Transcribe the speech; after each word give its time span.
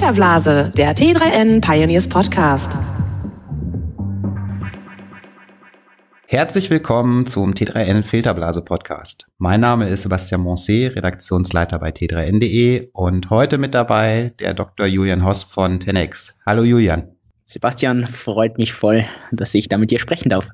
Filterblase, 0.00 0.72
der 0.78 0.96
T3N 0.96 1.60
Pioneers 1.60 2.08
Podcast. 2.08 2.72
Herzlich 6.26 6.70
willkommen 6.70 7.26
zum 7.26 7.52
T3N 7.52 8.02
Filterblase 8.02 8.64
Podcast. 8.64 9.28
Mein 9.36 9.60
Name 9.60 9.88
ist 9.88 10.04
Sebastian 10.04 10.40
Moncé, 10.40 10.96
Redaktionsleiter 10.96 11.78
bei 11.78 11.90
T3N.de 11.90 12.88
und 12.94 13.28
heute 13.28 13.58
mit 13.58 13.74
dabei 13.74 14.32
der 14.40 14.54
Dr. 14.54 14.86
Julian 14.86 15.22
Hosp 15.22 15.52
von 15.52 15.80
Tenex. 15.80 16.34
Hallo 16.46 16.62
Julian. 16.62 17.14
Sebastian, 17.44 18.06
freut 18.06 18.56
mich 18.56 18.72
voll, 18.72 19.04
dass 19.32 19.52
ich 19.52 19.68
da 19.68 19.76
mit 19.76 19.90
dir 19.90 20.00
sprechen 20.00 20.30
darf. 20.30 20.48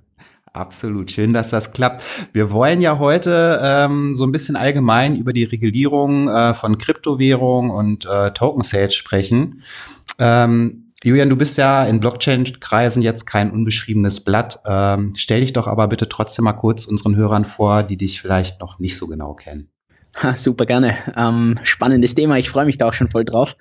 Absolut, 0.56 1.10
schön, 1.10 1.32
dass 1.34 1.50
das 1.50 1.72
klappt. 1.72 2.02
Wir 2.32 2.50
wollen 2.50 2.80
ja 2.80 2.98
heute 2.98 3.60
ähm, 3.62 4.14
so 4.14 4.24
ein 4.24 4.32
bisschen 4.32 4.56
allgemein 4.56 5.14
über 5.14 5.32
die 5.32 5.44
Regulierung 5.44 6.28
äh, 6.28 6.54
von 6.54 6.78
Kryptowährung 6.78 7.70
und 7.70 8.06
äh, 8.06 8.30
Token 8.32 8.62
Sales 8.62 8.94
sprechen. 8.94 9.62
Ähm, 10.18 10.86
Julian, 11.04 11.28
du 11.28 11.36
bist 11.36 11.58
ja 11.58 11.84
in 11.84 12.00
Blockchain-Kreisen 12.00 13.02
jetzt 13.02 13.26
kein 13.26 13.50
unbeschriebenes 13.50 14.24
Blatt. 14.24 14.60
Ähm, 14.64 15.12
stell 15.14 15.42
dich 15.42 15.52
doch 15.52 15.66
aber 15.66 15.88
bitte 15.88 16.08
trotzdem 16.08 16.46
mal 16.46 16.54
kurz 16.54 16.86
unseren 16.86 17.16
Hörern 17.16 17.44
vor, 17.44 17.82
die 17.82 17.98
dich 17.98 18.22
vielleicht 18.22 18.60
noch 18.60 18.78
nicht 18.78 18.96
so 18.96 19.06
genau 19.06 19.34
kennen. 19.34 19.68
Ha, 20.22 20.34
super 20.34 20.64
gerne. 20.64 20.96
Ähm, 21.14 21.56
spannendes 21.64 22.14
Thema. 22.14 22.38
Ich 22.38 22.48
freue 22.48 22.64
mich 22.64 22.78
da 22.78 22.88
auch 22.88 22.94
schon 22.94 23.10
voll 23.10 23.26
drauf. 23.26 23.56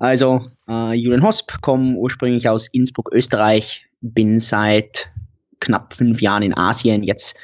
Also, 0.00 0.44
äh, 0.68 0.94
Julian 0.94 1.22
Hosp, 1.22 1.60
komme 1.60 1.94
ursprünglich 1.94 2.48
aus 2.48 2.66
Innsbruck, 2.66 3.10
Österreich, 3.12 3.86
bin 4.00 4.40
seit 4.40 5.12
knapp 5.60 5.94
fünf 5.94 6.20
Jahren 6.20 6.42
in 6.42 6.56
Asien, 6.56 7.02
jetzt 7.02 7.36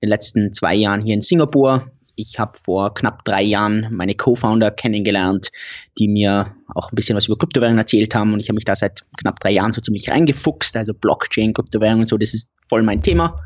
in 0.00 0.06
den 0.06 0.10
letzten 0.10 0.52
zwei 0.52 0.74
Jahren 0.74 1.02
hier 1.02 1.14
in 1.14 1.20
Singapur. 1.20 1.90
Ich 2.16 2.38
habe 2.38 2.56
vor 2.56 2.94
knapp 2.94 3.24
drei 3.24 3.42
Jahren 3.42 3.88
meine 3.90 4.14
Co-Founder 4.14 4.70
kennengelernt, 4.70 5.50
die 5.98 6.06
mir 6.06 6.54
auch 6.74 6.92
ein 6.92 6.94
bisschen 6.94 7.16
was 7.16 7.26
über 7.26 7.36
Kryptowährungen 7.36 7.78
erzählt 7.78 8.14
haben 8.14 8.32
und 8.32 8.40
ich 8.40 8.48
habe 8.48 8.54
mich 8.54 8.64
da 8.64 8.76
seit 8.76 9.00
knapp 9.18 9.40
drei 9.40 9.50
Jahren 9.50 9.72
so 9.72 9.80
ziemlich 9.80 10.10
reingefuchst, 10.10 10.76
also 10.76 10.94
Blockchain, 10.94 11.52
Kryptowährungen 11.52 12.02
und 12.02 12.08
so, 12.08 12.16
das 12.16 12.32
ist 12.32 12.50
voll 12.68 12.82
mein 12.82 13.02
Thema. 13.02 13.40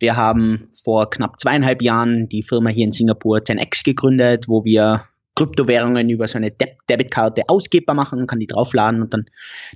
Wir 0.00 0.16
haben 0.16 0.68
vor 0.84 1.10
knapp 1.10 1.40
zweieinhalb 1.40 1.82
Jahren 1.82 2.28
die 2.28 2.42
Firma 2.42 2.70
hier 2.70 2.84
in 2.84 2.92
Singapur 2.92 3.38
10x 3.38 3.84
gegründet, 3.84 4.48
wo 4.48 4.64
wir 4.64 5.04
Kryptowährungen 5.34 6.10
über 6.10 6.26
so 6.26 6.36
eine 6.36 6.50
De 6.50 6.68
Debitkarte 6.90 7.44
ausgebbar 7.48 7.94
machen, 7.94 8.26
kann 8.26 8.40
die 8.40 8.46
draufladen 8.46 9.02
und 9.02 9.14
dann 9.14 9.26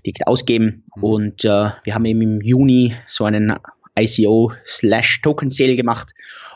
direkt 0.04 0.26
ausgeben. 0.26 0.84
Mhm. 0.96 1.04
Und 1.04 1.44
äh, 1.44 1.70
wir 1.84 1.94
haben 1.94 2.04
eben 2.04 2.22
im 2.22 2.40
Juni 2.40 2.96
so 3.06 3.24
einen 3.24 3.54
ICO 3.98 4.52
slash 4.64 5.20
Token 5.22 5.50
Sale 5.50 5.76
gemacht, 5.76 6.12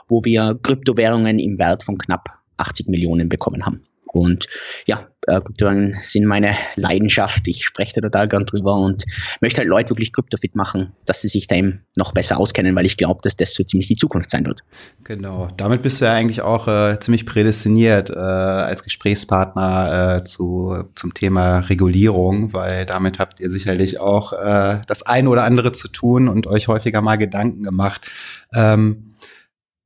wo 0.08 0.24
wir 0.24 0.58
Kryptowährungen 0.62 1.38
im 1.38 1.58
Wert 1.58 1.82
von 1.82 1.98
knapp 1.98 2.28
80 2.56 2.88
Millionen 2.88 3.28
bekommen 3.28 3.64
haben. 3.64 3.82
Und 4.12 4.46
ja, 4.86 5.08
Kryptowährungen 5.26 5.96
sind 6.02 6.24
meine 6.24 6.56
Leidenschaft. 6.76 7.48
Ich 7.48 7.64
spreche 7.64 7.94
da 7.94 8.00
total 8.02 8.28
gern 8.28 8.44
drüber 8.44 8.74
und 8.74 9.04
möchte 9.40 9.58
halt 9.58 9.68
Leute 9.68 9.90
wirklich 9.90 10.12
kryptofit 10.12 10.56
machen, 10.56 10.92
dass 11.04 11.22
sie 11.22 11.28
sich 11.28 11.46
da 11.46 11.56
eben 11.56 11.84
noch 11.96 12.12
besser 12.12 12.38
auskennen, 12.38 12.74
weil 12.76 12.86
ich 12.86 12.96
glaube, 12.96 13.20
dass 13.22 13.36
das 13.36 13.54
so 13.54 13.64
ziemlich 13.64 13.88
die 13.88 13.96
Zukunft 13.96 14.30
sein 14.30 14.46
wird. 14.46 14.62
Genau, 15.04 15.48
damit 15.56 15.82
bist 15.82 16.00
du 16.00 16.04
ja 16.04 16.12
eigentlich 16.12 16.42
auch 16.42 16.68
äh, 16.68 16.98
ziemlich 17.00 17.26
prädestiniert 17.26 18.10
äh, 18.10 18.14
als 18.14 18.82
Gesprächspartner 18.82 20.18
äh, 20.18 20.24
zu, 20.24 20.84
zum 20.94 21.14
Thema 21.14 21.58
Regulierung, 21.60 22.52
weil 22.52 22.86
damit 22.86 23.18
habt 23.18 23.40
ihr 23.40 23.50
sicherlich 23.50 24.00
auch 24.00 24.32
äh, 24.32 24.80
das 24.86 25.02
eine 25.02 25.28
oder 25.28 25.44
andere 25.44 25.72
zu 25.72 25.88
tun 25.88 26.28
und 26.28 26.46
euch 26.46 26.68
häufiger 26.68 27.02
mal 27.02 27.16
Gedanken 27.16 27.62
gemacht. 27.62 28.06
Ähm, 28.54 29.15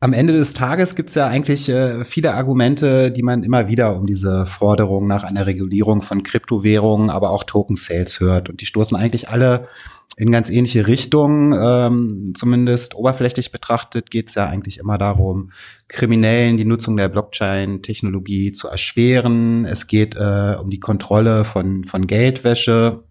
am 0.02 0.14
Ende 0.14 0.32
des 0.32 0.54
Tages 0.54 0.96
gibt 0.96 1.10
es 1.10 1.14
ja 1.14 1.26
eigentlich 1.26 1.68
äh, 1.68 2.06
viele 2.06 2.32
Argumente, 2.32 3.10
die 3.10 3.22
man 3.22 3.42
immer 3.42 3.68
wieder 3.68 3.96
um 3.96 4.06
diese 4.06 4.46
Forderung 4.46 5.06
nach 5.06 5.24
einer 5.24 5.44
Regulierung 5.44 6.00
von 6.00 6.22
Kryptowährungen, 6.22 7.10
aber 7.10 7.30
auch 7.30 7.44
Token 7.44 7.76
Sales 7.76 8.18
hört. 8.18 8.48
Und 8.48 8.62
die 8.62 8.66
stoßen 8.66 8.96
eigentlich 8.96 9.28
alle 9.28 9.68
in 10.16 10.32
ganz 10.32 10.48
ähnliche 10.48 10.86
Richtungen. 10.86 11.52
Ähm, 11.52 12.32
zumindest 12.34 12.94
oberflächlich 12.94 13.52
betrachtet 13.52 14.10
geht 14.10 14.30
es 14.30 14.36
ja 14.36 14.46
eigentlich 14.46 14.78
immer 14.78 14.96
darum, 14.96 15.50
Kriminellen 15.88 16.56
die 16.56 16.64
Nutzung 16.64 16.96
der 16.96 17.10
Blockchain-Technologie 17.10 18.52
zu 18.52 18.68
erschweren. 18.68 19.66
Es 19.66 19.86
geht 19.86 20.16
äh, 20.16 20.56
um 20.58 20.70
die 20.70 20.80
Kontrolle 20.80 21.44
von, 21.44 21.84
von 21.84 22.06
Geldwäsche. 22.06 23.04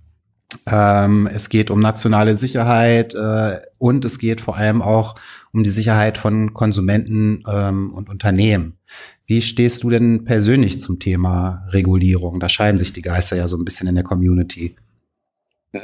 Ähm, 0.65 1.29
es 1.31 1.49
geht 1.49 1.69
um 1.69 1.79
nationale 1.79 2.35
Sicherheit 2.35 3.13
äh, 3.13 3.59
und 3.77 4.05
es 4.05 4.17
geht 4.17 4.41
vor 4.41 4.57
allem 4.57 4.81
auch 4.81 5.15
um 5.53 5.63
die 5.63 5.69
Sicherheit 5.69 6.17
von 6.17 6.53
Konsumenten 6.53 7.43
ähm, 7.47 7.93
und 7.93 8.09
Unternehmen. 8.09 8.77
Wie 9.25 9.41
stehst 9.41 9.83
du 9.83 9.89
denn 9.89 10.25
persönlich 10.25 10.79
zum 10.79 10.99
Thema 10.99 11.67
Regulierung? 11.69 12.39
Da 12.39 12.49
scheiden 12.49 12.79
sich 12.79 12.93
die 12.93 13.01
Geister 13.01 13.35
ja 13.35 13.47
so 13.47 13.57
ein 13.57 13.65
bisschen 13.65 13.87
in 13.87 13.95
der 13.95 14.03
Community. 14.03 14.75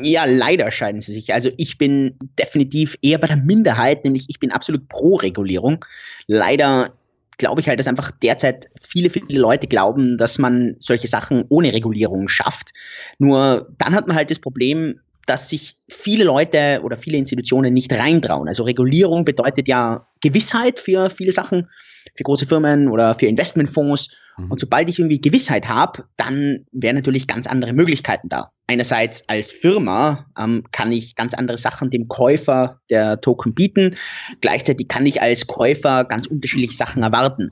Ja, 0.02 0.26
leider 0.26 0.72
scheiden 0.72 1.02
sie 1.02 1.14
sich. 1.14 1.34
Also 1.34 1.52
ich 1.58 1.78
bin 1.78 2.18
definitiv 2.40 2.98
eher 3.03 3.20
bei 3.20 3.28
der 3.28 3.38
Minderheit, 3.38 4.03
nämlich 4.03 4.26
ich 4.30 4.40
bin 4.40 4.52
absolut 4.52 4.90
pro 4.90 5.16
Regulierung. 5.16 5.86
Leider 6.26 6.92
glaube 7.38 7.62
ich 7.62 7.68
halt, 7.68 7.80
dass 7.80 7.88
einfach 7.88 8.12
derzeit 8.12 8.68
viele, 8.82 9.09
viele 9.09 9.40
Leute 9.40 9.68
glauben, 9.68 10.18
dass 10.18 10.40
man 10.40 10.76
solche 10.80 11.08
Sachen 11.08 11.46
ohne 11.50 11.74
Regulierung 11.74 12.28
schafft. 12.28 12.72
Nur 13.20 13.74
dann 13.78 13.94
hat 13.94 14.08
man 14.08 14.16
halt 14.16 14.32
das 14.32 14.40
Problem, 14.40 15.02
dass 15.25 15.50
sich 15.50 15.78
viele 15.90 16.24
Leute 16.24 16.81
oder 16.84 16.97
viele 16.97 17.18
Institutionen 17.18 17.74
nicht 17.74 17.91
reintrauen. 17.94 18.47
Also 18.47 18.63
Regulierung 18.63 19.25
bedeutet 19.25 19.68
ja 19.68 20.08
Gewissheit 20.22 20.80
für 20.80 21.09
viele 21.09 21.31
Sachen, 21.31 21.69
für 22.16 22.24
große 22.24 22.46
Firmen 22.46 22.90
oder 22.90 23.16
für 23.16 23.25
Investmentfonds. 23.25 24.16
Mhm. 24.38 24.52
Und 24.52 24.59
sobald 24.59 24.90
ich 24.90 25.00
irgendwie 25.00 25.19
Gewissheit 25.19 25.68
habe, 25.68 26.03
dann 26.18 26.66
wären 26.72 26.96
natürlich 26.96 27.28
ganz 27.28 27.47
andere 27.47 27.74
Möglichkeiten 27.74 28.30
da. 28.30 28.52
Einerseits 28.68 29.28
als 29.28 29.52
Firma 29.52 30.28
ähm, 30.38 30.64
kann 30.72 30.91
ich 30.91 31.16
ganz 31.16 31.34
andere 31.34 31.58
Sachen 31.58 31.90
dem 31.90 32.08
Käufer 32.08 32.80
der 32.90 33.22
Token 33.22 33.53
bieten. 33.53 33.96
Gleichzeitig 34.41 34.88
kann 34.88 35.06
ich 35.06 35.22
als 35.22 35.47
Käufer 35.47 36.03
ganz 36.03 36.28
unterschiedliche 36.28 36.75
Sachen 36.75 37.03
erwarten. 37.03 37.52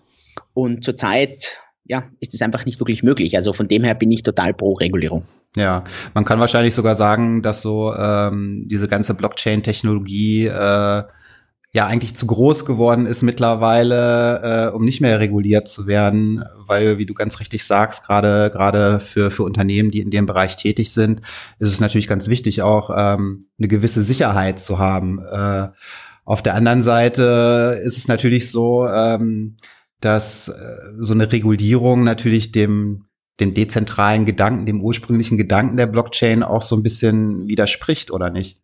Und 0.54 0.84
zurzeit 0.84 1.63
ja, 1.86 2.06
ist 2.20 2.34
es 2.34 2.42
einfach 2.42 2.66
nicht 2.66 2.80
wirklich 2.80 3.04
möglich. 3.04 3.36
Also 3.36 3.54
von 3.54 3.68
dem 3.68 3.84
her 3.84 3.96
bin 3.96 4.12
ich 4.12 4.24
total 4.24 4.54
pro 4.54 4.74
Regulierung. 4.74 5.26
Ja, 5.56 5.84
man 6.14 6.26
kann 6.26 6.40
wahrscheinlich 6.40 6.74
sogar 6.74 6.96
sagen, 6.96 7.42
dass 7.42 7.62
so 7.62 7.94
ähm, 7.94 8.64
diese 8.68 8.88
ganze 8.88 9.14
Blockchain-Technologie 9.14 10.48
äh, 10.48 11.04
ja 11.76 11.88
eigentlich 11.88 12.16
zu 12.16 12.28
groß 12.28 12.66
geworden 12.66 13.06
ist 13.06 13.24
mittlerweile, 13.24 14.70
äh, 14.72 14.76
um 14.76 14.86
nicht 14.86 15.02
mehr 15.02 15.20
reguliert 15.20 15.68
zu 15.68 15.88
werden, 15.88 16.44
weil, 16.68 16.98
wie 17.00 17.06
du 17.06 17.14
ganz 17.14 17.40
richtig 17.40 17.66
sagst, 17.66 18.06
gerade 18.06 18.52
gerade 18.52 19.00
für 19.00 19.32
für 19.32 19.44
Unternehmen, 19.44 19.92
die 19.92 20.00
in 20.00 20.12
dem 20.12 20.26
Bereich 20.26 20.56
tätig 20.56 20.92
sind, 20.94 21.22
ist 21.60 21.70
es 21.70 21.82
natürlich 21.82 22.08
ganz 22.08 22.30
wichtig, 22.30 22.62
auch 22.62 22.90
ähm, 22.96 23.46
eine 23.58 23.68
gewisse 23.68 24.04
Sicherheit 24.04 24.60
zu 24.60 24.80
haben. 24.80 25.20
Äh, 25.20 25.70
auf 26.26 26.42
der 26.42 26.56
anderen 26.56 26.84
Seite 26.84 27.82
ist 27.84 27.98
es 27.98 28.08
natürlich 28.08 28.50
so, 28.50 28.88
ähm, 28.88 29.58
dass 30.06 30.48
äh, 30.48 30.78
so 30.98 31.14
eine 31.14 31.32
Regulierung 31.32 32.04
natürlich 32.04 32.52
dem 32.52 33.06
dem 33.40 33.54
dezentralen 33.54 34.26
Gedanken, 34.26 34.66
dem 34.66 34.82
ursprünglichen 34.82 35.38
Gedanken 35.38 35.78
der 35.78 35.88
Blockchain 35.88 36.44
auch 36.44 36.62
so 36.62 36.76
ein 36.76 36.84
bisschen 36.84 37.48
widerspricht, 37.48 38.12
oder 38.12 38.30
nicht? 38.30 38.60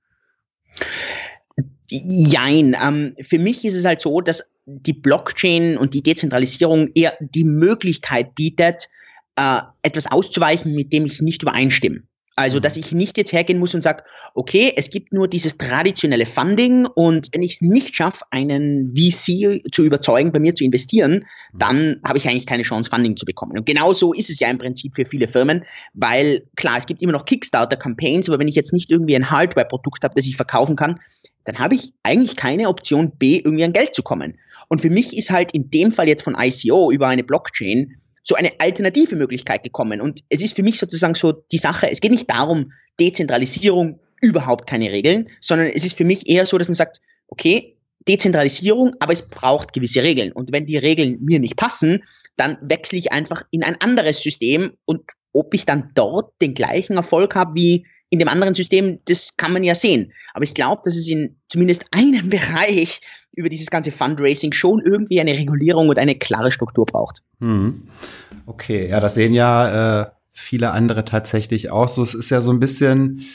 Jein. 1.89 2.75
Ähm, 2.79 3.15
für 3.19 3.39
mich 3.39 3.65
ist 3.65 3.73
es 3.73 3.85
halt 3.85 3.99
so, 3.99 4.21
dass 4.21 4.51
die 4.65 4.93
Blockchain 4.93 5.77
und 5.77 5.95
die 5.95 6.03
Dezentralisierung 6.03 6.89
eher 6.93 7.17
die 7.19 7.43
Möglichkeit 7.43 8.35
bietet, 8.35 8.89
äh, 9.35 9.61
etwas 9.81 10.11
auszuweichen, 10.11 10.75
mit 10.75 10.93
dem 10.93 11.05
ich 11.05 11.19
nicht 11.21 11.41
übereinstimme. 11.41 12.03
Also, 12.39 12.61
dass 12.61 12.77
ich 12.77 12.93
nicht 12.93 13.17
jetzt 13.17 13.33
hergehen 13.33 13.59
muss 13.59 13.75
und 13.75 13.81
sage, 13.81 14.05
okay, 14.33 14.71
es 14.77 14.89
gibt 14.89 15.11
nur 15.11 15.27
dieses 15.27 15.57
traditionelle 15.57 16.25
Funding 16.25 16.85
und 16.85 17.27
wenn 17.33 17.43
ich 17.43 17.55
es 17.55 17.61
nicht 17.61 17.93
schaffe, 17.93 18.23
einen 18.31 18.95
VC 18.95 19.61
zu 19.73 19.83
überzeugen, 19.83 20.31
bei 20.31 20.39
mir 20.39 20.55
zu 20.55 20.63
investieren, 20.63 21.25
dann 21.53 21.99
habe 22.05 22.17
ich 22.17 22.29
eigentlich 22.29 22.45
keine 22.45 22.63
Chance, 22.63 22.89
Funding 22.89 23.17
zu 23.17 23.25
bekommen. 23.25 23.57
Und 23.57 23.65
genau 23.65 23.91
so 23.91 24.13
ist 24.13 24.29
es 24.29 24.39
ja 24.39 24.47
im 24.47 24.57
Prinzip 24.57 24.95
für 24.95 25.03
viele 25.03 25.27
Firmen, 25.27 25.65
weil 25.93 26.47
klar, 26.55 26.77
es 26.77 26.85
gibt 26.85 27.01
immer 27.01 27.11
noch 27.11 27.25
Kickstarter-Campaigns, 27.25 28.29
aber 28.29 28.39
wenn 28.39 28.47
ich 28.47 28.55
jetzt 28.55 28.71
nicht 28.71 28.89
irgendwie 28.89 29.17
ein 29.17 29.29
Hardware-Produkt 29.29 30.05
habe, 30.05 30.15
das 30.15 30.25
ich 30.25 30.37
verkaufen 30.37 30.77
kann, 30.77 30.97
dann 31.43 31.59
habe 31.59 31.75
ich 31.75 31.91
eigentlich 32.03 32.37
keine 32.37 32.69
Option 32.69 33.11
B, 33.17 33.39
irgendwie 33.39 33.65
an 33.65 33.73
Geld 33.73 33.93
zu 33.93 34.01
kommen. 34.01 34.37
Und 34.69 34.79
für 34.79 34.89
mich 34.89 35.17
ist 35.17 35.29
halt 35.29 35.51
in 35.51 35.69
dem 35.71 35.91
Fall 35.91 36.07
jetzt 36.07 36.21
von 36.21 36.37
ICO 36.39 36.89
über 36.89 37.09
eine 37.09 37.25
Blockchain 37.25 37.97
so 38.23 38.35
eine 38.35 38.51
alternative 38.59 39.15
Möglichkeit 39.15 39.63
gekommen. 39.63 40.01
Und 40.01 40.21
es 40.29 40.41
ist 40.41 40.55
für 40.55 40.63
mich 40.63 40.79
sozusagen 40.79 41.15
so 41.15 41.31
die 41.31 41.57
Sache, 41.57 41.89
es 41.89 42.01
geht 42.01 42.11
nicht 42.11 42.29
darum, 42.29 42.71
Dezentralisierung, 42.99 43.99
überhaupt 44.21 44.67
keine 44.67 44.91
Regeln, 44.91 45.29
sondern 45.39 45.67
es 45.67 45.85
ist 45.85 45.97
für 45.97 46.03
mich 46.03 46.27
eher 46.27 46.45
so, 46.45 46.57
dass 46.57 46.67
man 46.67 46.75
sagt, 46.75 46.99
okay, 47.27 47.75
Dezentralisierung, 48.07 48.95
aber 48.99 49.13
es 49.13 49.27
braucht 49.27 49.73
gewisse 49.73 50.03
Regeln. 50.03 50.31
Und 50.31 50.51
wenn 50.51 50.65
die 50.65 50.77
Regeln 50.77 51.19
mir 51.21 51.39
nicht 51.39 51.55
passen, 51.55 52.03
dann 52.37 52.57
wechsle 52.61 52.97
ich 52.97 53.11
einfach 53.11 53.43
in 53.51 53.63
ein 53.63 53.79
anderes 53.79 54.21
System 54.21 54.71
und 54.85 55.01
ob 55.33 55.53
ich 55.53 55.65
dann 55.65 55.91
dort 55.93 56.33
den 56.41 56.53
gleichen 56.53 56.97
Erfolg 56.97 57.35
habe 57.35 57.55
wie 57.55 57.85
in 58.09 58.19
dem 58.19 58.27
anderen 58.27 58.53
System, 58.53 58.99
das 59.05 59.37
kann 59.37 59.53
man 59.53 59.63
ja 59.63 59.75
sehen. 59.75 60.13
Aber 60.33 60.43
ich 60.43 60.53
glaube, 60.53 60.81
dass 60.83 60.95
es 60.95 61.07
in 61.07 61.37
zumindest 61.47 61.85
einem 61.91 62.29
Bereich 62.29 63.01
über 63.31 63.49
dieses 63.49 63.69
ganze 63.69 63.91
Fundraising 63.91 64.51
schon 64.51 64.79
irgendwie 64.79 65.21
eine 65.21 65.33
Regulierung 65.33 65.89
und 65.89 65.99
eine 65.99 66.15
klare 66.15 66.51
Struktur 66.51 66.85
braucht. 66.85 67.21
Hm. 67.39 67.87
Okay, 68.45 68.89
ja, 68.89 68.99
das 68.99 69.15
sehen 69.15 69.33
ja 69.33 70.01
äh, 70.01 70.11
viele 70.31 70.71
andere 70.71 71.05
tatsächlich 71.05 71.71
auch 71.71 71.87
so. 71.87 72.03
Es 72.03 72.15
ist 72.15 72.31
ja 72.31 72.41
so 72.41 72.51
ein 72.51 72.59
bisschen, 72.59 73.25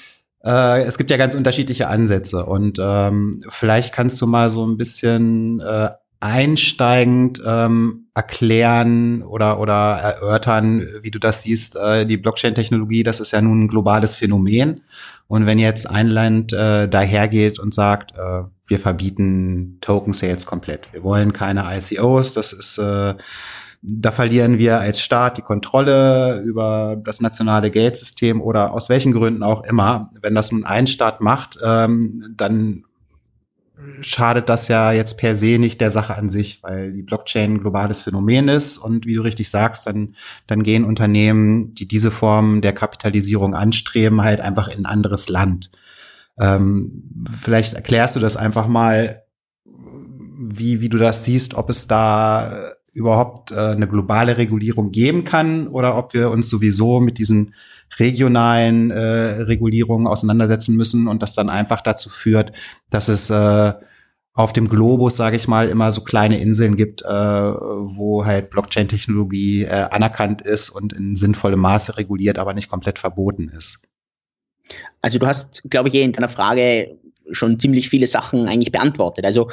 äh, 0.45 0.83
es 0.83 0.99
gibt 0.99 1.11
ja 1.11 1.17
ganz 1.17 1.35
unterschiedliche 1.35 1.89
Ansätze 1.89 2.45
und 2.45 2.79
ähm, 2.83 3.43
vielleicht 3.49 3.95
kannst 3.95 4.21
du 4.21 4.27
mal 4.27 4.51
so 4.51 4.67
ein 4.67 4.77
bisschen 4.77 5.61
äh, 5.61 5.91
einsteigend 6.25 7.43
ähm, 7.45 8.07
erklären 8.15 9.23
oder 9.23 9.61
oder 9.61 9.75
erörtern, 9.75 10.89
wie 11.03 11.11
du 11.11 11.19
das 11.19 11.43
siehst. 11.43 11.77
Äh, 11.77 12.07
die 12.07 12.17
Blockchain-Technologie, 12.17 13.03
das 13.03 13.21
ist 13.21 13.33
ja 13.33 13.43
nun 13.43 13.65
ein 13.65 13.69
globales 13.69 14.17
Phänomen. 14.17 14.81
Und 15.27 15.45
wenn 15.45 15.59
jetzt 15.59 15.89
ein 15.89 16.09
Land 16.09 16.55
äh, 16.55 16.89
dahergeht 16.89 17.59
und 17.59 17.75
sagt, 17.75 18.17
äh, 18.17 18.45
wir 18.67 18.79
verbieten 18.79 19.77
Token 19.83 20.15
Sales 20.15 20.47
komplett, 20.47 20.91
wir 20.95 21.03
wollen 21.03 21.35
keine 21.35 21.67
ICOs, 21.77 22.33
das 22.33 22.55
ist 22.55 22.79
äh, 22.79 23.15
da 23.87 24.13
verlieren 24.13 24.57
wir 24.57 24.81
als 24.81 25.03
Staat 25.03 25.37
die 25.37 25.43
Kontrolle 25.43 26.41
über 26.41 26.97
das 26.97 27.21
nationale 27.21 27.71
Geldsystem 27.71 28.41
oder 28.41 28.73
aus 28.73 28.89
welchen 28.89 29.13
Gründen 29.13 29.43
auch 29.43 29.63
immer. 29.65 30.11
Wenn 30.23 30.35
das 30.35 30.53
nun 30.53 30.65
ein 30.65 30.87
Staat 30.87 31.21
macht, 31.21 31.59
ähm, 31.63 32.25
dann 32.35 32.85
schadet 34.01 34.49
das 34.49 34.69
ja 34.69 34.93
jetzt 34.93 35.19
per 35.19 35.37
se 35.37 35.59
nicht 35.59 35.81
der 35.81 35.91
Sache 35.91 36.17
an 36.17 36.29
sich, 36.29 36.63
weil 36.63 36.93
die 36.93 37.03
Blockchain 37.03 37.55
ein 37.55 37.61
globales 37.61 38.03
Phänomen 38.03 38.49
ist 38.49 38.79
und 38.79 39.07
wie 39.07 39.15
du 39.15 39.23
richtig 39.23 39.51
sagst, 39.51 39.87
dann, 39.87 40.15
dann 40.47 40.63
gehen 40.63 40.85
Unternehmen, 40.85 41.75
die 41.75 41.89
diese 41.89 42.11
Form 42.11 42.61
der 42.61 42.73
Kapitalisierung 42.73 43.55
anstreben, 43.55 44.23
halt 44.23 44.41
einfach 44.41 44.69
in 44.69 44.81
ein 44.81 44.87
anderes 44.87 45.29
Land. 45.29 45.71
Ähm, 46.39 47.11
vielleicht 47.41 47.75
erklärst 47.75 48.17
du 48.17 48.21
das 48.21 48.37
einfach 48.37 48.67
mal, 48.67 49.23
wie, 49.65 50.81
wie 50.81 50.89
du 50.89 50.99
das 50.99 51.25
siehst, 51.25 51.55
ob 51.55 51.71
es 51.71 51.87
da 51.87 52.73
überhaupt 52.95 53.51
äh, 53.51 53.57
eine 53.57 53.89
globale 53.89 54.39
Regulierung 54.39 54.93
geben 54.93 55.25
kann 55.25 55.67
oder 55.67 55.99
ob 55.99 56.15
wir 56.15 56.31
uns 56.31 56.49
sowieso 56.49 57.01
mit 57.01 57.19
diesen 57.19 57.55
regionalen 57.99 58.91
äh, 58.91 59.43
Regulierungen 59.43 60.07
auseinandersetzen 60.07 60.77
müssen 60.77 61.09
und 61.09 61.23
das 61.23 61.35
dann 61.35 61.51
einfach 61.51 61.83
dazu 61.83 62.09
führt, 62.09 62.53
dass 62.91 63.09
es 63.09 63.31
äh, 63.31 63.73
auf 64.33 64.53
dem 64.53 64.69
Globus, 64.69 65.17
sage 65.17 65.37
ich 65.37 65.47
mal, 65.47 65.69
immer 65.69 65.93
so 65.93 66.01
kleine 66.01 66.41
Inseln 66.41 66.77
gibt, 66.77 67.03
wo 67.03 68.27
halt 68.27 68.51
Blockchain-Technologie 68.51 69.69
anerkannt 69.69 70.43
ist 70.43 70.71
und 70.71 70.93
in 70.93 71.15
sinnvollem 71.15 71.61
Maße 71.61 71.97
reguliert, 71.99 72.41
aber 72.41 72.53
nicht 72.53 72.69
komplett 72.69 72.99
verboten 72.99 73.49
ist. 73.49 73.87
Also 75.03 75.21
du 75.21 75.29
hast, 75.29 75.63
glaube 75.71 75.89
ich, 75.89 75.95
in 75.95 76.11
deiner 76.11 76.29
Frage 76.29 76.99
schon 77.31 77.59
ziemlich 77.61 77.89
viele 77.89 78.07
Sachen 78.07 78.49
eigentlich 78.49 78.73
beantwortet. 78.73 79.25
Also 79.25 79.51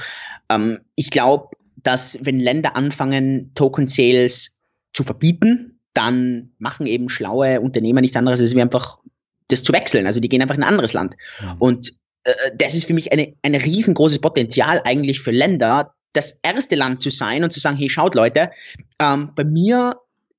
ähm, 0.49 0.79
ich 0.95 1.09
glaube, 1.09 1.49
dass 1.83 2.17
wenn 2.21 2.39
Länder 2.39 2.75
anfangen, 2.75 3.51
Token 3.55 3.87
Sales 3.87 4.61
zu 4.93 5.03
verbieten, 5.03 5.79
dann 5.93 6.51
machen 6.57 6.87
eben 6.87 7.09
schlaue 7.09 7.59
Unternehmer 7.61 8.01
nichts 8.01 8.17
anderes, 8.17 8.39
als 8.39 8.55
wie 8.55 8.61
einfach 8.61 8.99
das 9.47 9.63
zu 9.63 9.73
wechseln. 9.73 10.05
Also 10.05 10.19
die 10.19 10.29
gehen 10.29 10.41
einfach 10.41 10.55
in 10.55 10.63
ein 10.63 10.69
anderes 10.69 10.93
Land. 10.93 11.15
Ja. 11.41 11.55
Und 11.59 11.93
äh, 12.23 12.33
das 12.55 12.75
ist 12.75 12.85
für 12.85 12.93
mich 12.93 13.11
eine, 13.11 13.33
ein 13.41 13.55
riesengroßes 13.55 14.19
Potenzial 14.19 14.81
eigentlich 14.85 15.19
für 15.19 15.31
Länder, 15.31 15.93
das 16.13 16.39
erste 16.43 16.75
Land 16.75 17.01
zu 17.01 17.09
sein 17.09 17.43
und 17.43 17.51
zu 17.51 17.59
sagen, 17.59 17.77
hey, 17.77 17.89
schaut 17.89 18.15
Leute, 18.15 18.51
ähm, 18.99 19.31
bei 19.35 19.43
mir 19.43 19.95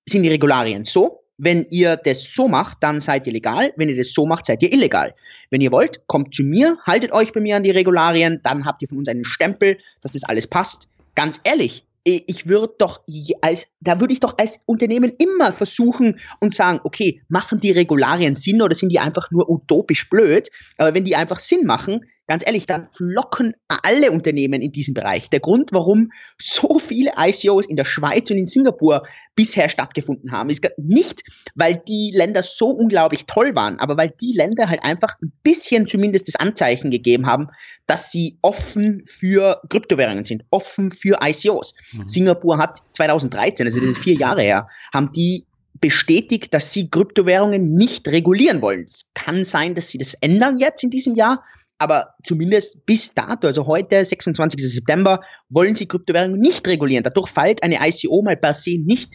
sind 0.07 0.23
die 0.23 0.29
Regularien 0.29 0.85
so, 0.85 1.23
wenn 1.39 1.67
ihr 1.71 1.97
das 1.97 2.35
so 2.35 2.47
macht, 2.47 2.79
dann 2.83 3.01
seid 3.01 3.27
ihr 3.27 3.33
legal. 3.33 3.73
Wenn 3.77 3.89
ihr 3.89 3.97
das 3.97 4.13
so 4.13 4.27
macht, 4.27 4.47
seid 4.47 4.63
ihr 4.63 4.73
illegal. 4.73 5.15
Wenn 5.51 5.61
ihr 5.61 5.73
wollt, 5.73 6.07
kommt 6.07 6.35
zu 6.35 6.45
mir, 6.45 6.77
haltet 6.87 7.13
euch 7.13 7.33
bei 7.33 7.41
mir 7.41 7.57
an 7.57 7.65
die 7.65 7.71
Regularien, 7.71 8.41
dann 8.45 8.65
habt 8.65 8.81
ihr 8.83 8.89
von 8.89 8.99
uns 8.99 9.09
einen 9.09 9.25
Stempel, 9.25 9.79
dass 10.03 10.13
das 10.13 10.25
alles 10.25 10.47
passt. 10.47 10.89
Ganz 11.15 11.41
ehrlich, 11.45 11.87
ich 12.05 12.49
würde 12.49 12.75
doch 12.79 13.03
als, 13.43 13.69
da 13.81 14.01
würde 14.01 14.13
ich 14.13 14.21
doch 14.21 14.37
als 14.39 14.61
Unternehmen 14.67 15.13
immer 15.19 15.53
versuchen 15.53 16.19
und 16.41 16.53
sagen, 16.53 16.81
okay, 16.83 17.23
machen 17.29 17.61
die 17.61 17.71
Regularien 17.71 18.35
Sinn 18.35 18.61
oder 18.61 18.75
sind 18.75 18.91
die 18.91 18.99
einfach 18.99 19.31
nur 19.31 19.49
utopisch 19.49 20.09
blöd? 20.11 20.51
Aber 20.79 20.95
wenn 20.95 21.05
die 21.05 21.15
einfach 21.15 21.39
Sinn 21.39 21.65
machen, 21.65 22.05
ganz 22.27 22.45
ehrlich, 22.47 22.67
dann 22.67 22.89
flocken 22.93 23.55
alle 23.67 24.11
Unternehmen 24.11 24.63
in 24.63 24.73
diesem 24.73 24.95
Bereich. 24.95 25.29
Der 25.31 25.41
Grund, 25.41 25.71
warum 25.73 26.13
so 26.39 26.79
viele 26.79 27.13
ICOs 27.19 27.67
in 27.67 27.77
der 27.77 27.85
Schweiz 27.85 28.31
und 28.31 28.39
in 28.39 28.47
Singapur 28.47 29.03
bisher 29.35 29.69
stattgefunden 29.69 30.33
haben, 30.33 30.51
ist 30.51 30.67
nicht, 30.77 31.23
weil 31.55 31.83
die 31.89 32.13
Länder 32.15 32.43
so 32.43 32.69
unglaublich 32.69 33.27
toll 33.27 33.55
waren, 33.55 33.79
aber 33.79 33.97
weil 33.97 34.11
die 34.21 34.33
Länder 34.33 34.69
halt 34.69 34.83
einfach 34.83 35.17
ein 35.23 35.33
bisschen 35.43 35.89
zumindest 35.89 36.29
das 36.29 36.37
Anzeichen 36.37 36.91
gegeben 36.91 37.27
haben, 37.27 37.49
dass 37.87 38.11
sie 38.11 38.39
offen 38.43 39.03
für 39.07 39.61
Kryptowährungen 39.69 40.25
sind, 40.25 40.45
offen 40.51 40.91
für 40.93 41.19
ICOs. 41.23 41.75
Mhm. 41.93 42.07
Singapur 42.07 42.59
hat 42.59 42.79
2013, 42.93 43.67
also 43.67 43.81
das 43.81 43.89
ist 43.89 43.99
vier 43.99 44.15
Jahre 44.15 44.43
her, 44.43 44.69
haben 44.95 45.13
die 45.13 45.47
bestätigt, 45.81 46.55
dass 46.55 46.73
sie 46.73 46.89
Kryptowährungen 46.89 47.75
nicht 47.75 48.09
regulieren 48.09 48.63
wollen. 48.63 48.85
Es 48.85 49.11
kann 49.15 49.45
sein, 49.45 49.75
dass 49.75 49.89
sie 49.89 49.99
das 49.99 50.15
ändern 50.15 50.59
jetzt 50.59 50.85
in 50.85 50.91
diesem 50.91 51.17
Jahr, 51.17 51.45
aber 51.83 52.15
zumindest 52.23 52.87
bis 52.87 53.13
dato, 53.13 53.49
also 53.49 53.67
heute, 53.67 54.05
26. 54.05 54.63
September, 54.73 55.21
wollen 55.49 55.75
sie 55.75 55.87
Kryptowährungen 55.87 56.39
nicht 56.39 56.67
regulieren. 56.69 57.03
Dadurch 57.03 57.29
fällt 57.29 57.63
eine 57.65 57.79
ICO 57.81 58.23
mal 58.23 58.37
per 58.37 58.55
se 58.55 58.79
nicht 58.79 59.15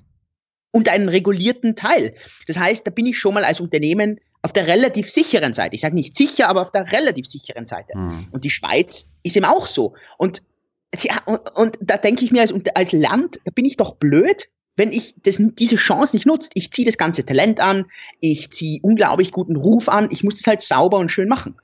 unter 0.72 0.92
einen 0.92 1.08
regulierten 1.08 1.76
Teil. 1.76 2.14
Das 2.46 2.60
heißt, 2.60 2.86
da 2.86 2.92
bin 2.92 3.06
ich 3.06 3.18
schon 3.18 3.34
mal 3.34 3.46
als 3.46 3.62
Unternehmen 3.62 4.20
auf 4.42 4.52
der 4.52 4.68
relativ 4.68 5.10
sicheren 5.10 5.54
Seite. 5.54 5.76
Ich 5.76 5.82
sage 5.82 5.96
nicht 5.96 6.18
sicher, 6.18 6.50
aber 6.50 6.62
auf 6.62 6.72
der 6.72 6.92
relativ 6.92 7.26
sicheren 7.26 7.66
Seite. 7.66 7.98
Mhm. 7.98 8.28
Und 8.32 8.44
die 8.44 8.50
Schweiz 8.50 9.16
ist 9.24 9.38
eben 9.38 9.46
auch 9.46 9.66
so. 9.66 9.94
Und, 10.18 10.44
ja, 11.02 11.16
und, 11.26 11.40
und 11.56 11.78
da 11.82 11.96
denke 11.96 12.26
ich 12.26 12.32
mir 12.32 12.42
als, 12.42 12.54
als 12.76 12.92
Land, 12.92 13.40
da 13.46 13.52
bin 13.56 13.66
ich 13.66 13.78
doch 13.78 13.96
blöd, 13.96 14.50
wenn 14.76 14.92
ich 14.92 15.16
das, 15.24 15.38
diese 15.40 15.78
Chance 15.78 16.16
nicht 16.16 16.26
nutze. 16.26 16.50
Ich 16.54 16.72
ziehe 16.72 16.86
das 16.86 16.98
ganze 16.98 17.26
Talent 17.26 17.62
an, 17.62 17.86
ich 18.20 18.52
ziehe 18.52 18.80
unglaublich 18.84 19.32
guten 19.32 19.56
Ruf 19.56 19.90
an, 19.90 20.10
ich 20.12 20.24
muss 20.24 20.36
das 20.36 20.48
halt 20.48 20.62
sauber 20.62 20.98
und 20.98 21.12
schön 21.12 21.30
machen. 21.30 21.56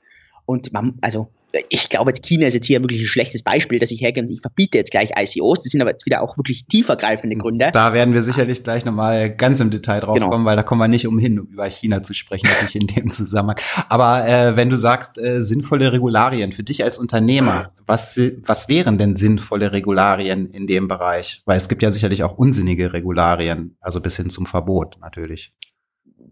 Und 0.46 0.72
man, 0.72 0.94
also 1.00 1.28
ich 1.68 1.88
glaube, 1.88 2.10
jetzt 2.10 2.24
China 2.24 2.46
ist 2.46 2.54
jetzt 2.54 2.66
hier 2.66 2.80
wirklich 2.82 3.00
ein 3.00 3.06
schlechtes 3.06 3.42
Beispiel, 3.42 3.78
dass 3.78 3.90
ich 3.90 4.00
hergehe 4.00 4.22
und 4.22 4.30
ich 4.30 4.40
verbiete 4.40 4.78
jetzt 4.78 4.90
gleich 4.90 5.10
ICOs. 5.16 5.62
Das 5.62 5.70
sind 5.70 5.80
aber 5.80 5.90
jetzt 5.90 6.06
wieder 6.06 6.22
auch 6.22 6.36
wirklich 6.36 6.66
tiefergreifende 6.66 7.36
Gründe. 7.36 7.70
Da 7.72 7.92
werden 7.92 8.14
wir 8.14 8.22
sicherlich 8.22 8.64
gleich 8.64 8.84
nochmal 8.84 9.34
ganz 9.34 9.60
im 9.60 9.70
Detail 9.70 10.00
drauf 10.00 10.14
genau. 10.14 10.30
kommen, 10.30 10.44
weil 10.44 10.56
da 10.56 10.62
kommen 10.62 10.80
wir 10.80 10.88
nicht 10.88 11.06
umhin, 11.06 11.38
über 11.38 11.64
China 11.66 12.02
zu 12.02 12.14
sprechen, 12.14 12.48
natürlich 12.48 12.76
in 12.76 12.86
dem 12.88 13.10
Zusammenhang. 13.10 13.58
Aber 13.88 14.26
äh, 14.26 14.56
wenn 14.56 14.70
du 14.70 14.76
sagst, 14.76 15.18
äh, 15.18 15.42
sinnvolle 15.42 15.92
Regularien 15.92 16.52
für 16.52 16.64
dich 16.64 16.82
als 16.82 16.98
Unternehmer, 16.98 17.72
was, 17.86 18.20
was 18.42 18.68
wären 18.68 18.98
denn 18.98 19.16
sinnvolle 19.16 19.72
Regularien 19.72 20.46
in 20.46 20.66
dem 20.66 20.88
Bereich? 20.88 21.42
Weil 21.44 21.56
es 21.56 21.68
gibt 21.68 21.82
ja 21.82 21.90
sicherlich 21.90 22.24
auch 22.24 22.36
unsinnige 22.36 22.92
Regularien, 22.92 23.76
also 23.80 24.00
bis 24.00 24.16
hin 24.16 24.30
zum 24.30 24.46
Verbot 24.46 24.96
natürlich 25.00 25.52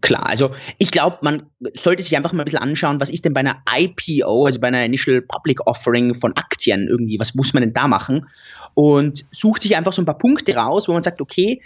klar. 0.03 0.27
Also 0.27 0.51
ich 0.77 0.91
glaube, 0.91 1.17
man 1.21 1.49
sollte 1.73 2.03
sich 2.03 2.15
einfach 2.15 2.33
mal 2.33 2.43
ein 2.43 2.45
bisschen 2.45 2.59
anschauen, 2.59 3.01
was 3.01 3.09
ist 3.09 3.25
denn 3.25 3.33
bei 3.33 3.39
einer 3.39 3.63
IPO, 3.75 4.45
also 4.45 4.59
bei 4.59 4.67
einer 4.67 4.85
Initial 4.85 5.21
Public 5.21 5.65
Offering 5.65 6.13
von 6.13 6.33
Aktien 6.35 6.87
irgendwie, 6.87 7.19
was 7.19 7.33
muss 7.33 7.53
man 7.53 7.61
denn 7.63 7.73
da 7.73 7.87
machen? 7.87 8.27
Und 8.75 9.25
sucht 9.31 9.63
sich 9.63 9.75
einfach 9.75 9.93
so 9.93 10.01
ein 10.01 10.05
paar 10.05 10.17
Punkte 10.17 10.55
raus, 10.55 10.87
wo 10.87 10.93
man 10.93 11.01
sagt, 11.01 11.21
okay, 11.21 11.61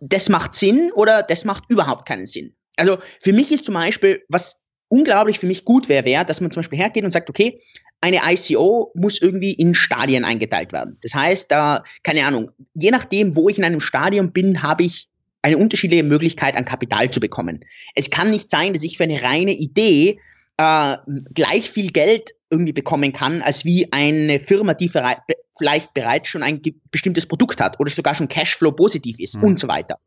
das 0.00 0.28
macht 0.28 0.54
Sinn 0.54 0.90
oder 0.94 1.22
das 1.22 1.44
macht 1.44 1.64
überhaupt 1.68 2.08
keinen 2.08 2.26
Sinn. 2.26 2.54
Also 2.76 2.98
für 3.20 3.32
mich 3.32 3.52
ist 3.52 3.66
zum 3.66 3.74
Beispiel, 3.74 4.22
was 4.28 4.64
unglaublich 4.88 5.38
für 5.38 5.46
mich 5.46 5.64
gut 5.64 5.88
wäre, 5.88 6.06
wäre, 6.06 6.24
dass 6.24 6.40
man 6.40 6.50
zum 6.50 6.62
Beispiel 6.62 6.78
hergeht 6.78 7.04
und 7.04 7.10
sagt, 7.10 7.28
okay, 7.28 7.60
eine 8.00 8.20
ICO 8.24 8.92
muss 8.94 9.20
irgendwie 9.20 9.52
in 9.52 9.74
Stadien 9.74 10.24
eingeteilt 10.24 10.72
werden. 10.72 10.98
Das 11.02 11.14
heißt, 11.14 11.50
da, 11.50 11.84
keine 12.02 12.24
Ahnung, 12.24 12.50
je 12.74 12.90
nachdem, 12.90 13.36
wo 13.36 13.48
ich 13.48 13.58
in 13.58 13.64
einem 13.64 13.80
Stadion 13.80 14.32
bin, 14.32 14.62
habe 14.62 14.84
ich 14.84 15.08
eine 15.44 15.58
unterschiedliche 15.58 16.02
Möglichkeit 16.02 16.56
an 16.56 16.64
Kapital 16.64 17.10
zu 17.10 17.20
bekommen. 17.20 17.64
Es 17.94 18.08
kann 18.08 18.30
nicht 18.30 18.50
sein, 18.50 18.72
dass 18.72 18.82
ich 18.82 18.96
für 18.96 19.04
eine 19.04 19.22
reine 19.22 19.52
Idee 19.52 20.18
äh, 20.56 20.96
gleich 21.34 21.70
viel 21.70 21.90
Geld 21.90 22.30
irgendwie 22.48 22.72
bekommen 22.72 23.12
kann, 23.12 23.42
als 23.42 23.66
wie 23.66 23.92
eine 23.92 24.40
Firma, 24.40 24.72
die 24.72 24.88
vielleicht 24.88 25.92
bereits 25.92 26.28
schon 26.28 26.42
ein 26.42 26.62
bestimmtes 26.90 27.26
Produkt 27.26 27.60
hat 27.60 27.78
oder 27.78 27.90
sogar 27.90 28.14
schon 28.14 28.28
Cashflow 28.28 28.72
positiv 28.72 29.20
ist 29.20 29.36
mhm. 29.36 29.44
und 29.44 29.58
so 29.58 29.68
weiter. 29.68 29.98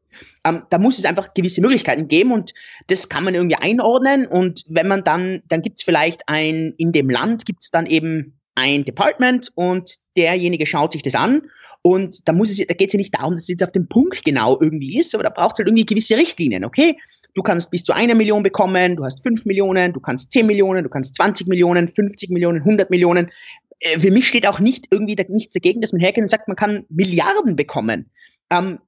Ähm, 0.43 0.63
da 0.71 0.79
muss 0.79 0.97
es 0.97 1.05
einfach 1.05 1.35
gewisse 1.35 1.61
Möglichkeiten 1.61 2.07
geben 2.07 2.31
und 2.31 2.55
das 2.87 3.07
kann 3.07 3.23
man 3.23 3.35
irgendwie 3.35 3.57
einordnen 3.57 4.25
und 4.25 4.63
wenn 4.67 4.87
man 4.87 5.03
dann, 5.03 5.43
dann 5.49 5.61
gibt 5.61 5.79
es 5.79 5.85
vielleicht 5.85 6.23
ein, 6.27 6.73
in 6.77 6.93
dem 6.93 7.11
Land 7.11 7.45
gibt 7.45 7.61
es 7.61 7.69
dann 7.69 7.85
eben 7.85 8.39
ein 8.55 8.85
Department 8.85 9.51
und 9.53 9.97
derjenige 10.15 10.65
schaut 10.65 10.93
sich 10.93 11.03
das 11.03 11.13
an 11.13 11.43
und 11.87 12.27
da 12.27 12.33
muss 12.33 12.49
es, 12.49 12.57
da 12.67 12.73
geht 12.73 12.89
es 12.89 12.93
ja 12.93 12.97
nicht 12.97 13.17
darum, 13.17 13.35
dass 13.35 13.43
es 13.43 13.47
jetzt 13.47 13.63
auf 13.63 13.71
dem 13.71 13.87
Punkt 13.87 14.25
genau 14.25 14.57
irgendwie 14.59 14.99
ist, 14.99 15.15
aber 15.15 15.23
da 15.23 15.29
braucht 15.29 15.53
es 15.55 15.59
halt 15.59 15.69
irgendwie 15.69 15.85
gewisse 15.85 16.17
Richtlinien, 16.17 16.65
okay? 16.65 16.97
Du 17.33 17.41
kannst 17.41 17.71
bis 17.71 17.85
zu 17.85 17.93
einer 17.93 18.13
Million 18.13 18.43
bekommen, 18.43 18.97
du 18.97 19.05
hast 19.05 19.23
fünf 19.23 19.45
Millionen, 19.45 19.93
du 19.93 20.01
kannst 20.01 20.33
zehn 20.33 20.47
Millionen, 20.47 20.83
du 20.83 20.89
kannst 20.89 21.15
20 21.15 21.47
Millionen, 21.47 21.87
50 21.87 22.29
Millionen, 22.29 22.59
100 22.59 22.89
Millionen. 22.89 23.31
Äh, 23.79 23.99
für 23.99 24.11
mich 24.11 24.27
steht 24.27 24.45
auch 24.49 24.59
nicht 24.59 24.87
irgendwie 24.91 25.15
da, 25.15 25.23
nichts 25.29 25.53
dagegen, 25.53 25.79
dass 25.79 25.93
man 25.93 26.01
hergeht 26.01 26.23
und 26.23 26.27
sagt, 26.27 26.49
man 26.49 26.57
kann 26.57 26.85
Milliarden 26.89 27.55
bekommen. 27.55 28.09
Ähm, 28.49 28.79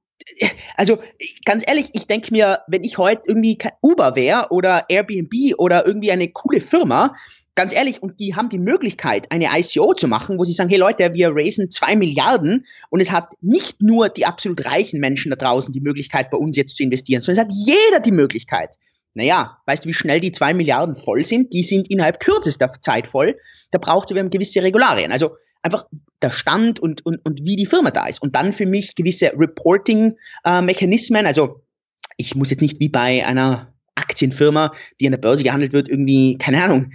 also 0.76 0.98
ganz 1.46 1.64
ehrlich, 1.66 1.88
ich 1.94 2.06
denke 2.06 2.32
mir, 2.32 2.58
wenn 2.66 2.84
ich 2.84 2.98
heute 2.98 3.22
irgendwie 3.28 3.56
Uber 3.80 4.14
wäre 4.14 4.48
oder 4.50 4.84
Airbnb 4.90 5.54
oder 5.56 5.86
irgendwie 5.86 6.12
eine 6.12 6.28
coole 6.28 6.60
Firma, 6.60 7.16
ganz 7.54 7.74
ehrlich, 7.74 8.02
und 8.02 8.20
die 8.20 8.34
haben 8.34 8.48
die 8.48 8.58
Möglichkeit, 8.58 9.30
eine 9.30 9.48
ICO 9.56 9.94
zu 9.94 10.08
machen, 10.08 10.38
wo 10.38 10.44
sie 10.44 10.52
sagen, 10.52 10.70
hey 10.70 10.78
Leute, 10.78 11.14
wir 11.14 11.30
raisen 11.34 11.70
zwei 11.70 11.96
Milliarden 11.96 12.66
und 12.90 13.00
es 13.00 13.10
hat 13.10 13.34
nicht 13.40 13.82
nur 13.82 14.08
die 14.08 14.26
absolut 14.26 14.64
reichen 14.64 15.00
Menschen 15.00 15.30
da 15.30 15.36
draußen 15.36 15.72
die 15.72 15.80
Möglichkeit, 15.80 16.30
bei 16.30 16.38
uns 16.38 16.56
jetzt 16.56 16.76
zu 16.76 16.82
investieren, 16.82 17.22
sondern 17.22 17.46
es 17.46 17.52
hat 17.52 17.66
jeder 17.66 18.00
die 18.00 18.12
Möglichkeit. 18.12 18.76
Naja, 19.14 19.58
weißt 19.66 19.84
du, 19.84 19.88
wie 19.88 19.94
schnell 19.94 20.20
die 20.20 20.32
zwei 20.32 20.54
Milliarden 20.54 20.94
voll 20.94 21.24
sind? 21.24 21.52
Die 21.52 21.64
sind 21.64 21.90
innerhalb 21.90 22.20
kürzester 22.20 22.70
Zeit 22.80 23.06
voll. 23.08 23.36
Da 23.72 23.78
braucht 23.78 24.10
es 24.10 24.30
gewisse 24.30 24.62
Regularien. 24.62 25.10
Also 25.10 25.36
einfach 25.62 25.86
der 26.22 26.30
Stand 26.30 26.78
und, 26.78 27.04
und, 27.04 27.24
und 27.24 27.44
wie 27.44 27.56
die 27.56 27.66
Firma 27.66 27.90
da 27.90 28.06
ist. 28.06 28.22
Und 28.22 28.36
dann 28.36 28.52
für 28.52 28.66
mich 28.66 28.94
gewisse 28.94 29.32
Reporting-Mechanismen. 29.36 31.26
Also 31.26 31.62
ich 32.16 32.36
muss 32.36 32.50
jetzt 32.50 32.62
nicht 32.62 32.78
wie 32.78 32.88
bei 32.88 33.26
einer 33.26 33.74
Aktienfirma, 33.96 34.72
die 35.00 35.06
an 35.06 35.12
der 35.12 35.18
Börse 35.18 35.42
gehandelt 35.42 35.72
wird, 35.72 35.88
irgendwie, 35.88 36.38
keine 36.38 36.62
Ahnung, 36.62 36.92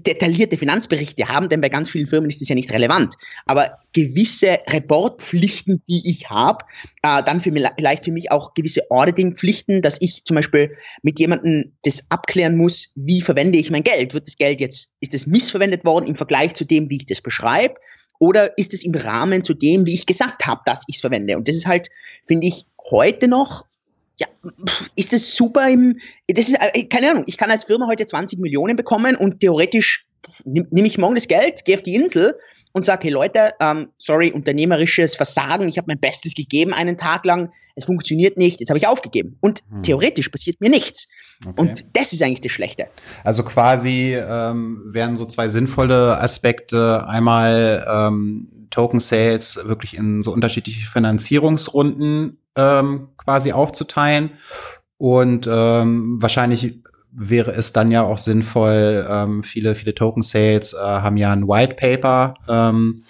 detaillierte 0.00 0.56
Finanzberichte 0.56 1.28
haben, 1.28 1.48
denn 1.48 1.60
bei 1.60 1.68
ganz 1.68 1.90
vielen 1.90 2.06
Firmen 2.06 2.30
ist 2.30 2.40
das 2.40 2.48
ja 2.48 2.54
nicht 2.54 2.72
relevant. 2.72 3.14
Aber 3.46 3.78
gewisse 3.92 4.58
Reportpflichten, 4.68 5.82
die 5.88 6.08
ich 6.08 6.30
habe, 6.30 6.64
äh, 7.02 7.22
dann 7.22 7.40
für, 7.40 7.52
vielleicht 7.52 8.04
für 8.04 8.12
mich 8.12 8.30
auch 8.30 8.54
gewisse 8.54 8.90
Auditing-Pflichten, 8.90 9.82
dass 9.82 10.00
ich 10.00 10.24
zum 10.24 10.36
Beispiel 10.36 10.76
mit 11.02 11.18
jemandem 11.18 11.72
das 11.82 12.10
abklären 12.10 12.56
muss, 12.56 12.92
wie 12.94 13.20
verwende 13.20 13.58
ich 13.58 13.70
mein 13.70 13.84
Geld? 13.84 14.14
Wird 14.14 14.26
das 14.26 14.36
Geld 14.36 14.60
jetzt, 14.60 14.92
ist 15.00 15.14
es 15.14 15.26
missverwendet 15.26 15.84
worden 15.84 16.06
im 16.06 16.16
Vergleich 16.16 16.54
zu 16.54 16.64
dem, 16.64 16.88
wie 16.90 16.96
ich 16.96 17.06
das 17.06 17.20
beschreibe? 17.20 17.74
Oder 18.18 18.56
ist 18.56 18.72
es 18.72 18.84
im 18.84 18.94
Rahmen 18.94 19.42
zu 19.42 19.52
dem, 19.52 19.84
wie 19.84 19.94
ich 19.94 20.06
gesagt 20.06 20.46
habe, 20.46 20.60
dass 20.64 20.84
ich 20.86 20.96
es 20.96 21.00
verwende? 21.00 21.36
Und 21.36 21.48
das 21.48 21.56
ist 21.56 21.66
halt, 21.66 21.88
finde 22.22 22.46
ich, 22.46 22.66
heute 22.90 23.26
noch 23.26 23.64
ja, 24.18 24.26
ist 24.96 25.12
das 25.12 25.34
super 25.34 25.68
im, 25.68 25.98
das 26.28 26.48
ist, 26.48 26.56
äh, 26.60 26.84
keine 26.84 27.10
Ahnung, 27.10 27.24
ich 27.26 27.36
kann 27.36 27.50
als 27.50 27.64
Firma 27.64 27.86
heute 27.86 28.06
20 28.06 28.38
Millionen 28.38 28.76
bekommen 28.76 29.16
und 29.16 29.40
theoretisch 29.40 30.06
nehme 30.44 30.86
ich 30.86 30.98
morgen 30.98 31.14
das 31.14 31.28
Geld, 31.28 31.64
gehe 31.64 31.76
auf 31.76 31.82
die 31.82 31.94
Insel 31.94 32.34
und 32.72 32.84
sage, 32.84 33.04
hey 33.04 33.10
Leute, 33.10 33.52
ähm, 33.60 33.90
sorry, 33.98 34.32
unternehmerisches 34.32 35.16
Versagen, 35.16 35.68
ich 35.68 35.76
habe 35.76 35.86
mein 35.88 36.00
Bestes 36.00 36.34
gegeben 36.34 36.72
einen 36.72 36.96
Tag 36.96 37.24
lang, 37.24 37.52
es 37.74 37.84
funktioniert 37.84 38.38
nicht, 38.38 38.60
jetzt 38.60 38.70
habe 38.70 38.78
ich 38.78 38.86
aufgegeben. 38.86 39.36
Und 39.40 39.62
hm. 39.70 39.82
theoretisch 39.82 40.28
passiert 40.30 40.60
mir 40.60 40.70
nichts. 40.70 41.08
Okay. 41.44 41.60
Und 41.60 41.84
das 41.92 42.12
ist 42.12 42.22
eigentlich 42.22 42.40
das 42.40 42.52
Schlechte. 42.52 42.86
Also 43.24 43.44
quasi 43.44 44.16
ähm, 44.16 44.82
wären 44.86 45.16
so 45.16 45.26
zwei 45.26 45.48
sinnvolle 45.48 46.18
Aspekte. 46.18 47.06
Einmal 47.06 47.86
ähm, 47.88 48.48
Token 48.70 49.00
Sales 49.00 49.60
wirklich 49.64 49.96
in 49.96 50.22
so 50.22 50.32
unterschiedliche 50.32 50.86
Finanzierungsrunden 50.86 52.38
ähm, 52.56 53.08
quasi 53.16 53.52
aufzuteilen. 53.52 54.30
Und 54.98 55.48
ähm, 55.50 56.18
wahrscheinlich 56.20 56.82
wäre 57.12 57.52
es 57.52 57.72
dann 57.72 57.90
ja 57.90 58.02
auch 58.02 58.18
sinnvoll, 58.18 59.06
ähm, 59.08 59.42
viele, 59.42 59.74
viele 59.74 59.94
Token 59.94 60.22
Sales 60.22 60.72
äh, 60.72 60.78
haben 60.78 61.16
ja 61.16 61.32
ein 61.32 61.46
White 61.46 61.74
Paper, 61.74 62.34
ähm, 62.48 63.02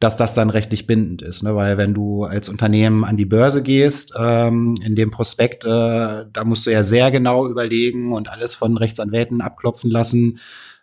dass 0.00 0.16
das 0.16 0.34
dann 0.34 0.50
rechtlich 0.50 0.86
bindend 0.86 1.22
ist, 1.22 1.42
ne? 1.42 1.54
weil 1.54 1.78
wenn 1.78 1.94
du 1.94 2.24
als 2.24 2.48
Unternehmen 2.48 3.04
an 3.04 3.16
die 3.16 3.24
Börse 3.24 3.62
gehst, 3.62 4.14
ähm, 4.18 4.74
in 4.84 4.96
dem 4.96 5.10
Prospekt, 5.12 5.64
äh, 5.64 5.68
da 5.68 6.44
musst 6.44 6.66
du 6.66 6.70
ja 6.70 6.82
sehr 6.82 7.10
genau 7.10 7.46
überlegen 7.46 8.12
und 8.12 8.28
alles 8.28 8.54
von 8.54 8.76
Rechtsanwälten 8.76 9.40
abklopfen 9.40 9.90
lassen, 9.90 10.40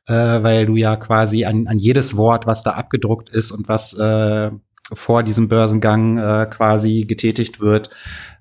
äh, 0.07 0.13
weil 0.13 0.65
du 0.65 0.77
ja 0.77 0.95
quasi 0.95 1.43
an, 1.43 1.67
an 1.67 1.77
jedes 1.77 2.15
Wort, 2.15 2.47
was 2.47 2.63
da 2.63 2.71
abgedruckt 2.71 3.29
ist 3.29 3.51
und 3.51 3.67
was 3.67 3.93
äh, 3.93 4.51
vor 4.93 5.23
diesem 5.23 5.49
Börsengang 5.49 6.17
äh, 6.17 6.47
quasi 6.49 7.05
getätigt 7.05 7.59
wird, 7.59 7.89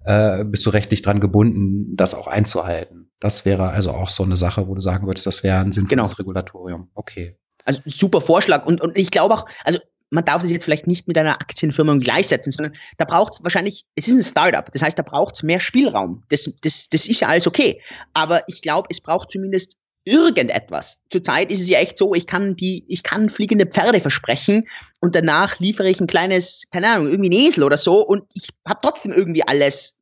äh, 0.04 0.44
bist 0.44 0.64
du 0.66 0.70
rechtlich 0.70 1.02
dran 1.02 1.20
gebunden, 1.20 1.96
das 1.96 2.14
auch 2.14 2.26
einzuhalten. 2.26 3.10
Das 3.20 3.44
wäre 3.44 3.70
also 3.70 3.90
auch 3.90 4.10
so 4.10 4.22
eine 4.22 4.36
Sache, 4.36 4.68
wo 4.68 4.74
du 4.74 4.80
sagen 4.80 5.06
würdest, 5.06 5.26
das 5.26 5.42
wäre 5.42 5.58
ein 5.58 5.72
sinnvolles 5.72 6.10
genau. 6.10 6.18
Regulatorium. 6.18 6.90
Okay. 6.94 7.36
Also 7.64 7.80
super 7.84 8.20
Vorschlag. 8.20 8.64
Und, 8.64 8.80
und 8.80 8.96
ich 8.96 9.10
glaube 9.10 9.34
auch, 9.34 9.46
also 9.64 9.78
man 10.10 10.24
darf 10.24 10.42
es 10.42 10.50
jetzt 10.50 10.64
vielleicht 10.64 10.86
nicht 10.86 11.06
mit 11.06 11.18
einer 11.18 11.40
Aktienfirma 11.40 11.96
gleichsetzen, 11.96 12.52
sondern 12.52 12.74
da 12.96 13.04
braucht 13.04 13.34
es 13.34 13.42
wahrscheinlich, 13.42 13.84
es 13.94 14.08
ist 14.08 14.14
ein 14.14 14.22
Startup, 14.22 14.72
das 14.72 14.82
heißt, 14.82 14.98
da 14.98 15.02
braucht 15.02 15.34
es 15.34 15.42
mehr 15.42 15.60
Spielraum. 15.60 16.22
Das, 16.30 16.50
das, 16.62 16.88
das 16.88 17.06
ist 17.06 17.20
ja 17.20 17.28
alles 17.28 17.46
okay. 17.46 17.82
Aber 18.14 18.42
ich 18.46 18.62
glaube, 18.62 18.88
es 18.90 19.00
braucht 19.00 19.30
zumindest 19.30 19.76
irgendetwas. 20.08 20.98
Zurzeit 21.10 21.52
ist 21.52 21.60
es 21.60 21.68
ja 21.68 21.78
echt 21.78 21.98
so, 21.98 22.14
ich 22.14 22.26
kann 22.26 22.56
die, 22.56 22.84
ich 22.88 23.02
kann 23.02 23.30
fliegende 23.30 23.66
Pferde 23.66 24.00
versprechen 24.00 24.66
und 25.00 25.14
danach 25.14 25.58
liefere 25.60 25.88
ich 25.88 26.00
ein 26.00 26.06
kleines, 26.06 26.64
keine 26.70 26.88
Ahnung, 26.88 27.08
irgendwie 27.08 27.30
ein 27.30 27.46
Esel 27.46 27.64
oder 27.64 27.76
so 27.76 28.04
und 28.04 28.24
ich 28.34 28.48
habe 28.66 28.80
trotzdem 28.82 29.12
irgendwie 29.12 29.46
alles, 29.46 30.00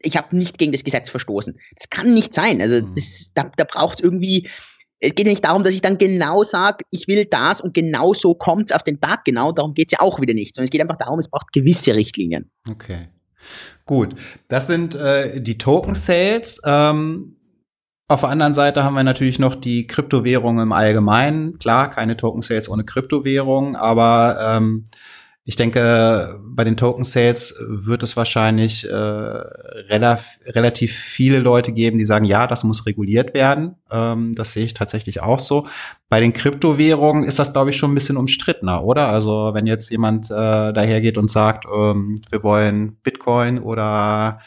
ich 0.00 0.16
habe 0.16 0.36
nicht 0.36 0.58
gegen 0.58 0.72
das 0.72 0.84
Gesetz 0.84 1.10
verstoßen. 1.10 1.58
Das 1.76 1.90
kann 1.90 2.14
nicht 2.14 2.34
sein. 2.34 2.60
Also 2.60 2.84
mhm. 2.84 2.94
das, 2.94 3.30
da, 3.34 3.50
da 3.56 3.64
braucht 3.64 3.98
es 3.98 4.04
irgendwie, 4.04 4.48
es 4.98 5.14
geht 5.14 5.26
ja 5.26 5.32
nicht 5.32 5.44
darum, 5.44 5.64
dass 5.64 5.74
ich 5.74 5.82
dann 5.82 5.98
genau 5.98 6.42
sage, 6.44 6.84
ich 6.90 7.06
will 7.06 7.26
das 7.26 7.60
und 7.60 7.74
genau 7.74 8.14
so 8.14 8.34
kommt 8.34 8.70
es 8.70 8.76
auf 8.76 8.82
den 8.82 9.00
Tag 9.00 9.24
genau, 9.24 9.52
darum 9.52 9.74
geht 9.74 9.88
es 9.88 9.92
ja 9.92 10.00
auch 10.00 10.20
wieder 10.20 10.34
nicht, 10.34 10.56
sondern 10.56 10.66
es 10.66 10.70
geht 10.70 10.80
einfach 10.80 10.96
darum, 10.96 11.18
es 11.18 11.28
braucht 11.28 11.52
gewisse 11.52 11.94
Richtlinien. 11.94 12.50
Okay. 12.68 13.08
Gut, 13.84 14.14
das 14.48 14.68
sind 14.68 14.94
äh, 14.94 15.40
die 15.40 15.58
Token 15.58 15.94
Sales. 15.94 16.60
Ähm 16.64 17.36
auf 18.08 18.20
der 18.20 18.28
anderen 18.28 18.54
Seite 18.54 18.84
haben 18.84 18.94
wir 18.94 19.04
natürlich 19.04 19.38
noch 19.38 19.54
die 19.54 19.86
Kryptowährung 19.86 20.58
im 20.60 20.72
Allgemeinen. 20.72 21.58
Klar, 21.58 21.90
keine 21.90 22.16
Token 22.16 22.42
Sales 22.42 22.68
ohne 22.68 22.84
Kryptowährung, 22.84 23.76
aber 23.76 24.36
ähm, 24.40 24.84
ich 25.44 25.56
denke, 25.56 26.38
bei 26.44 26.62
den 26.62 26.76
Token 26.76 27.02
Sales 27.02 27.56
wird 27.58 28.04
es 28.04 28.16
wahrscheinlich 28.16 28.88
äh, 28.88 28.94
relativ, 28.94 30.38
relativ 30.46 30.92
viele 30.92 31.40
Leute 31.40 31.72
geben, 31.72 31.98
die 31.98 32.04
sagen, 32.04 32.24
ja, 32.24 32.46
das 32.46 32.62
muss 32.62 32.86
reguliert 32.86 33.34
werden. 33.34 33.74
Ähm, 33.90 34.32
das 34.34 34.52
sehe 34.52 34.64
ich 34.64 34.74
tatsächlich 34.74 35.20
auch 35.20 35.40
so. 35.40 35.66
Bei 36.08 36.20
den 36.20 36.32
Kryptowährungen 36.32 37.24
ist 37.24 37.40
das, 37.40 37.52
glaube 37.52 37.70
ich, 37.70 37.76
schon 37.76 37.90
ein 37.90 37.96
bisschen 37.96 38.18
umstrittener, 38.18 38.84
oder? 38.84 39.08
Also 39.08 39.50
wenn 39.52 39.66
jetzt 39.66 39.90
jemand 39.90 40.30
äh, 40.30 40.72
dahergeht 40.72 41.18
und 41.18 41.28
sagt, 41.28 41.64
ähm, 41.74 42.14
wir 42.30 42.44
wollen 42.44 42.98
Bitcoin 43.02 43.58
oder 43.58 44.38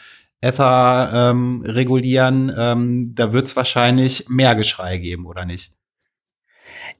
Ether 0.46 1.10
ähm, 1.12 1.62
regulieren, 1.66 2.52
ähm, 2.56 3.12
da 3.14 3.32
wird 3.32 3.46
es 3.46 3.56
wahrscheinlich 3.56 4.28
mehr 4.28 4.54
Geschrei 4.54 4.98
geben, 4.98 5.26
oder 5.26 5.44
nicht? 5.44 5.72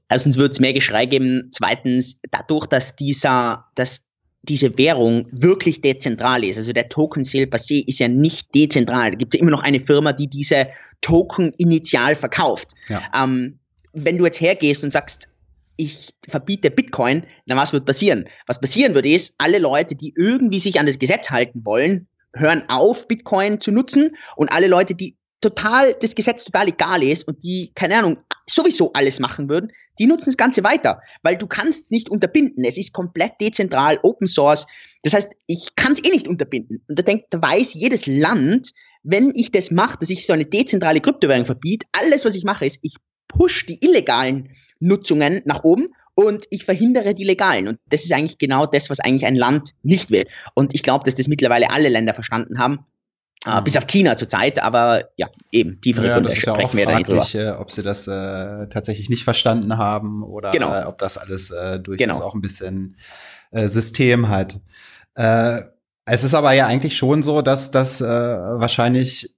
Erstens 0.08 0.36
wird 0.36 0.52
es 0.52 0.60
mehr 0.60 0.72
Geschrei 0.72 1.06
geben. 1.06 1.48
Zweitens, 1.50 2.20
dadurch, 2.30 2.66
dass 2.66 2.96
dieser, 2.96 3.66
dass 3.74 4.08
diese 4.42 4.76
Währung 4.78 5.26
wirklich 5.30 5.80
dezentral 5.80 6.44
ist, 6.44 6.58
also 6.58 6.72
der 6.72 6.88
Token 6.88 7.24
Sale 7.24 7.46
per 7.46 7.58
se 7.58 7.82
ist 7.84 7.98
ja 7.98 8.08
nicht 8.08 8.54
dezentral. 8.54 9.10
Da 9.10 9.16
gibt 9.16 9.34
es 9.34 9.38
ja 9.38 9.42
immer 9.42 9.50
noch 9.50 9.62
eine 9.62 9.80
Firma, 9.80 10.12
die 10.12 10.28
diese 10.28 10.68
Token 11.00 11.52
initial 11.58 12.14
verkauft. 12.14 12.68
Ja. 12.88 13.02
Ähm, 13.14 13.58
wenn 13.92 14.18
du 14.18 14.24
jetzt 14.24 14.40
hergehst 14.40 14.84
und 14.84 14.90
sagst, 14.90 15.28
ich 15.76 16.10
verbiete 16.28 16.70
Bitcoin, 16.70 17.26
dann 17.46 17.58
was 17.58 17.72
wird 17.72 17.84
passieren? 17.84 18.28
Was 18.46 18.60
passieren 18.60 18.94
wird 18.94 19.06
ist, 19.06 19.34
alle 19.38 19.58
Leute, 19.58 19.94
die 19.94 20.14
irgendwie 20.16 20.60
sich 20.60 20.78
an 20.80 20.86
das 20.86 20.98
Gesetz 20.98 21.30
halten 21.30 21.64
wollen, 21.64 22.08
hören 22.38 22.64
auf, 22.69 23.09
Bitcoin 23.09 23.61
zu 23.61 23.71
nutzen 23.71 24.16
und 24.37 24.50
alle 24.52 24.69
Leute, 24.69 24.95
die 24.95 25.16
total 25.40 25.95
das 26.00 26.14
Gesetz 26.14 26.45
total 26.45 26.69
egal 26.69 27.02
ist 27.02 27.28
und 27.28 27.43
die, 27.43 27.71
keine 27.75 27.99
Ahnung, 27.99 28.19
sowieso 28.49 28.93
alles 28.95 29.21
machen 29.21 29.49
würden, 29.49 29.71
die 29.99 30.07
nutzen 30.07 30.31
das 30.31 30.37
Ganze 30.37 30.64
weiter, 30.64 31.00
weil 31.23 31.37
du 31.37 31.47
kannst 31.47 31.85
es 31.85 31.90
nicht 31.90 32.09
unterbinden. 32.09 32.64
Es 32.64 32.78
ist 32.78 32.93
komplett 32.93 33.33
dezentral, 33.40 33.99
Open 34.02 34.26
Source. 34.26 34.66
Das 35.02 35.14
heißt, 35.14 35.37
ich 35.47 35.76
kann 35.76 35.93
es 35.93 36.05
eh 36.05 36.11
nicht 36.11 36.28
unterbinden. 36.28 36.83
Und 36.88 36.99
da 36.99 37.02
denkt, 37.02 37.26
da 37.31 37.40
weiß 37.40 37.75
jedes 37.75 38.07
Land, 38.07 38.73
wenn 39.02 39.31
ich 39.35 39.52
das 39.52 39.71
mache, 39.71 39.99
dass 39.99 40.11
ich 40.11 40.26
so 40.26 40.33
eine 40.33 40.47
dezentrale 40.47 41.00
Kryptowährung 41.00 41.45
verbiete, 41.45 41.87
alles, 41.93 42.25
was 42.25 42.35
ich 42.35 42.45
mache, 42.45 42.66
ist, 42.66 42.78
ich 42.83 42.97
push 43.28 43.66
die 43.66 43.85
illegalen 43.85 44.50
Nutzungen 44.81 45.43
nach 45.45 45.64
oben 45.64 45.88
und 46.16 46.46
ich 46.50 46.64
verhindere 46.64 47.14
die 47.14 47.25
legalen. 47.25 47.68
Und 47.68 47.78
das 47.88 48.02
ist 48.04 48.12
eigentlich 48.12 48.38
genau 48.38 48.66
das, 48.66 48.90
was 48.90 48.99
eigentlich 49.00 49.26
ein 49.26 49.37
Land 49.37 49.75
nicht 49.82 50.11
will. 50.11 50.26
Und 50.54 50.75
ich 50.75 50.82
glaube, 50.82 51.04
dass 51.04 51.14
das 51.14 51.28
mittlerweile 51.28 51.70
alle 51.70 51.88
Länder 51.88 52.14
verstanden 52.14 52.58
haben. 52.58 52.80
Uh, 53.46 53.62
bis 53.62 53.76
auf 53.76 53.87
China 53.87 54.16
zurzeit, 54.16 54.61
aber 54.61 55.11
ja, 55.16 55.28
eben, 55.52 55.80
tiefere 55.80 56.08
ja, 56.08 56.14
Gründe 56.14 56.30
das 56.30 56.38
ist 56.38 56.46
ja 56.46 56.54
auch 56.54 56.68
fraglich, 56.68 57.35
äh, 57.37 57.50
ob 57.50 57.70
sie 57.70 57.85
das 57.85 58.08
äh, 58.08 58.66
tatsächlich 58.66 59.08
nicht 59.08 59.23
verstanden 59.23 59.76
haben 59.76 60.25
oder 60.25 60.50
genau. 60.50 60.75
äh, 60.75 60.85
ob 60.85 60.99
das 60.99 61.16
alles 61.16 61.50
äh, 61.50 61.78
durchaus 61.78 62.16
genau. 62.16 62.26
auch 62.26 62.35
ein 62.35 62.40
bisschen 62.40 62.96
äh, 63.52 63.68
System 63.68 64.30
hat. 64.30 64.58
Äh, 65.14 65.61
es 66.06 66.25
ist 66.25 66.35
aber 66.35 66.54
ja 66.54 66.66
eigentlich 66.66 66.96
schon 66.96 67.23
so, 67.23 67.40
dass 67.40 67.70
das 67.70 68.00
äh, 68.00 68.06
wahrscheinlich 68.06 69.36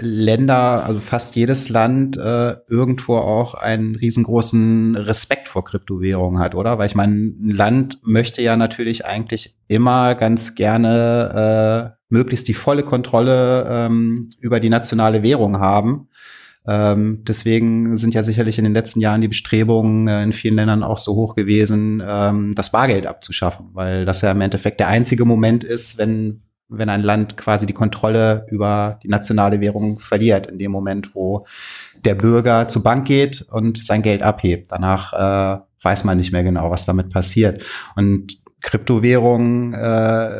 Länder, 0.00 0.84
also 0.86 1.00
fast 1.00 1.36
jedes 1.36 1.68
Land 1.68 2.16
äh, 2.16 2.56
irgendwo 2.68 3.16
auch 3.16 3.54
einen 3.54 3.96
riesengroßen 3.96 4.96
Respekt 4.96 5.48
vor 5.48 5.64
Kryptowährungen 5.64 6.40
hat, 6.40 6.54
oder? 6.54 6.78
Weil 6.78 6.86
ich 6.86 6.94
meine, 6.94 7.14
ein 7.14 7.50
Land 7.50 7.98
möchte 8.02 8.42
ja 8.42 8.56
natürlich 8.56 9.06
eigentlich 9.06 9.56
immer 9.68 10.14
ganz 10.14 10.54
gerne 10.54 11.94
äh, 11.94 11.98
möglichst 12.08 12.48
die 12.48 12.54
volle 12.54 12.82
Kontrolle 12.82 13.66
ähm, 13.68 14.30
über 14.40 14.60
die 14.60 14.70
nationale 14.70 15.22
Währung 15.22 15.58
haben. 15.58 16.08
Ähm, 16.66 17.24
deswegen 17.26 17.96
sind 17.96 18.12
ja 18.14 18.22
sicherlich 18.22 18.58
in 18.58 18.64
den 18.64 18.74
letzten 18.74 19.00
Jahren 19.00 19.22
die 19.22 19.28
Bestrebungen 19.28 20.06
äh, 20.06 20.22
in 20.22 20.32
vielen 20.32 20.56
Ländern 20.56 20.82
auch 20.82 20.98
so 20.98 21.14
hoch 21.14 21.34
gewesen, 21.34 22.02
ähm, 22.06 22.52
das 22.54 22.72
Bargeld 22.72 23.06
abzuschaffen, 23.06 23.70
weil 23.72 24.04
das 24.04 24.20
ja 24.20 24.30
im 24.30 24.40
Endeffekt 24.42 24.80
der 24.80 24.88
einzige 24.88 25.24
Moment 25.24 25.64
ist, 25.64 25.96
wenn 25.96 26.42
wenn 26.68 26.88
ein 26.88 27.02
Land 27.02 27.36
quasi 27.36 27.66
die 27.66 27.72
Kontrolle 27.72 28.46
über 28.48 28.98
die 29.02 29.08
nationale 29.08 29.60
Währung 29.60 29.98
verliert, 29.98 30.46
in 30.46 30.58
dem 30.58 30.70
Moment, 30.70 31.14
wo 31.14 31.46
der 32.04 32.14
Bürger 32.14 32.68
zur 32.68 32.82
Bank 32.82 33.06
geht 33.06 33.42
und 33.50 33.82
sein 33.82 34.02
Geld 34.02 34.22
abhebt. 34.22 34.70
Danach 34.70 35.12
äh, 35.12 35.60
weiß 35.82 36.04
man 36.04 36.18
nicht 36.18 36.32
mehr 36.32 36.44
genau, 36.44 36.70
was 36.70 36.86
damit 36.86 37.10
passiert. 37.10 37.62
Und 37.96 38.38
Kryptowährungen 38.60 39.74
äh, 39.74 40.30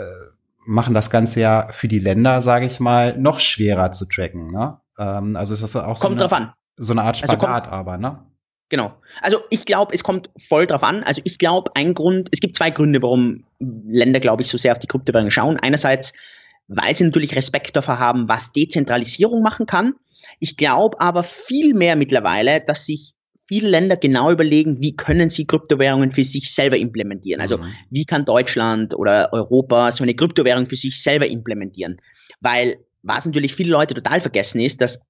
machen 0.66 0.94
das 0.94 1.11
Ganze 1.11 1.40
ja 1.40 1.68
für 1.70 1.88
die 1.88 1.99
Länder, 1.99 2.42
sage 2.42 2.66
ich 2.66 2.78
mal, 2.78 3.16
noch 3.18 3.40
schwerer 3.40 3.90
zu 3.92 4.06
tracken. 4.06 4.52
Ne? 4.52 4.78
Ähm, 4.99 5.37
also 5.37 5.54
ist 5.54 5.62
das 5.62 5.76
auch 5.76 5.99
kommt 5.99 6.20
so, 6.20 6.28
eine, 6.28 6.52
so 6.76 6.92
eine 6.92 7.02
Art 7.02 7.16
Spagat, 7.16 7.42
also 7.42 7.47
kommt, 7.47 7.73
aber, 7.73 7.97
ne? 7.97 8.18
Genau. 8.68 8.92
Also 9.22 9.38
ich 9.50 9.64
glaube, 9.64 9.94
es 9.94 10.04
kommt 10.04 10.30
voll 10.37 10.66
drauf 10.66 10.82
an. 10.82 11.02
Also 11.02 11.22
ich 11.25 11.38
glaube, 11.38 11.70
ein 11.75 11.94
Grund, 11.94 12.28
es 12.32 12.40
gibt 12.40 12.54
zwei 12.54 12.70
Gründe, 12.70 13.02
warum 13.02 13.44
Länder, 13.58 14.20
glaube 14.20 14.42
ich, 14.42 14.48
so 14.48 14.58
sehr 14.58 14.72
auf 14.72 14.78
die 14.78 14.87
Kryptowährungen 14.87 15.30
schauen. 15.30 15.58
Einerseits, 15.58 16.12
weil 16.66 16.94
sie 16.94 17.04
natürlich 17.04 17.34
Respekt 17.34 17.76
davor 17.76 17.98
haben, 17.98 18.28
was 18.28 18.52
Dezentralisierung 18.52 19.42
machen 19.42 19.66
kann. 19.66 19.94
Ich 20.38 20.56
glaube 20.56 21.00
aber 21.00 21.22
viel 21.22 21.72
mehr 21.72 21.96
mittlerweile, 21.96 22.60
dass 22.60 22.84
sich 22.84 23.14
viele 23.46 23.68
Länder 23.68 23.96
genau 23.96 24.30
überlegen, 24.30 24.82
wie 24.82 24.94
können 24.94 25.30
sie 25.30 25.46
Kryptowährungen 25.46 26.12
für 26.12 26.25
sich 26.25 26.52
selber 26.52 26.76
implementieren. 26.76 27.40
Also 27.40 27.56
mhm. 27.56 27.72
wie 27.88 28.04
kann 28.04 28.26
Deutschland 28.26 28.94
oder 28.94 29.32
Europa 29.32 29.90
so 29.90 30.04
eine 30.04 30.14
Kryptowährung 30.14 30.66
für 30.66 30.76
sich 30.76 31.02
selber 31.02 31.26
implementieren? 31.26 31.98
Weil 32.40 32.76
was 33.02 33.25
natürlich 33.25 33.54
viele 33.54 33.70
Leute 33.70 33.94
total 33.94 34.20
vergessen 34.20 34.60
ist, 34.60 34.82
dass 34.82 35.00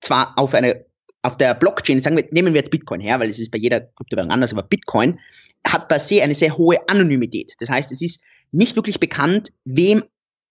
zwar 0.00 0.38
auf 0.38 0.54
eine 0.54 0.84
auf 1.28 1.36
der 1.36 1.54
Blockchain, 1.54 2.00
sagen 2.00 2.16
wir, 2.16 2.24
nehmen 2.30 2.54
wir 2.54 2.60
jetzt 2.60 2.70
Bitcoin 2.70 3.02
her, 3.02 3.20
weil 3.20 3.28
es 3.28 3.38
ist 3.38 3.50
bei 3.50 3.58
jeder 3.58 3.82
Kryptowährung 3.82 4.30
anders, 4.30 4.50
aber 4.52 4.62
Bitcoin 4.62 5.18
hat 5.66 5.88
per 5.88 5.98
se 5.98 6.22
eine 6.22 6.34
sehr 6.34 6.56
hohe 6.56 6.78
Anonymität. 6.88 7.52
Das 7.60 7.68
heißt, 7.68 7.92
es 7.92 8.00
ist 8.00 8.22
nicht 8.50 8.76
wirklich 8.76 8.98
bekannt, 8.98 9.52
wem 9.66 10.02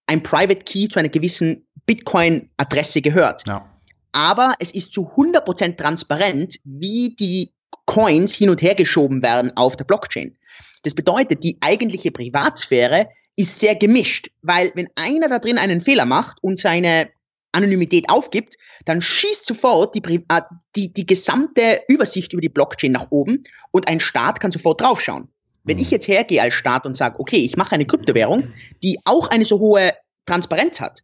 ein 0.06 0.22
Private 0.22 0.64
Key 0.64 0.88
zu 0.88 1.00
einer 1.00 1.10
gewissen 1.10 1.66
Bitcoin-Adresse 1.88 3.02
gehört. 3.02 3.48
Ja. 3.48 3.68
Aber 4.12 4.54
es 4.60 4.70
ist 4.72 4.94
zu 4.94 5.10
100% 5.16 5.78
transparent, 5.78 6.58
wie 6.64 7.16
die 7.16 7.54
Coins 7.86 8.36
hin 8.36 8.52
und 8.52 8.62
her 8.62 8.76
geschoben 8.76 9.24
werden 9.24 9.52
auf 9.58 9.78
der 9.78 9.86
Blockchain. 9.86 10.38
Das 10.84 10.94
bedeutet, 10.94 11.44
die 11.44 11.58
eigentliche 11.62 12.12
Privatsphäre 12.12 13.10
ist 13.36 13.60
sehr 13.60 13.74
gemischt, 13.74 14.30
weil 14.44 14.72
wenn 14.76 14.90
einer 14.96 15.28
da 15.28 15.40
drin 15.40 15.58
einen 15.58 15.82
Fehler 15.82 16.06
macht 16.06 16.38
und 16.44 16.60
seine 16.60 17.10
Anonymität 17.52 18.10
aufgibt, 18.10 18.56
dann 18.86 19.02
schießt 19.02 19.46
sofort 19.46 19.96
die, 19.96 20.02
äh, 20.30 20.42
die, 20.76 20.94
die 20.94 21.06
gesamte 21.06 21.82
Übersicht 21.88 22.34
über 22.34 22.42
die 22.42 22.50
Blockchain 22.50 22.92
nach 22.92 23.08
oben 23.10 23.44
und 23.72 23.88
ein 23.88 24.00
Staat 24.00 24.40
kann 24.40 24.52
sofort 24.52 24.82
draufschauen. 24.82 25.30
Wenn 25.64 25.78
ich 25.78 25.88
mhm. 25.88 25.92
jetzt 25.92 26.08
hergehe 26.08 26.42
als 26.42 26.54
Staat 26.54 26.86
und 26.86 26.96
sage, 26.96 27.20
okay, 27.20 27.38
ich 27.38 27.58
mache 27.58 27.74
eine 27.74 27.86
Kryptowährung, 27.86 28.54
die 28.84 29.00
auch 29.06 29.30
eine 29.30 29.46
so 29.46 29.60
hohe 29.60 29.94
Transparenz 30.26 30.80
hat, 30.80 31.04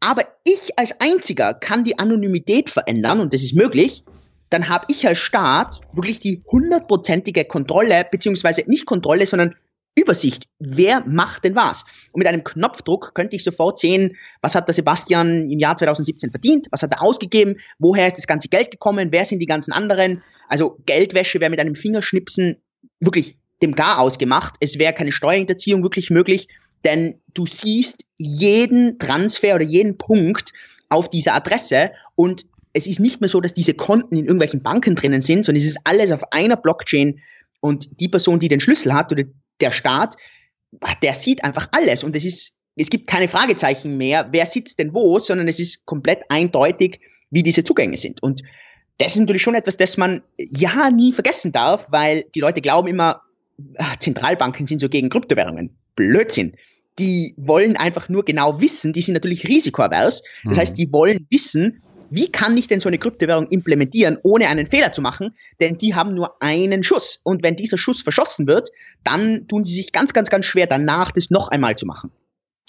aber 0.00 0.24
ich 0.44 0.78
als 0.78 1.00
einziger 1.00 1.54
kann 1.54 1.84
die 1.84 1.98
Anonymität 1.98 2.70
verändern 2.70 3.20
und 3.20 3.32
das 3.32 3.42
ist 3.42 3.54
möglich, 3.54 4.04
dann 4.50 4.68
habe 4.68 4.86
ich 4.88 5.06
als 5.06 5.18
Staat 5.18 5.80
wirklich 5.92 6.18
die 6.18 6.40
hundertprozentige 6.50 7.44
Kontrolle, 7.44 8.04
beziehungsweise 8.10 8.64
nicht 8.66 8.84
Kontrolle, 8.84 9.26
sondern 9.26 9.54
Übersicht, 9.94 10.44
wer 10.58 11.04
macht 11.06 11.44
denn 11.44 11.54
was? 11.54 11.84
Und 12.12 12.20
mit 12.20 12.26
einem 12.26 12.44
Knopfdruck 12.44 13.14
könnte 13.14 13.36
ich 13.36 13.44
sofort 13.44 13.78
sehen, 13.78 14.16
was 14.40 14.54
hat 14.54 14.66
der 14.66 14.74
Sebastian 14.74 15.50
im 15.50 15.58
Jahr 15.58 15.76
2017 15.76 16.30
verdient, 16.30 16.66
was 16.70 16.82
hat 16.82 16.92
er 16.92 17.02
ausgegeben, 17.02 17.56
woher 17.78 18.06
ist 18.06 18.16
das 18.16 18.26
ganze 18.26 18.48
Geld 18.48 18.70
gekommen, 18.70 19.12
wer 19.12 19.24
sind 19.24 19.40
die 19.40 19.46
ganzen 19.46 19.72
anderen. 19.72 20.22
Also 20.48 20.78
Geldwäsche 20.86 21.40
wäre 21.40 21.50
mit 21.50 21.60
einem 21.60 21.74
Fingerschnipsen 21.74 22.56
wirklich 23.00 23.36
dem 23.60 23.74
Gar 23.74 23.98
ausgemacht. 23.98 24.54
Es 24.60 24.78
wäre 24.78 24.94
keine 24.94 25.12
Steuerhinterziehung 25.12 25.82
wirklich 25.82 26.10
möglich, 26.10 26.48
denn 26.84 27.20
du 27.34 27.46
siehst 27.46 28.04
jeden 28.16 28.98
Transfer 28.98 29.54
oder 29.54 29.64
jeden 29.64 29.98
Punkt 29.98 30.52
auf 30.88 31.10
dieser 31.10 31.34
Adresse 31.34 31.92
und 32.14 32.46
es 32.72 32.86
ist 32.86 33.00
nicht 33.00 33.20
mehr 33.20 33.28
so, 33.28 33.40
dass 33.40 33.52
diese 33.52 33.74
Konten 33.74 34.16
in 34.16 34.24
irgendwelchen 34.24 34.62
Banken 34.62 34.94
drinnen 34.94 35.20
sind, 35.20 35.44
sondern 35.44 35.62
es 35.62 35.68
ist 35.68 35.80
alles 35.84 36.10
auf 36.10 36.32
einer 36.32 36.56
Blockchain 36.56 37.20
und 37.60 38.00
die 38.00 38.08
Person, 38.08 38.40
die 38.40 38.48
den 38.48 38.60
Schlüssel 38.60 38.94
hat 38.94 39.12
oder 39.12 39.24
der 39.60 39.72
Staat, 39.72 40.16
der 41.02 41.14
sieht 41.14 41.44
einfach 41.44 41.68
alles 41.72 42.04
und 42.04 42.16
es 42.16 42.24
ist, 42.24 42.58
es 42.76 42.88
gibt 42.88 43.06
keine 43.06 43.28
Fragezeichen 43.28 43.96
mehr, 43.96 44.28
wer 44.32 44.46
sitzt 44.46 44.78
denn 44.78 44.94
wo, 44.94 45.18
sondern 45.18 45.48
es 45.48 45.60
ist 45.60 45.84
komplett 45.84 46.22
eindeutig, 46.30 47.00
wie 47.30 47.42
diese 47.42 47.64
Zugänge 47.64 47.96
sind. 47.96 48.22
Und 48.22 48.42
das 48.98 49.14
ist 49.14 49.20
natürlich 49.20 49.42
schon 49.42 49.54
etwas, 49.54 49.76
das 49.76 49.96
man 49.96 50.22
ja 50.38 50.90
nie 50.90 51.12
vergessen 51.12 51.52
darf, 51.52 51.90
weil 51.90 52.24
die 52.34 52.40
Leute 52.40 52.60
glauben 52.60 52.88
immer, 52.88 53.22
ach, 53.78 53.96
Zentralbanken 53.96 54.66
sind 54.66 54.80
so 54.80 54.88
gegen 54.88 55.10
Kryptowährungen. 55.10 55.76
Blödsinn. 55.96 56.56
Die 56.98 57.34
wollen 57.36 57.76
einfach 57.76 58.08
nur 58.08 58.24
genau 58.24 58.60
wissen, 58.60 58.92
die 58.92 59.00
sind 59.00 59.14
natürlich 59.14 59.48
risikoavers. 59.48 60.22
Das 60.44 60.56
mhm. 60.56 60.60
heißt, 60.60 60.78
die 60.78 60.92
wollen 60.92 61.26
wissen, 61.30 61.82
wie 62.12 62.30
kann 62.30 62.56
ich 62.56 62.68
denn 62.68 62.80
so 62.80 62.88
eine 62.88 62.98
Kryptowährung 62.98 63.48
implementieren, 63.48 64.18
ohne 64.22 64.48
einen 64.48 64.66
Fehler 64.66 64.92
zu 64.92 65.00
machen? 65.00 65.34
Denn 65.60 65.78
die 65.78 65.94
haben 65.94 66.14
nur 66.14 66.42
einen 66.42 66.84
Schuss. 66.84 67.20
Und 67.24 67.42
wenn 67.42 67.56
dieser 67.56 67.78
Schuss 67.78 68.02
verschossen 68.02 68.46
wird, 68.46 68.68
dann 69.02 69.48
tun 69.48 69.64
sie 69.64 69.74
sich 69.74 69.92
ganz, 69.92 70.12
ganz, 70.12 70.28
ganz 70.28 70.44
schwer, 70.44 70.66
danach 70.66 71.10
das 71.10 71.30
noch 71.30 71.48
einmal 71.48 71.76
zu 71.76 71.86
machen. 71.86 72.10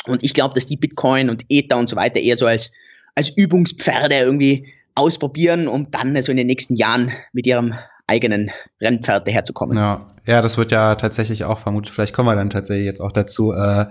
Und 0.05 0.23
ich 0.23 0.33
glaube, 0.33 0.53
dass 0.55 0.65
die 0.65 0.77
Bitcoin 0.77 1.29
und 1.29 1.45
Ether 1.49 1.77
und 1.77 1.89
so 1.89 1.97
weiter 1.97 2.21
eher 2.21 2.37
so 2.37 2.45
als, 2.45 2.71
als 3.15 3.29
Übungspferde 3.29 4.15
irgendwie 4.15 4.73
ausprobieren, 4.95 5.67
um 5.67 5.91
dann 5.91 6.15
also 6.15 6.31
in 6.31 6.37
den 6.37 6.47
nächsten 6.47 6.75
Jahren 6.75 7.11
mit 7.33 7.45
ihrem 7.45 7.73
eigenen 8.07 8.51
Rennpferd 8.81 9.27
daherzukommen. 9.27 9.77
Ja, 9.77 10.07
ja, 10.25 10.41
das 10.41 10.57
wird 10.57 10.71
ja 10.71 10.95
tatsächlich 10.95 11.43
auch 11.45 11.59
vermutet. 11.59 11.93
Vielleicht 11.93 12.13
kommen 12.13 12.29
wir 12.29 12.35
dann 12.35 12.49
tatsächlich 12.49 12.85
jetzt 12.85 13.01
auch 13.01 13.11
dazu, 13.11 13.53
äh, 13.53 13.87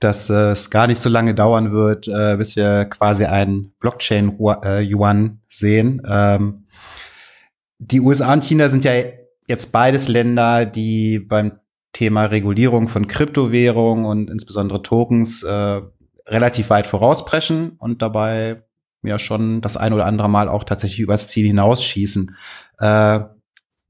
dass 0.00 0.30
äh, 0.30 0.50
es 0.50 0.70
gar 0.70 0.86
nicht 0.86 0.98
so 0.98 1.08
lange 1.08 1.34
dauern 1.34 1.72
wird, 1.72 2.08
äh, 2.08 2.36
bis 2.36 2.56
wir 2.56 2.84
quasi 2.86 3.24
einen 3.24 3.74
Blockchain-Yuan 3.80 5.40
sehen. 5.48 6.02
Ähm, 6.08 6.64
die 7.78 8.00
USA 8.00 8.32
und 8.32 8.44
China 8.44 8.68
sind 8.68 8.84
ja 8.84 8.92
jetzt 9.48 9.72
beides 9.72 10.08
Länder, 10.08 10.66
die 10.66 11.18
beim 11.18 11.58
Thema 11.92 12.26
Regulierung 12.26 12.88
von 12.88 13.06
Kryptowährungen 13.06 14.04
und 14.04 14.30
insbesondere 14.30 14.82
Tokens 14.82 15.42
äh, 15.42 15.80
relativ 16.26 16.70
weit 16.70 16.86
vorauspreschen 16.86 17.72
und 17.78 18.02
dabei 18.02 18.62
ja 19.02 19.18
schon 19.18 19.60
das 19.60 19.76
ein 19.76 19.92
oder 19.92 20.06
andere 20.06 20.28
Mal 20.28 20.48
auch 20.48 20.64
tatsächlich 20.64 21.00
übers 21.00 21.28
Ziel 21.28 21.46
hinausschießen. 21.46 22.36
Äh, 22.78 23.20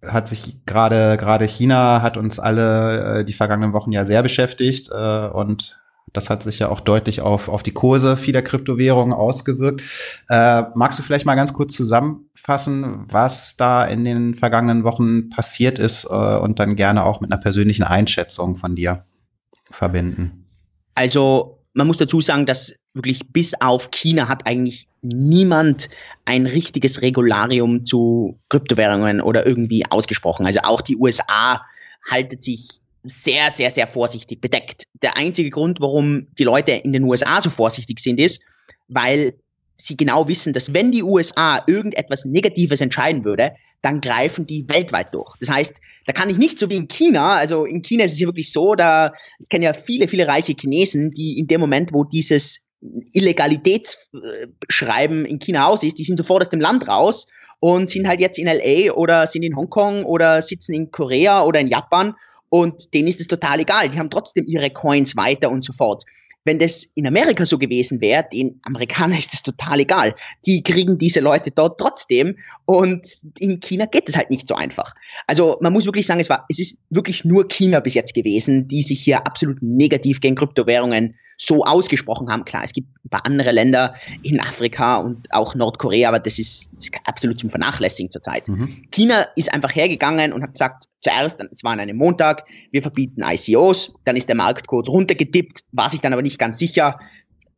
hat 0.07 0.29
sich 0.29 0.65
gerade 0.67 1.17
gerade 1.17 1.45
China 1.45 2.03
hat 2.03 2.17
uns 2.17 2.39
alle 2.39 3.21
äh, 3.21 3.25
die 3.25 3.33
vergangenen 3.33 3.73
Wochen 3.73 3.93
ja 3.93 4.05
sehr 4.05 4.23
beschäftigt 4.23 4.91
äh, 4.93 5.29
und 5.29 5.83
das 6.13 6.29
hat 6.29 6.43
sich 6.43 6.59
ja 6.59 6.69
auch 6.69 6.81
deutlich 6.81 7.21
auf, 7.21 7.49
auf 7.49 7.63
die 7.63 7.73
Kurse 7.73 8.17
vieler 8.17 8.43
Kryptowährungen 8.43 9.15
ausgewirkt. 9.15 9.83
Äh, 10.29 10.65
magst 10.75 10.99
du 10.99 11.03
vielleicht 11.03 11.25
mal 11.25 11.37
ganz 11.37 11.53
kurz 11.55 11.75
zusammenfassen, 11.75 13.07
was 13.09 13.57
da 13.57 13.85
in 13.85 14.05
den 14.05 14.35
vergangenen 14.35 14.85
Wochen 14.85 15.31
passiert 15.31 15.79
ist 15.79 16.05
äh, 16.05 16.09
und 16.09 16.59
dann 16.59 16.77
gerne 16.77 17.05
auch 17.05 17.21
mit 17.21 17.33
einer 17.33 17.41
persönlichen 17.41 17.85
Einschätzung 17.85 18.57
von 18.57 18.77
dir 18.77 19.07
verbinden? 19.71 20.47
Also 20.95 21.65
man 21.73 21.87
muss 21.87 21.97
dazu 21.97 22.21
sagen, 22.21 22.45
dass 22.45 22.77
wirklich 22.95 23.27
bis 23.33 23.55
auf 23.61 23.91
China 23.91 24.29
hat 24.29 24.47
eigentlich 24.47 24.87
niemand 25.01 25.89
ein 26.25 26.47
richtiges 26.47 27.03
Regularium 27.03 27.85
zu 27.85 28.39
Kryptowährungen 28.49 29.21
oder 29.21 29.47
irgendwie 29.47 29.85
ausgesprochen. 29.91 30.47
Also 30.47 30.61
auch 30.63 30.81
die 30.81 30.97
USA 30.97 31.63
haltet 32.09 32.43
sich 32.43 32.69
sehr, 33.05 33.51
sehr, 33.51 33.71
sehr 33.71 33.87
vorsichtig 33.87 34.41
bedeckt. 34.41 34.87
Der 35.03 35.17
einzige 35.17 35.51
Grund, 35.51 35.81
warum 35.81 36.29
die 36.39 36.45
Leute 36.45 36.73
in 36.73 36.93
den 36.93 37.05
USA 37.05 37.41
so 37.41 37.51
vorsichtig 37.51 37.99
sind, 38.01 38.21
ist, 38.21 38.43
weil 38.89 39.35
sie 39.77 39.97
genau 39.97 40.29
wissen, 40.29 40.53
dass 40.53 40.73
wenn 40.73 40.93
die 40.93 41.03
USA 41.03 41.63
irgendetwas 41.67 42.25
Negatives 42.25 42.81
entscheiden 42.81 43.25
würde, 43.25 43.53
dann 43.81 44.01
greifen 44.01 44.47
die 44.47 44.69
weltweit 44.69 45.13
durch. 45.13 45.35
Das 45.41 45.51
heißt, 45.51 45.81
da 46.07 46.13
kann 46.13 46.31
ich 46.31 46.39
nicht 46.39 46.59
so 46.59 46.71
wie 46.71 46.77
in 46.77 46.87
China, 46.87 47.35
also 47.35 47.65
in 47.65 47.83
China 47.83 48.05
ist 48.05 48.13
es 48.13 48.21
ja 48.21 48.29
wirklich 48.29 48.53
so, 48.53 48.77
da, 48.77 49.13
ich 49.41 49.49
kenne 49.49 49.65
ja 49.65 49.73
viele, 49.73 50.07
viele 50.07 50.29
reiche 50.29 50.55
Chinesen, 50.59 51.11
die 51.11 51.39
in 51.39 51.49
dem 51.49 51.61
Moment, 51.61 51.93
wo 51.93 52.05
dieses 52.05 52.69
Illegalitätsschreiben 53.13 55.25
in 55.25 55.39
China 55.39 55.69
aus 55.69 55.83
ist, 55.83 55.99
die 55.99 56.05
sind 56.05 56.17
sofort 56.17 56.43
aus 56.43 56.51
dem 56.51 56.61
Land 56.61 56.89
raus 56.89 57.29
und 57.61 57.91
sind 57.91 58.09
halt 58.09 58.21
jetzt 58.21 58.39
in 58.39 58.47
LA 58.47 58.93
oder 58.93 59.27
sind 59.27 59.43
in 59.43 59.57
Hongkong 59.57 60.05
oder 60.05 60.43
sitzen 60.43 60.75
in 60.75 60.91
Korea 60.91 61.45
oder 61.45 61.61
in 61.61 61.69
Japan 61.69 62.15
und 62.49 62.93
denen 62.93 63.09
ist 63.09 63.21
es 63.21 63.29
total 63.29 63.61
egal. 63.61 63.89
Die 63.89 63.99
haben 63.99 64.11
trotzdem 64.11 64.45
ihre 64.47 64.71
Coins 64.71 65.17
weiter 65.17 65.51
und 65.51 65.63
so 65.63 65.73
fort. 65.73 66.03
Wenn 66.45 66.59
das 66.59 66.85
in 66.95 67.07
Amerika 67.07 67.47
so 67.47 67.59
gewesen 67.59 68.01
wäre, 68.01 68.25
den 68.33 68.61
Amerikanern 68.65 69.19
ist 69.19 69.33
das 69.33 69.43
total 69.43 69.81
egal. 69.81 70.15
Die 70.47 70.63
kriegen 70.63 70.99
diese 70.99 71.21
Leute 71.21 71.51
dort 71.51 71.79
trotzdem 71.79 72.37
und 72.65 73.19
in 73.39 73.61
China 73.61 73.87
geht 73.87 74.09
es 74.09 74.17
halt 74.17 74.31
nicht 74.31 74.49
so 74.49 74.55
einfach. 74.55 74.95
Also 75.27 75.59
man 75.61 75.73
muss 75.73 75.87
wirklich 75.87 76.07
sagen, 76.07 76.21
es 76.21 76.31
war, 76.31 76.47
es 76.49 76.59
ist 76.59 76.79
wirklich 76.91 77.25
nur 77.25 77.49
China 77.49 77.81
bis 77.81 77.95
jetzt 77.95 78.15
gewesen, 78.15 78.69
die 78.69 78.83
sich 78.83 79.01
hier 79.01 79.27
absolut 79.27 79.63
negativ 79.63 80.21
gegen 80.21 80.35
Kryptowährungen 80.35 81.15
so 81.37 81.65
ausgesprochen 81.65 82.31
haben. 82.31 82.45
Klar, 82.45 82.63
es 82.65 82.73
gibt 82.73 82.89
ein 83.05 83.09
paar 83.09 83.27
andere 83.27 83.51
Länder 83.51 83.95
in 84.23 84.41
Afrika 84.41 84.99
und 84.99 85.33
auch 85.33 85.55
Nordkorea, 85.55 86.09
aber 86.09 86.21
das 86.21 86.39
ist, 86.39 86.71
das 86.75 86.85
ist 86.85 86.95
absolut 87.05 87.41
zum 87.41 87.51
Vernachlässigen 87.51 88.11
zurzeit. 88.11 88.49
Mhm. 88.49 88.85
China 88.93 89.27
ist 89.35 89.53
einfach 89.53 89.75
hergegangen 89.75 90.33
und 90.33 90.43
hat 90.43 90.53
gesagt, 90.53 90.85
zuerst, 91.03 91.41
es 91.51 91.65
war 91.65 91.73
an 91.73 91.81
einem 91.81 91.97
Montag, 91.97 92.45
wir 92.71 92.83
verbieten 92.83 93.23
ICOs, 93.23 93.95
dann 94.05 94.17
ist 94.17 94.29
der 94.29 94.37
Markt 94.37 94.67
kurz 94.67 94.89
runtergedippt, 94.89 95.65
war 95.73 95.91
sich 95.91 96.01
dann 96.01 96.13
aber 96.13 96.23
nicht 96.23 96.39
ganz 96.39 96.59
sicher, 96.59 96.99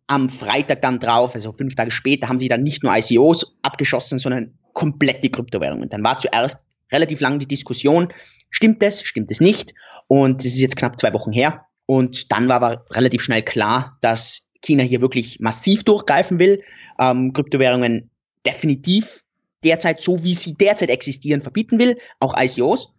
am 0.07 0.28
Freitag 0.28 0.83
dann 0.83 0.98
drauf, 0.98 1.35
also 1.35 1.52
fünf 1.52 1.74
Tage 1.74 1.90
später, 1.90 2.28
haben 2.28 2.38
sie 2.38 2.48
dann 2.48 2.62
nicht 2.62 2.83
nur 2.83 2.94
ICOs 2.94 3.59
abgeschossen, 3.62 4.18
sondern 4.18 4.59
komplett 4.72 5.22
die 5.22 5.30
Kryptowährungen. 5.30 5.88
Dann 5.88 6.04
war 6.04 6.18
zuerst 6.18 6.64
relativ 6.92 7.20
lang 7.20 7.38
die 7.38 7.48
Diskussion, 7.48 8.09
stimmt 8.50 8.83
es, 8.83 9.02
stimmt 9.02 9.30
es 9.30 9.40
nicht? 9.40 9.74
Und 10.07 10.44
es 10.44 10.54
ist 10.54 10.61
jetzt 10.61 10.76
knapp 10.76 11.00
zwei 11.00 11.12
Wochen 11.14 11.33
her. 11.33 11.66
Und 11.87 12.33
dann 12.33 12.48
war 12.48 12.57
aber 12.57 12.85
relativ 12.90 13.22
schnell 13.22 13.42
klar, 13.42 13.96
dass 14.00 14.50
China 14.62 14.83
hier 14.83 15.00
wirklich 15.00 15.40
massiv 15.40 15.85
durchgreifen 15.85 16.38
will, 16.38 16.62
ähm, 16.98 17.33
Kryptowährungen 17.33 18.11
definitiv 18.46 19.22
derzeit 19.64 20.00
so, 20.00 20.22
wie 20.22 20.35
sie 20.35 20.54
derzeit 20.54 20.90
existieren, 20.90 21.40
verbieten 21.40 21.78
will, 21.78 21.98
auch 22.20 22.35
ICOs. 22.38 22.93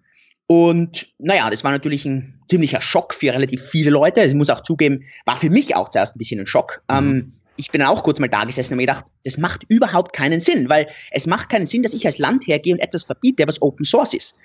Und 0.47 1.08
naja, 1.17 1.49
das 1.49 1.63
war 1.63 1.71
natürlich 1.71 2.05
ein 2.05 2.39
ziemlicher 2.49 2.81
Schock 2.81 3.13
für 3.13 3.34
relativ 3.34 3.63
viele 3.63 3.89
Leute. 3.89 4.21
Also 4.21 4.34
ich 4.34 4.38
muss 4.38 4.49
auch 4.49 4.62
zugeben, 4.62 5.03
war 5.25 5.38
für 5.38 5.49
mich 5.49 5.75
auch 5.75 5.89
zuerst 5.89 6.15
ein 6.15 6.19
bisschen 6.19 6.39
ein 6.39 6.47
Schock. 6.47 6.84
Mhm. 6.89 6.95
Ähm, 6.95 7.34
ich 7.58 7.71
bin 7.71 7.81
auch 7.81 8.03
kurz 8.03 8.19
mal 8.19 8.29
da 8.29 8.43
gesessen 8.43 8.73
und 8.73 8.77
mir 8.77 8.86
gedacht, 8.86 9.05
das 9.23 9.38
macht 9.38 9.63
überhaupt 9.69 10.13
keinen 10.13 10.39
Sinn, 10.39 10.69
weil 10.69 10.88
es 11.12 11.25
macht 11.25 11.49
keinen 11.49 11.65
Sinn, 11.65 11.84
dass 11.84 11.93
ich 11.93 12.05
als 12.05 12.17
Land 12.17 12.45
hergehe 12.47 12.73
und 12.73 12.79
etwas 12.79 13.03
verbiete, 13.03 13.47
was 13.47 13.62
Open 13.62 13.86
Source 13.86 14.13
ist. 14.13 14.36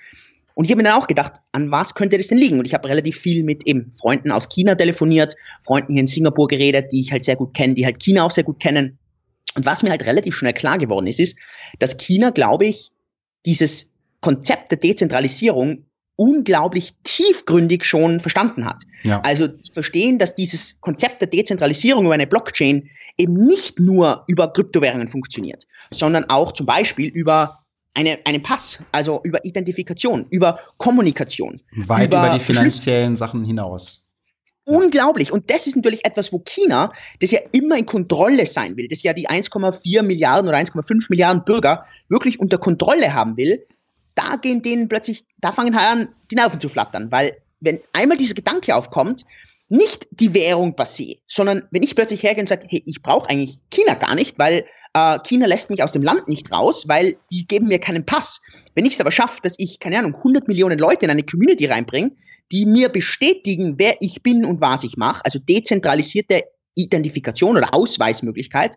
Und 0.53 0.65
ich 0.65 0.71
habe 0.71 0.81
mir 0.81 0.89
dann 0.89 1.01
auch 1.01 1.07
gedacht, 1.07 1.33
an 1.51 1.71
was 1.71 1.93
könnte 1.93 2.17
das 2.17 2.27
denn 2.27 2.37
liegen? 2.37 2.59
Und 2.59 2.65
ich 2.65 2.73
habe 2.73 2.87
relativ 2.87 3.17
viel 3.17 3.43
mit 3.43 3.65
eben 3.67 3.91
Freunden 3.99 4.31
aus 4.31 4.49
China 4.49 4.75
telefoniert, 4.75 5.35
Freunden 5.65 5.93
hier 5.93 6.01
in 6.01 6.07
Singapur 6.07 6.47
geredet, 6.47 6.91
die 6.91 7.01
ich 7.01 7.11
halt 7.11 7.25
sehr 7.25 7.35
gut 7.35 7.53
kenne, 7.53 7.73
die 7.73 7.85
halt 7.85 8.01
China 8.01 8.23
auch 8.23 8.31
sehr 8.31 8.43
gut 8.43 8.59
kennen. 8.59 8.97
Und 9.55 9.65
was 9.65 9.83
mir 9.83 9.89
halt 9.89 10.05
relativ 10.05 10.35
schnell 10.35 10.53
klar 10.53 10.77
geworden 10.77 11.07
ist, 11.07 11.19
ist, 11.19 11.37
dass 11.79 11.97
China, 11.97 12.31
glaube 12.31 12.65
ich, 12.65 12.89
dieses 13.45 13.93
Konzept 14.21 14.71
der 14.71 14.77
Dezentralisierung 14.77 15.85
unglaublich 16.21 16.91
tiefgründig 17.03 17.83
schon 17.83 18.19
verstanden 18.19 18.63
hat. 18.65 18.83
Ja. 19.01 19.21
Also 19.21 19.47
die 19.47 19.71
verstehen, 19.71 20.19
dass 20.19 20.35
dieses 20.35 20.79
Konzept 20.79 21.19
der 21.19 21.27
Dezentralisierung 21.27 22.05
über 22.05 22.13
eine 22.13 22.27
Blockchain 22.27 22.91
eben 23.17 23.33
nicht 23.33 23.79
nur 23.79 24.23
über 24.27 24.53
Kryptowährungen 24.53 25.07
funktioniert, 25.07 25.65
sondern 25.89 26.25
auch 26.25 26.51
zum 26.51 26.67
Beispiel 26.67 27.09
über 27.09 27.63
eine, 27.95 28.19
einen 28.25 28.43
Pass, 28.43 28.83
also 28.91 29.21
über 29.23 29.43
Identifikation, 29.43 30.27
über 30.29 30.59
Kommunikation. 30.77 31.59
Weit 31.75 32.13
über, 32.13 32.27
über 32.27 32.37
die 32.37 32.39
finanziellen 32.39 33.15
Sachen 33.15 33.43
hinaus. 33.43 34.07
Unglaublich. 34.65 35.31
Und 35.31 35.49
das 35.49 35.65
ist 35.65 35.75
natürlich 35.75 36.05
etwas, 36.05 36.31
wo 36.31 36.37
China, 36.37 36.91
das 37.19 37.31
ja 37.31 37.39
immer 37.51 37.79
in 37.79 37.87
Kontrolle 37.87 38.45
sein 38.45 38.77
will, 38.77 38.87
das 38.87 39.01
ja 39.01 39.13
die 39.13 39.27
1,4 39.27 40.03
Milliarden 40.03 40.47
oder 40.47 40.59
1,5 40.59 41.07
Milliarden 41.09 41.43
Bürger 41.43 41.83
wirklich 42.09 42.39
unter 42.39 42.59
Kontrolle 42.59 43.11
haben 43.11 43.37
will, 43.37 43.65
da 44.15 44.35
gehen 44.35 44.61
denen 44.61 44.89
plötzlich, 44.89 45.23
da 45.39 45.51
fangen 45.51 45.75
halt 45.75 46.07
an, 46.07 46.15
die 46.29 46.35
Nerven 46.35 46.59
zu 46.59 46.69
flattern, 46.69 47.11
weil 47.11 47.37
wenn 47.59 47.79
einmal 47.93 48.17
dieser 48.17 48.33
Gedanke 48.33 48.75
aufkommt, 48.75 49.25
nicht 49.69 50.07
die 50.11 50.33
Währung 50.33 50.75
per 50.75 50.87
sondern 51.27 51.63
wenn 51.71 51.83
ich 51.83 51.95
plötzlich 51.95 52.23
hergehe 52.23 52.41
und 52.41 52.47
sage, 52.47 52.67
hey, 52.69 52.83
ich 52.85 53.01
brauche 53.01 53.29
eigentlich 53.29 53.59
China 53.69 53.93
gar 53.93 54.15
nicht, 54.15 54.37
weil 54.37 54.65
äh, 54.93 55.19
China 55.25 55.45
lässt 55.45 55.69
mich 55.69 55.81
aus 55.81 55.93
dem 55.93 56.01
Land 56.01 56.27
nicht 56.27 56.51
raus, 56.51 56.87
weil 56.87 57.15
die 57.31 57.47
geben 57.47 57.67
mir 57.67 57.79
keinen 57.79 58.05
Pass. 58.05 58.41
Wenn 58.75 58.85
ich 58.85 58.93
es 58.93 59.01
aber 59.01 59.11
schaffe, 59.11 59.39
dass 59.41 59.55
ich, 59.57 59.79
keine 59.79 59.99
Ahnung, 59.99 60.15
100 60.15 60.47
Millionen 60.49 60.77
Leute 60.77 61.05
in 61.05 61.11
eine 61.11 61.23
Community 61.23 61.67
reinbringe, 61.67 62.11
die 62.51 62.65
mir 62.65 62.89
bestätigen, 62.89 63.75
wer 63.77 63.95
ich 64.01 64.21
bin 64.21 64.43
und 64.43 64.59
was 64.59 64.83
ich 64.83 64.97
mache, 64.97 65.23
also 65.23 65.39
dezentralisierte 65.39 66.41
Identifikation 66.75 67.55
oder 67.55 67.73
Ausweismöglichkeit, 67.73 68.75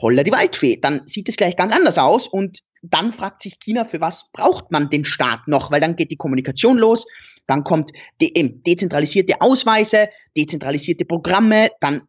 holla 0.00 0.22
die 0.22 0.32
Waldfee, 0.32 0.78
dann 0.80 1.06
sieht 1.06 1.28
es 1.28 1.36
gleich 1.36 1.56
ganz 1.56 1.72
anders 1.72 1.98
aus 1.98 2.26
und 2.28 2.60
dann 2.82 3.12
fragt 3.12 3.42
sich 3.42 3.58
China, 3.60 3.84
für 3.84 4.00
was 4.00 4.30
braucht 4.32 4.70
man 4.70 4.90
den 4.90 5.04
Staat 5.04 5.48
noch? 5.48 5.70
Weil 5.70 5.80
dann 5.80 5.96
geht 5.96 6.10
die 6.10 6.16
Kommunikation 6.16 6.76
los, 6.76 7.06
dann 7.46 7.64
kommt 7.64 7.92
de 8.20 8.30
dezentralisierte 8.66 9.40
Ausweise, 9.40 10.08
dezentralisierte 10.36 11.04
Programme, 11.04 11.70
dann 11.80 12.02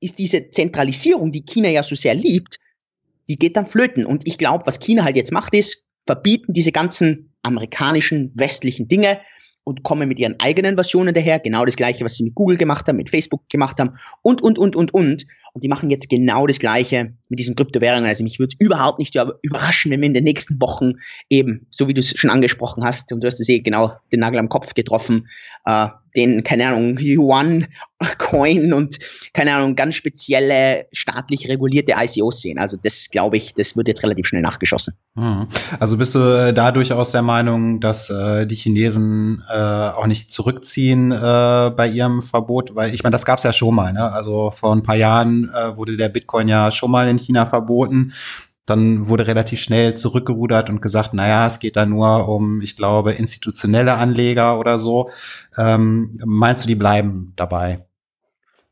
ist 0.00 0.18
diese 0.18 0.50
Zentralisierung, 0.50 1.32
die 1.32 1.44
China 1.44 1.68
ja 1.68 1.82
so 1.82 1.94
sehr 1.94 2.14
liebt, 2.14 2.58
die 3.28 3.36
geht 3.36 3.56
dann 3.56 3.66
flöten. 3.66 4.06
Und 4.06 4.26
ich 4.26 4.38
glaube, 4.38 4.66
was 4.66 4.80
China 4.80 5.04
halt 5.04 5.16
jetzt 5.16 5.32
macht, 5.32 5.54
ist, 5.54 5.86
verbieten 6.06 6.52
diese 6.52 6.72
ganzen 6.72 7.34
amerikanischen, 7.42 8.32
westlichen 8.34 8.88
Dinge 8.88 9.20
und 9.64 9.82
kommen 9.82 10.08
mit 10.08 10.18
ihren 10.18 10.38
eigenen 10.40 10.74
Versionen 10.74 11.14
daher. 11.14 11.38
Genau 11.38 11.64
das 11.64 11.76
gleiche, 11.76 12.04
was 12.04 12.16
sie 12.16 12.24
mit 12.24 12.34
Google 12.34 12.56
gemacht 12.56 12.86
haben, 12.88 12.96
mit 12.96 13.10
Facebook 13.10 13.48
gemacht 13.48 13.78
haben 13.80 13.98
und, 14.22 14.42
und, 14.42 14.58
und, 14.58 14.76
und, 14.76 14.92
und. 14.94 15.26
Und 15.54 15.64
die 15.64 15.68
machen 15.68 15.90
jetzt 15.90 16.08
genau 16.08 16.46
das 16.46 16.58
Gleiche 16.58 17.12
mit 17.28 17.38
diesen 17.38 17.54
Kryptowährungen. 17.54 18.06
Also 18.06 18.24
mich 18.24 18.38
würde 18.38 18.54
es 18.58 18.64
überhaupt 18.64 18.98
nicht 18.98 19.16
überraschen, 19.42 19.90
wenn 19.90 20.00
wir 20.00 20.06
in 20.06 20.14
den 20.14 20.24
nächsten 20.24 20.60
Wochen 20.60 20.94
eben, 21.28 21.66
so 21.70 21.88
wie 21.88 21.94
du 21.94 22.00
es 22.00 22.18
schon 22.18 22.30
angesprochen 22.30 22.84
hast, 22.84 23.12
und 23.12 23.22
du 23.22 23.26
hast 23.26 23.38
es 23.38 23.48
eh 23.48 23.60
genau 23.60 23.92
den 24.12 24.20
Nagel 24.20 24.38
am 24.38 24.48
Kopf 24.48 24.72
getroffen, 24.74 25.28
äh, 25.66 25.88
den, 26.16 26.44
keine 26.44 26.68
Ahnung, 26.68 26.98
Yuan-Coin 26.98 28.72
und, 28.72 28.98
keine 29.32 29.54
Ahnung, 29.54 29.76
ganz 29.76 29.94
spezielle 29.94 30.86
staatlich 30.92 31.48
regulierte 31.48 31.94
ICOs 31.96 32.42
sehen. 32.42 32.58
Also 32.58 32.76
das, 32.82 33.08
glaube 33.10 33.36
ich, 33.36 33.54
das 33.54 33.76
wird 33.76 33.88
jetzt 33.88 34.02
relativ 34.02 34.26
schnell 34.26 34.42
nachgeschossen. 34.42 34.94
Mhm. 35.14 35.46
Also 35.80 35.96
bist 35.96 36.14
du 36.14 36.18
äh, 36.18 36.52
da 36.52 36.70
durchaus 36.72 37.12
der 37.12 37.22
Meinung, 37.22 37.80
dass 37.80 38.10
äh, 38.10 38.46
die 38.46 38.56
Chinesen 38.56 39.42
äh, 39.50 39.54
auch 39.54 40.06
nicht 40.06 40.30
zurückziehen 40.30 41.12
äh, 41.12 41.70
bei 41.76 41.88
ihrem 41.88 42.22
Verbot? 42.22 42.74
Weil 42.74 42.94
ich 42.94 43.02
meine, 43.02 43.12
das 43.12 43.24
gab 43.24 43.38
es 43.38 43.44
ja 43.44 43.52
schon 43.52 43.74
mal. 43.74 43.92
Ne? 43.92 44.12
Also 44.12 44.50
vor 44.50 44.74
ein 44.74 44.82
paar 44.82 44.96
Jahren 44.96 45.50
äh, 45.54 45.76
wurde 45.76 45.96
der 45.96 46.08
Bitcoin 46.08 46.48
ja 46.48 46.70
schon 46.70 46.90
mal 46.90 47.08
in 47.08 47.18
China 47.18 47.46
verboten. 47.46 48.12
Dann 48.66 49.08
wurde 49.08 49.26
relativ 49.26 49.60
schnell 49.60 49.96
zurückgerudert 49.96 50.70
und 50.70 50.80
gesagt, 50.80 51.14
naja, 51.14 51.46
es 51.46 51.58
geht 51.58 51.76
da 51.76 51.84
nur 51.84 52.28
um, 52.28 52.60
ich 52.60 52.76
glaube, 52.76 53.12
institutionelle 53.12 53.94
Anleger 53.94 54.58
oder 54.58 54.78
so. 54.78 55.10
Ähm, 55.58 56.16
meinst 56.24 56.64
du, 56.64 56.68
die 56.68 56.76
bleiben 56.76 57.32
dabei? 57.36 57.84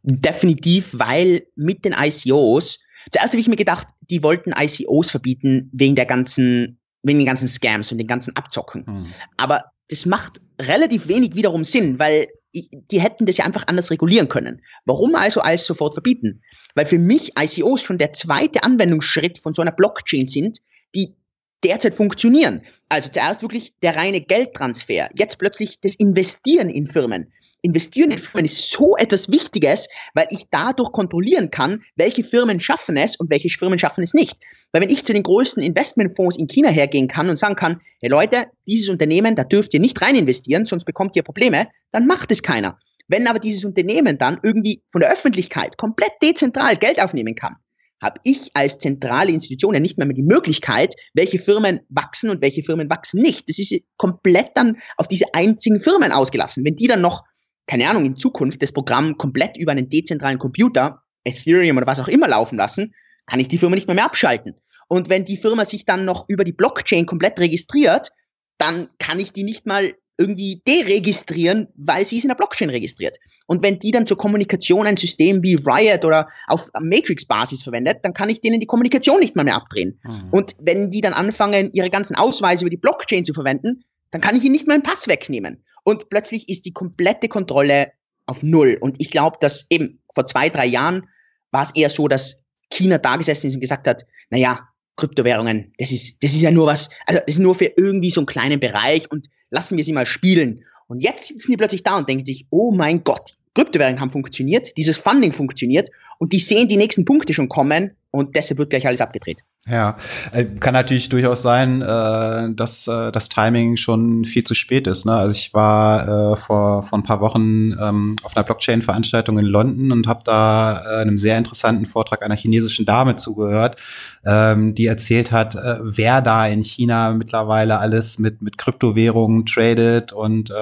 Definitiv, 0.02 0.90
weil 0.98 1.46
mit 1.56 1.84
den 1.84 1.92
ICOs, 1.92 2.80
zuerst 3.10 3.32
habe 3.32 3.40
ich 3.40 3.48
mir 3.48 3.56
gedacht, 3.56 3.88
die 4.08 4.22
wollten 4.22 4.52
ICOs 4.56 5.10
verbieten 5.10 5.70
wegen 5.72 5.96
der 5.96 6.06
ganzen, 6.06 6.78
wegen 7.02 7.18
den 7.18 7.26
ganzen 7.26 7.48
Scams 7.48 7.90
und 7.90 7.98
den 7.98 8.06
ganzen 8.06 8.36
Abzocken. 8.36 8.86
Hm. 8.86 9.06
Aber 9.36 9.64
das 9.88 10.06
macht 10.06 10.40
relativ 10.60 11.08
wenig 11.08 11.34
wiederum 11.34 11.64
Sinn, 11.64 11.98
weil 11.98 12.28
die 12.52 13.00
hätten 13.00 13.26
das 13.26 13.36
ja 13.36 13.44
einfach 13.44 13.66
anders 13.68 13.90
regulieren 13.90 14.28
können. 14.28 14.62
Warum 14.84 15.14
also 15.14 15.40
alles 15.40 15.64
sofort 15.64 15.94
verbieten? 15.94 16.42
Weil 16.74 16.86
für 16.86 16.98
mich 16.98 17.32
ICOs 17.38 17.82
schon 17.82 17.98
der 17.98 18.12
zweite 18.12 18.64
Anwendungsschritt 18.64 19.38
von 19.38 19.54
so 19.54 19.62
einer 19.62 19.72
Blockchain 19.72 20.26
sind, 20.26 20.58
die 20.94 21.14
derzeit 21.62 21.94
funktionieren. 21.94 22.62
Also 22.88 23.08
zuerst 23.10 23.42
wirklich 23.42 23.74
der 23.82 23.96
reine 23.96 24.20
Geldtransfer, 24.20 25.10
jetzt 25.16 25.38
plötzlich 25.38 25.80
das 25.80 25.94
Investieren 25.94 26.68
in 26.70 26.86
Firmen. 26.86 27.32
Investieren 27.62 28.10
in 28.10 28.18
Firmen 28.18 28.44
ist 28.46 28.70
so 28.70 28.96
etwas 28.96 29.30
Wichtiges, 29.30 29.88
weil 30.14 30.26
ich 30.30 30.44
dadurch 30.50 30.92
kontrollieren 30.92 31.50
kann, 31.50 31.82
welche 31.96 32.24
Firmen 32.24 32.60
schaffen 32.60 32.96
es 32.96 33.16
und 33.16 33.30
welche 33.30 33.48
Firmen 33.50 33.78
schaffen 33.78 34.02
es 34.02 34.14
nicht. 34.14 34.36
Weil 34.72 34.82
wenn 34.82 34.90
ich 34.90 35.04
zu 35.04 35.12
den 35.12 35.22
größten 35.22 35.62
Investmentfonds 35.62 36.38
in 36.38 36.46
China 36.46 36.70
hergehen 36.70 37.08
kann 37.08 37.28
und 37.28 37.38
sagen 37.38 37.56
kann, 37.56 37.80
hey 38.00 38.08
Leute, 38.08 38.46
dieses 38.66 38.88
Unternehmen, 38.88 39.36
da 39.36 39.44
dürft 39.44 39.74
ihr 39.74 39.80
nicht 39.80 40.00
rein 40.00 40.16
investieren, 40.16 40.64
sonst 40.64 40.84
bekommt 40.84 41.16
ihr 41.16 41.22
Probleme, 41.22 41.68
dann 41.90 42.06
macht 42.06 42.30
es 42.30 42.42
keiner. 42.42 42.78
Wenn 43.08 43.26
aber 43.26 43.40
dieses 43.40 43.64
Unternehmen 43.64 44.18
dann 44.18 44.38
irgendwie 44.42 44.82
von 44.88 45.00
der 45.00 45.10
Öffentlichkeit 45.10 45.76
komplett 45.76 46.12
dezentral 46.22 46.76
Geld 46.76 47.02
aufnehmen 47.02 47.34
kann, 47.34 47.56
habe 48.00 48.20
ich 48.24 48.50
als 48.54 48.78
zentrale 48.78 49.30
Institution 49.32 49.74
ja 49.74 49.80
nicht 49.80 49.98
mehr, 49.98 50.06
mehr 50.06 50.14
die 50.14 50.22
Möglichkeit, 50.22 50.94
welche 51.12 51.38
Firmen 51.38 51.80
wachsen 51.88 52.30
und 52.30 52.40
welche 52.40 52.62
Firmen 52.62 52.88
wachsen 52.88 53.20
nicht. 53.20 53.48
Das 53.48 53.58
ist 53.58 53.82
komplett 53.96 54.52
dann 54.54 54.78
auf 54.96 55.06
diese 55.06 55.26
einzigen 55.34 55.80
Firmen 55.80 56.12
ausgelassen. 56.12 56.64
Wenn 56.64 56.76
die 56.76 56.86
dann 56.86 57.02
noch 57.02 57.24
keine 57.70 57.88
Ahnung, 57.88 58.04
in 58.04 58.16
Zukunft 58.16 58.60
das 58.62 58.72
Programm 58.72 59.16
komplett 59.16 59.56
über 59.56 59.70
einen 59.70 59.88
dezentralen 59.88 60.40
Computer, 60.40 61.04
Ethereum 61.22 61.76
oder 61.76 61.86
was 61.86 62.00
auch 62.00 62.08
immer 62.08 62.26
laufen 62.26 62.56
lassen, 62.58 62.94
kann 63.26 63.38
ich 63.38 63.46
die 63.46 63.58
Firma 63.58 63.76
nicht 63.76 63.86
mehr, 63.86 63.94
mehr 63.94 64.06
abschalten. 64.06 64.56
Und 64.88 65.08
wenn 65.08 65.24
die 65.24 65.36
Firma 65.36 65.64
sich 65.64 65.84
dann 65.84 66.04
noch 66.04 66.24
über 66.28 66.42
die 66.42 66.52
Blockchain 66.52 67.06
komplett 67.06 67.38
registriert, 67.38 68.10
dann 68.58 68.88
kann 68.98 69.20
ich 69.20 69.32
die 69.32 69.44
nicht 69.44 69.66
mal 69.66 69.94
irgendwie 70.18 70.62
deregistrieren, 70.66 71.68
weil 71.76 72.04
sie 72.04 72.16
ist 72.16 72.24
in 72.24 72.28
der 72.30 72.34
Blockchain 72.34 72.70
registriert. 72.70 73.18
Und 73.46 73.62
wenn 73.62 73.78
die 73.78 73.92
dann 73.92 74.06
zur 74.08 74.18
Kommunikation 74.18 74.88
ein 74.88 74.96
System 74.96 75.44
wie 75.44 75.54
Riot 75.54 76.04
oder 76.04 76.26
auf 76.48 76.70
Matrix-Basis 76.78 77.62
verwendet, 77.62 77.98
dann 78.02 78.14
kann 78.14 78.30
ich 78.30 78.40
denen 78.40 78.58
die 78.58 78.66
Kommunikation 78.66 79.20
nicht 79.20 79.36
mal 79.36 79.44
mehr 79.44 79.54
abdrehen. 79.54 80.00
Mhm. 80.02 80.28
Und 80.32 80.56
wenn 80.60 80.90
die 80.90 81.02
dann 81.02 81.12
anfangen, 81.12 81.70
ihre 81.72 81.88
ganzen 81.88 82.16
Ausweise 82.16 82.64
über 82.64 82.70
die 82.70 82.76
Blockchain 82.78 83.24
zu 83.24 83.32
verwenden, 83.32 83.84
dann 84.10 84.20
kann 84.20 84.34
ich 84.34 84.42
ihnen 84.42 84.52
nicht 84.52 84.66
mal 84.66 84.74
einen 84.74 84.82
Pass 84.82 85.06
wegnehmen 85.06 85.64
und 85.84 86.08
plötzlich 86.10 86.48
ist 86.48 86.64
die 86.64 86.72
komplette 86.72 87.28
Kontrolle 87.28 87.92
auf 88.26 88.42
Null. 88.42 88.78
Und 88.80 88.96
ich 89.00 89.10
glaube, 89.10 89.38
dass 89.40 89.66
eben 89.70 90.00
vor 90.14 90.26
zwei, 90.26 90.48
drei 90.48 90.66
Jahren 90.66 91.08
war 91.50 91.62
es 91.62 91.74
eher 91.74 91.90
so, 91.90 92.08
dass 92.08 92.44
China 92.70 92.98
da 92.98 93.16
gesessen 93.16 93.48
ist 93.48 93.54
und 93.54 93.60
gesagt 93.60 93.88
hat, 93.88 94.06
naja, 94.30 94.68
Kryptowährungen, 94.96 95.72
das 95.78 95.92
ist, 95.92 96.22
das 96.22 96.32
ist 96.32 96.42
ja 96.42 96.50
nur 96.50 96.66
was, 96.66 96.90
also 97.06 97.20
das 97.20 97.34
ist 97.34 97.40
nur 97.40 97.54
für 97.54 97.72
irgendwie 97.76 98.10
so 98.10 98.20
einen 98.20 98.26
kleinen 98.26 98.60
Bereich 98.60 99.10
und 99.10 99.28
lassen 99.50 99.76
wir 99.76 99.84
sie 99.84 99.92
mal 99.92 100.06
spielen. 100.06 100.64
Und 100.86 101.00
jetzt 101.00 101.28
sitzen 101.28 101.52
die 101.52 101.56
plötzlich 101.56 101.82
da 101.82 101.96
und 101.98 102.08
denken 102.08 102.24
sich, 102.24 102.46
oh 102.50 102.70
mein 102.72 103.02
Gott, 103.02 103.36
Kryptowährungen 103.54 104.00
haben 104.00 104.10
funktioniert, 104.10 104.76
dieses 104.76 104.98
Funding 104.98 105.32
funktioniert 105.32 105.88
und 106.18 106.32
die 106.32 106.38
sehen 106.38 106.68
die 106.68 106.76
nächsten 106.76 107.04
Punkte 107.04 107.32
schon 107.32 107.48
kommen 107.48 107.96
und 108.10 108.36
deshalb 108.36 108.58
wird 108.58 108.70
gleich 108.70 108.86
alles 108.86 109.00
abgedreht. 109.00 109.42
Ja, 109.68 109.98
äh, 110.32 110.44
kann 110.44 110.72
natürlich 110.72 111.10
durchaus 111.10 111.42
sein, 111.42 111.82
äh, 111.82 112.48
dass 112.54 112.88
äh, 112.88 113.12
das 113.12 113.28
Timing 113.28 113.76
schon 113.76 114.24
viel 114.24 114.42
zu 114.42 114.54
spät 114.54 114.86
ist. 114.86 115.04
Ne? 115.04 115.14
Also 115.14 115.32
ich 115.32 115.52
war 115.52 116.36
vor, 116.36 116.82
vor 116.82 116.98
ein 116.98 117.02
paar 117.02 117.20
Wochen 117.20 117.72
ähm, 117.80 118.16
auf 118.22 118.36
einer 118.36 118.44
Blockchain-Veranstaltung 118.44 119.38
in 119.38 119.44
London 119.44 119.92
und 119.92 120.06
habe 120.06 120.20
da 120.24 120.76
einem 121.00 121.18
sehr 121.18 121.36
interessanten 121.36 121.86
Vortrag 121.86 122.22
einer 122.22 122.36
chinesischen 122.36 122.86
Dame 122.86 123.16
zugehört, 123.16 123.76
ähm, 124.24 124.74
die 124.74 124.86
erzählt 124.86 125.30
hat, 125.30 125.56
wer 125.82 126.22
da 126.22 126.46
in 126.46 126.62
China 126.62 127.12
mittlerweile 127.12 127.78
alles 127.78 128.18
mit, 128.18 128.42
mit 128.42 128.56
Kryptowährungen 128.56 129.44
tradet 129.46 130.12
und 130.12 130.52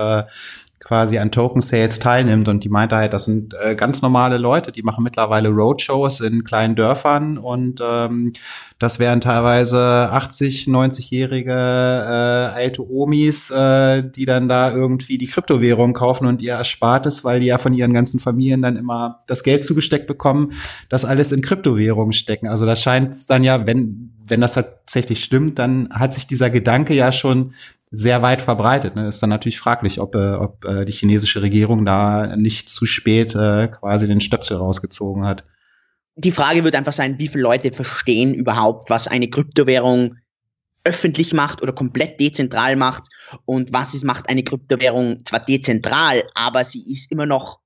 quasi 0.89 1.19
an 1.19 1.31
Token 1.31 1.61
Sales 1.61 1.99
teilnimmt 1.99 2.49
und 2.49 2.65
die 2.65 2.71
meinte 2.71 2.97
halt, 2.97 3.13
das 3.13 3.27
sind 3.27 3.55
äh, 3.63 3.75
ganz 3.75 4.01
normale 4.01 4.39
Leute, 4.39 4.73
die 4.73 4.83
machen 4.83 5.05
mittlerweile 5.05 5.51
Roadshows 5.51 6.21
in 6.21 6.45
kleinen 6.45 6.77
Dörfern 6.77 7.37
und 7.37 7.83
ähm, 7.85 8.33
das 8.79 8.99
wären 8.99 9.21
teilweise 9.21 9.79
80, 9.79 10.67
90-jährige 10.67 11.53
äh, 11.53 12.55
alte 12.57 12.91
Omis, 12.91 13.51
äh, 13.51 14.03
die 14.03 14.25
dann 14.25 14.49
da 14.49 14.73
irgendwie 14.73 15.19
die 15.19 15.27
Kryptowährung 15.27 15.93
kaufen 15.93 16.27
und 16.27 16.41
ihr 16.41 16.55
Erspartes, 16.55 17.23
weil 17.23 17.41
die 17.41 17.49
ja 17.49 17.59
von 17.59 17.75
ihren 17.75 17.93
ganzen 17.93 18.19
Familien 18.19 18.63
dann 18.63 18.77
immer 18.77 19.19
das 19.27 19.43
Geld 19.43 19.67
zugesteckt 19.67 20.07
bekommen, 20.07 20.55
das 20.89 21.05
alles 21.05 21.33
in 21.33 21.43
Kryptowährungen 21.43 22.15
stecken. 22.15 22.49
Also 22.49 22.65
da 22.65 22.77
scheint 22.77 23.13
es 23.13 23.27
dann 23.27 23.45
ja, 23.45 23.67
wenn 23.67 24.15
wenn 24.31 24.41
das 24.41 24.55
tatsächlich 24.55 25.25
stimmt, 25.25 25.59
dann 25.59 25.89
hat 25.91 26.15
sich 26.15 26.27
dieser 26.27 26.51
Gedanke 26.51 26.95
ja 26.95 27.13
schon 27.13 27.55
sehr 27.91 28.23
weit 28.23 28.43
verbreitet. 28.43 28.97
Ne? 28.97 29.09
Ist 29.09 29.23
dann 29.23 29.31
natürlich 29.31 29.59
fraglich, 29.59 30.01
ob, 30.01 30.15
äh, 30.15 30.35
ob 30.35 30.65
äh, 30.65 30.85
die 30.85 30.93
chinesische 30.93 31.43
Regierung 31.43 31.85
da 31.85 32.37
nicht 32.37 32.69
zu 32.69 32.87
spät 32.87 33.35
äh, 33.35 33.69
quasi 33.69 34.07
den 34.07 34.21
Stöpsel 34.21 34.57
rausgezogen 34.57 35.25
hat. 35.25 35.45
Die 36.17 36.33
Frage 36.33 36.65
wird 36.65 36.75
einfach 36.75 36.93
sein, 36.93 37.19
wie 37.19 37.29
viele 37.29 37.45
Leute 37.45 37.73
verstehen 37.73 38.35
überhaupt, 38.35 38.91
was 38.91 39.09
eine 39.09 39.31
Kryptowährung 39.31 40.17
öffentlich 40.85 41.33
macht 41.33 41.63
oder 41.63 41.73
komplett 41.73 42.19
dezentral 42.19 42.77
macht 42.77 43.05
und 43.45 43.73
was 43.73 43.95
es 43.95 44.05
macht 44.05 44.29
eine 44.29 44.43
Kryptowährung 44.43 45.25
zwar 45.25 45.41
dezentral, 45.41 46.23
aber 46.35 46.65
sie 46.65 46.93
ist 46.93 47.13
immer 47.13 47.27
noch 47.27 47.61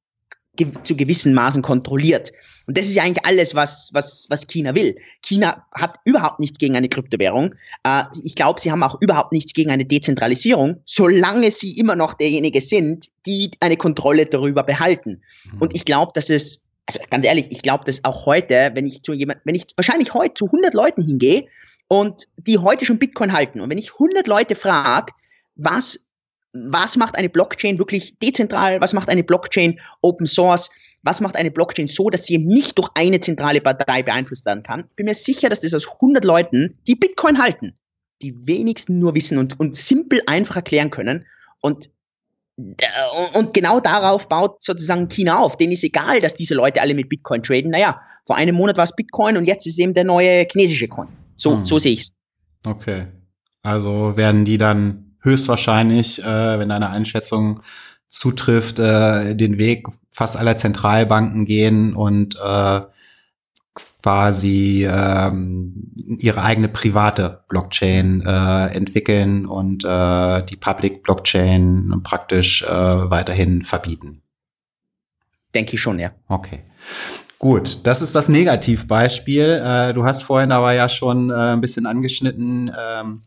zu 0.83 0.97
gewissen 0.97 1.33
Maßen 1.33 1.63
kontrolliert. 1.63 2.33
Und 2.67 2.77
das 2.79 2.87
ist 2.87 2.95
ja 2.95 3.03
eigentlich 3.03 3.25
alles, 3.25 3.55
was, 3.55 3.91
was, 3.95 4.27
was 4.29 4.47
China 4.47 4.75
will. 4.75 4.97
China 5.23 5.67
hat 5.75 5.99
überhaupt 6.05 6.41
nichts 6.41 6.59
gegen 6.59 6.77
eine 6.77 6.89
Kryptowährung. 6.89 7.55
Äh, 7.85 8.05
ich 8.23 8.35
glaube, 8.35 8.61
sie 8.61 8.71
haben 8.71 8.83
auch 8.83 9.01
überhaupt 9.01 9.33
nichts 9.33 9.55
gegen 9.55 9.71
eine 9.71 9.85
Dezentralisierung, 9.85 10.81
solange 10.85 11.51
sie 11.51 11.77
immer 11.79 11.97
noch 11.97 12.15
derjenige 12.15 12.61
sind, 12.61 13.09
die 13.27 13.53
eine 13.61 13.77
Kontrolle 13.77 14.27
darüber 14.27 14.63
behalten. 14.63 15.23
Mhm. 15.53 15.63
Und 15.63 15.75
ich 15.75 15.85
glaube, 15.85 16.13
dass 16.15 16.29
es, 16.29 16.69
also 16.87 17.01
ganz 17.11 17.25
ehrlich, 17.25 17.51
ich 17.51 17.63
glaube, 17.63 17.85
dass 17.85 18.05
auch 18.05 18.27
heute, 18.27 18.73
wenn 18.75 18.87
ich 18.87 19.03
zu 19.03 19.15
jemand, 19.15 19.41
wenn 19.45 19.55
ich 19.55 19.67
wahrscheinlich 19.77 20.13
heute 20.13 20.35
zu 20.35 20.47
100 20.47 20.75
Leuten 20.75 21.03
hingehe 21.03 21.47
und 21.89 22.29
die 22.37 22.59
heute 22.59 22.85
schon 22.85 22.99
Bitcoin 22.99 23.33
halten 23.33 23.61
und 23.61 23.71
wenn 23.71 23.79
ich 23.79 23.93
100 23.93 24.27
Leute 24.27 24.55
frage, 24.55 25.13
was 25.57 26.11
was 26.53 26.97
macht 26.97 27.17
eine 27.17 27.29
Blockchain 27.29 27.79
wirklich 27.79 28.19
dezentral, 28.19 28.81
was 28.81 28.93
macht 28.93 29.09
eine 29.09 29.25
Blockchain 29.25 29.81
Open 30.03 30.27
Source, 30.27 30.71
was 31.03 31.21
macht 31.21 31.37
eine 31.37 31.51
Blockchain 31.51 31.89
so, 31.89 32.11
dass 32.11 32.27
sie 32.27 32.35
eben 32.35 32.47
nicht 32.47 32.79
durch 32.79 32.91
eine 32.95 33.21
zentrale 33.21 33.61
Partei 33.61 34.03
beeinflusst 34.03 34.45
werden 34.45 34.63
kann. 34.63 34.85
Ich 34.89 34.97
bin 34.97 35.07
mir 35.07 35.15
sicher, 35.15 35.49
dass 35.49 35.61
das 35.61 35.75
aus 35.75 35.89
100 35.95 36.25
Leuten, 36.25 36.79
die 36.87 36.95
Bitcoin 36.95 37.43
halten, 37.43 37.75
die 38.21 38.47
wenigsten 38.47 38.99
nur 38.99 39.15
wissen 39.15 39.39
und, 39.39 39.59
und 39.59 39.77
simpel 39.77 40.21
einfach 40.27 40.57
erklären 40.57 40.91
können. 40.91 41.27
Und, 41.61 41.91
äh, 42.57 42.87
und 43.35 43.55
genau 43.55 43.81
darauf 43.81 44.29
baut 44.29 44.63
sozusagen 44.63 45.09
China 45.09 45.39
auf. 45.39 45.57
Denen 45.57 45.73
ist 45.73 45.85
egal, 45.85 46.21
dass 46.21 46.35
diese 46.35 46.55
Leute 46.55 46.81
alle 46.83 46.95
mit 46.95 47.09
Bitcoin 47.09 47.43
traden. 47.43 47.71
Naja, 47.71 48.01
vor 48.27 48.37
einem 48.37 48.55
Monat 48.55 48.77
war 48.77 48.85
es 48.85 48.95
Bitcoin 48.95 49.37
und 49.37 49.47
jetzt 49.47 49.67
ist 49.67 49.79
eben 49.79 49.95
der 49.95 50.05
neue 50.05 50.47
chinesische 50.51 50.87
Coin. 50.87 51.09
So, 51.37 51.57
hm. 51.57 51.65
so 51.65 51.79
sehe 51.79 51.95
ich's. 51.95 52.15
Okay. 52.65 53.07
Also 53.63 54.17
werden 54.17 54.45
die 54.45 54.59
dann 54.59 55.12
höchstwahrscheinlich, 55.23 56.23
äh, 56.23 56.59
wenn 56.59 56.69
deine 56.69 56.91
Einschätzung 56.91 57.61
zutrifft, 58.09 58.79
äh, 58.79 59.35
den 59.35 59.59
Weg 59.59 59.87
fast 60.11 60.37
aller 60.37 60.57
Zentralbanken 60.57 61.45
gehen 61.47 61.95
und 61.95 62.37
äh, 62.37 62.81
quasi 64.03 64.87
ähm, 64.91 65.95
ihre 66.19 66.43
eigene 66.43 66.69
private 66.69 67.45
Blockchain 67.49 68.23
äh, 68.27 68.67
entwickeln 68.75 69.47
und 69.47 69.85
äh, 69.85 70.45
die 70.45 70.57
Public 70.57 71.03
Blockchain 71.03 72.01
praktisch 72.03 72.63
äh, 72.65 72.69
weiterhin 72.71 73.63
verbieten. 73.63 74.23
Denke 75.55 75.75
ich 75.75 75.81
schon, 75.81 75.99
ja. 75.99 76.11
Okay. 76.29 76.61
Gut, 77.39 77.81
das 77.85 78.03
ist 78.03 78.15
das 78.15 78.29
Negativbeispiel. 78.29 79.63
Äh, 79.65 79.95
du 79.95 80.05
hast 80.05 80.23
vorhin 80.23 80.53
aber 80.53 80.73
ja 80.73 80.89
schon 80.89 81.31
äh, 81.31 81.35
ein 81.35 81.61
bisschen 81.61 81.87
angeschnitten, 81.87 82.71
ähm, 82.79 83.23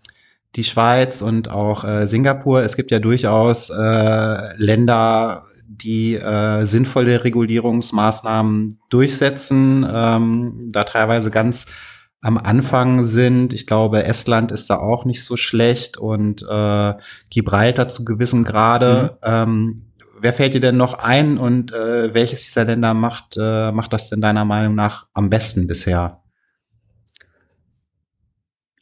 die 0.55 0.63
Schweiz 0.63 1.21
und 1.21 1.49
auch 1.49 1.83
äh, 1.83 2.07
Singapur. 2.07 2.63
Es 2.63 2.75
gibt 2.75 2.91
ja 2.91 2.99
durchaus 2.99 3.69
äh, 3.69 4.55
Länder, 4.57 5.43
die 5.67 6.15
äh, 6.15 6.65
sinnvolle 6.65 7.23
Regulierungsmaßnahmen 7.23 8.79
durchsetzen, 8.89 9.85
ähm, 9.91 10.69
da 10.71 10.83
teilweise 10.83 11.31
ganz 11.31 11.65
am 12.21 12.37
Anfang 12.37 13.05
sind. 13.05 13.53
Ich 13.53 13.67
glaube, 13.67 14.03
Estland 14.05 14.51
ist 14.51 14.69
da 14.69 14.77
auch 14.77 15.05
nicht 15.05 15.23
so 15.23 15.37
schlecht 15.37 15.97
und 15.97 16.43
äh, 16.49 16.93
Gibraltar 17.29 17.87
zu 17.87 18.05
gewissem 18.05 18.43
Grade. 18.43 19.17
Mhm. 19.23 19.29
Ähm, 19.29 19.85
wer 20.19 20.33
fällt 20.33 20.53
dir 20.53 20.59
denn 20.59 20.77
noch 20.77 20.95
ein 20.95 21.37
und 21.37 21.71
äh, 21.73 22.13
welches 22.13 22.43
dieser 22.45 22.65
Länder 22.65 22.93
macht, 22.93 23.37
äh, 23.37 23.71
macht 23.71 23.93
das 23.93 24.09
denn 24.09 24.21
deiner 24.21 24.45
Meinung 24.45 24.75
nach 24.75 25.05
am 25.13 25.29
besten 25.29 25.67
bisher? 25.67 26.21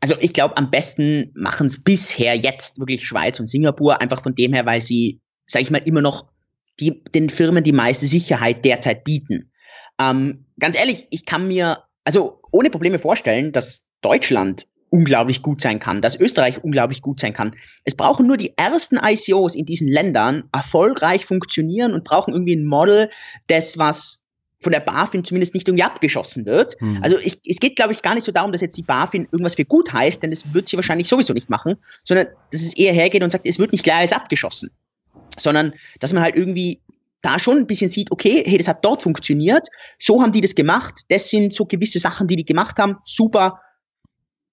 Also 0.04 0.18
ich 0.20 0.34
glaube, 0.34 0.58
am 0.58 0.70
besten 0.70 1.32
machen 1.34 1.68
es 1.68 1.82
bisher 1.82 2.36
jetzt 2.36 2.78
wirklich 2.78 3.08
Schweiz 3.08 3.39
und 3.39 3.48
Singapur, 3.48 4.02
einfach 4.02 4.22
von 4.22 4.36
dem 4.36 4.52
her, 4.52 4.66
weil 4.66 4.82
sie, 4.82 5.22
sag 5.46 5.62
ich 5.62 5.72
mal, 5.72 5.78
immer 5.78 6.02
noch 6.02 6.26
die, 6.82 7.02
den 7.16 7.30
Firmen 7.30 7.63
die 7.63 7.72
meiste 7.72 8.06
Sicherheit 8.06 8.66
derzeit 8.66 9.06
bieten. 9.06 9.50
Ähm, 9.98 10.44
ganz 10.60 10.78
ehrlich, 10.78 11.08
ich 11.12 11.26
kann 11.26 11.48
mir 11.48 11.86
also 12.04 12.42
ohne 12.52 12.70
Probleme 12.70 13.00
vorstellen, 13.00 13.54
dass 13.54 13.88
Deutschland 14.02 14.66
unglaublich 14.89 15.42
gut 15.42 15.62
sein 15.62 15.80
kann, 15.80 16.02
dass 16.02 16.20
Österreich 16.20 16.62
unglaublich 16.62 17.02
gut 17.02 17.22
sein 17.22 17.32
kann. 17.32 17.56
Es 17.86 17.96
brauchen 17.96 18.28
nur 18.28 18.36
die 18.36 18.58
ersten 18.58 19.00
ICOs 19.02 19.56
in 19.56 19.66
diesen 19.66 19.88
Ländern 19.88 20.50
erfolgreich 20.52 21.26
funktionieren 21.26 21.94
und 21.94 22.04
brauchen 22.04 22.34
irgendwie 22.34 22.58
ein 22.58 22.68
Model, 22.68 23.10
das 23.48 23.78
was 23.78 24.22
von 24.63 24.71
der 24.71 24.80
BaFin 24.80 25.23
zumindest 25.23 25.54
nicht 25.54 25.67
irgendwie 25.67 25.84
abgeschossen 25.84 26.45
wird. 26.45 26.76
Hm. 26.80 26.99
Also 27.02 27.17
ich, 27.17 27.39
es 27.45 27.60
geht, 27.60 27.76
glaube 27.76 27.93
ich, 27.93 28.02
gar 28.02 28.15
nicht 28.15 28.26
so 28.26 28.32
darum, 28.32 28.52
dass 28.52 28.62
jetzt 28.62 28.78
die 28.78 28.84
BaFin 28.84 29.28
irgendwas 29.32 29.56
für 29.56 29.65
gut 29.65 29.93
heißt, 29.93 30.23
denn 30.23 30.32
das 30.32 30.54
wird 30.54 30.69
sie 30.69 30.78
wahrscheinlich 30.78 31.08
sowieso 31.08 31.34
nicht 31.34 31.49
machen, 31.49 31.76
sondern 32.04 32.28
dass 32.52 32.62
es 32.62 32.76
eher 32.76 32.93
hergeht 32.93 33.23
und 33.23 33.30
sagt, 33.30 33.47
es 33.47 33.60
wird 33.60 33.71
nicht 33.71 33.84
gleich 33.84 33.99
als 33.99 34.13
abgeschossen. 34.13 34.71
Sondern, 35.38 35.73
dass 35.99 36.13
man 36.13 36.23
halt 36.23 36.36
irgendwie 36.36 36.82
da 37.21 37.39
schon 37.39 37.58
ein 37.58 37.67
bisschen 37.67 37.89
sieht, 37.89 38.12
okay, 38.12 38.43
hey, 38.45 38.58
das 38.58 38.67
hat 38.67 38.84
dort 38.86 39.02
funktioniert, 39.02 39.67
so 39.97 40.21
haben 40.21 40.32
die 40.32 40.41
das 40.41 40.56
gemacht, 40.56 41.02
das 41.10 41.30
sind 41.30 41.54
so 41.54 41.65
gewisse 41.65 41.99
Sachen, 41.99 42.28
die 42.28 42.36
die 42.36 42.45
gemacht 42.45 42.78
haben, 42.78 42.97
super. 43.06 43.62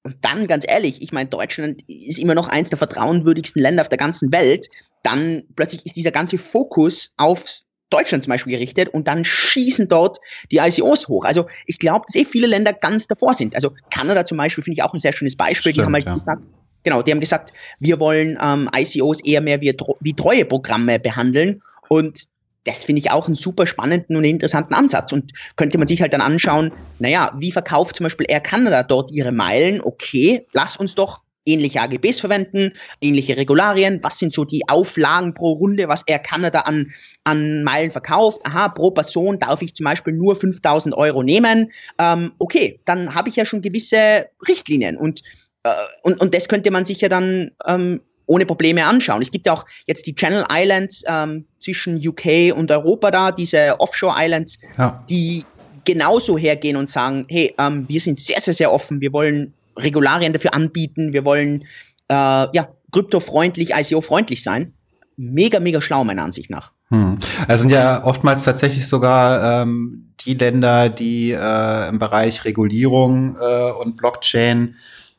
Und 0.03 0.17
dann, 0.23 0.47
ganz 0.47 0.65
ehrlich, 0.67 1.03
ich 1.03 1.13
meine, 1.13 1.29
Deutschland 1.29 1.83
ist 1.89 2.19
immer 2.19 2.35
noch 2.35 2.49
eins 2.49 2.71
der 2.71 2.79
vertrauenwürdigsten 2.79 3.61
Länder 3.61 3.83
auf 3.83 3.89
der 3.89 3.99
ganzen 3.99 4.33
Welt. 4.33 4.69
Dann 5.03 5.43
plötzlich 5.57 5.85
ist 5.85 5.97
dieser 5.97 6.11
ganze 6.11 6.39
Fokus 6.39 7.13
auf 7.19 7.45
Deutschland 7.91 8.25
zum 8.25 8.31
Beispiel 8.31 8.53
gerichtet 8.53 8.89
und 8.89 9.09
dann 9.09 9.25
schießen 9.25 9.89
dort 9.89 10.19
die 10.51 10.59
ICOs 10.59 11.09
hoch. 11.09 11.25
Also 11.25 11.47
ich 11.67 11.79
glaube, 11.79 12.05
dass 12.07 12.15
eh 12.15 12.25
viele 12.25 12.47
Länder 12.47 12.73
ganz 12.73 13.07
davor 13.07 13.35
sind. 13.35 13.55
Also 13.55 13.73
Kanada 13.91 14.25
zum 14.25 14.39
Beispiel 14.39 14.65
finde 14.65 14.75
ich 14.75 14.83
auch 14.83 14.95
ein 14.95 15.01
sehr 15.01 15.13
schönes 15.13 15.37
Beispiel. 15.37 15.73
Stimmt, 15.73 15.77
die 15.77 15.83
haben 15.83 15.95
halt 15.95 16.07
ja. 16.07 16.15
gesagt, 16.15 16.43
genau, 16.85 17.03
die 17.03 17.11
haben 17.11 17.21
gesagt, 17.21 17.53
wir 17.79 18.01
wollen 18.01 18.39
ähm, 18.41 18.69
ICOs 18.75 19.23
eher 19.25 19.41
mehr 19.41 19.61
wie, 19.61 19.77
wie 20.01 20.15
treue 20.15 20.45
Programme 20.45 20.99
behandeln 20.99 21.63
und 21.89 22.29
das 22.65 22.85
finde 22.85 23.01
ich 23.01 23.11
auch 23.11 23.27
einen 23.27 23.35
super 23.35 23.67
spannenden 23.67 24.17
und 24.17 24.25
interessanten 24.25 24.75
Ansatz. 24.75 25.13
Und 25.13 25.33
könnte 25.57 25.79
man 25.79 25.89
sich 25.89 26.03
halt 26.03 26.13
dann 26.13 26.21
anschauen, 26.21 26.73
naja, 26.99 27.33
wie 27.39 27.53
verkauft 27.53 27.97
zum 27.97 28.05
Beispiel 28.05 28.27
Air 28.29 28.41
Canada 28.41 28.83
dort 28.83 29.11
ihre 29.11 29.33
Meilen? 29.33 29.81
Okay, 29.81 30.47
lass 30.53 30.77
uns 30.77 30.95
doch 30.95 31.23
ähnliche 31.47 31.81
AGBs 31.81 32.21
verwenden, 32.21 32.73
ähnliche 33.01 33.37
Regularien, 33.37 34.01
was 34.03 34.19
sind 34.19 34.33
so 34.33 34.45
die 34.45 34.63
Auflagen 34.69 35.35
pro 35.35 35.53
Runde, 35.53 35.89
was 35.89 36.03
Air 36.07 36.19
Canada 36.19 36.61
an, 36.61 36.93
an 37.25 37.63
Meilen 37.65 37.91
verkauft. 37.91 38.41
Aha, 38.45 38.69
pro 38.69 38.91
Person 38.91 39.39
darf 39.39 39.63
ich 39.63 39.75
zum 39.75 39.85
Beispiel 39.85 40.13
nur 40.13 40.37
5000 40.37 40.95
Euro 40.95 41.23
nehmen. 41.23 41.73
Ähm, 41.99 42.33
okay, 42.39 42.81
dann 42.85 43.15
habe 43.15 43.29
ich 43.29 43.37
ja 43.37 43.45
schon 43.45 43.63
gewisse 43.63 44.29
Richtlinien 44.47 44.97
und, 44.97 45.23
äh, 45.63 45.71
und, 46.03 46.21
und 46.21 46.35
das 46.35 46.49
könnte 46.49 46.71
man 46.71 46.85
sich 46.85 47.01
ja 47.01 47.09
dann 47.09 47.53
ähm, 47.67 48.01
ohne 48.27 48.47
Probleme 48.47 48.85
anschauen. 48.85 49.23
Es 49.23 49.33
gibt 49.33 49.47
ja 49.47 49.55
auch 49.55 49.67
jetzt 49.87 50.07
die 50.07 50.15
Channel 50.15 50.45
Islands 50.53 51.03
ähm, 51.09 51.47
zwischen 51.59 51.97
UK 51.97 52.55
und 52.57 52.71
Europa 52.71 53.11
da, 53.11 53.33
diese 53.33 53.81
Offshore 53.81 54.15
Islands, 54.17 54.59
ja. 54.79 55.05
die 55.11 55.45
genauso 55.85 56.39
hergehen 56.39 56.77
und 56.77 56.89
sagen, 56.89 57.27
hey, 57.29 57.53
ähm, 57.59 57.87
wir 57.89 58.01
sind 58.01 58.21
sehr, 58.21 58.41
sehr, 58.41 58.55
sehr 58.55 58.73
offen, 58.73 59.01
wir 59.01 59.13
wollen 59.13 59.53
Regularien 59.83 60.33
dafür 60.33 60.55
anbieten. 60.55 61.13
Wir 61.13 61.25
wollen 61.25 61.65
äh, 62.09 62.15
ja 62.15 62.69
kryptofreundlich, 62.93 63.71
ICO-freundlich 63.75 64.43
sein. 64.43 64.73
mega, 65.17 65.61
mega 65.61 65.81
schlau, 65.81 66.03
meiner 66.05 66.25
Ansicht 66.25 66.51
nach. 66.51 66.73
Hm. 66.89 67.19
Es 67.47 67.61
sind 67.61 67.71
ja 67.71 68.05
oftmals 68.05 68.45
tatsächlich 68.45 68.89
sogar 68.89 69.63
ähm, 69.63 70.15
die 70.21 70.35
Länder, 70.35 70.89
die 70.89 71.33
äh, 71.33 71.89
im 71.89 71.99
Bereich 71.99 72.45
Regulierung 72.45 73.37
äh, 73.37 73.71
und 73.83 73.97
Blockchain 73.97 74.77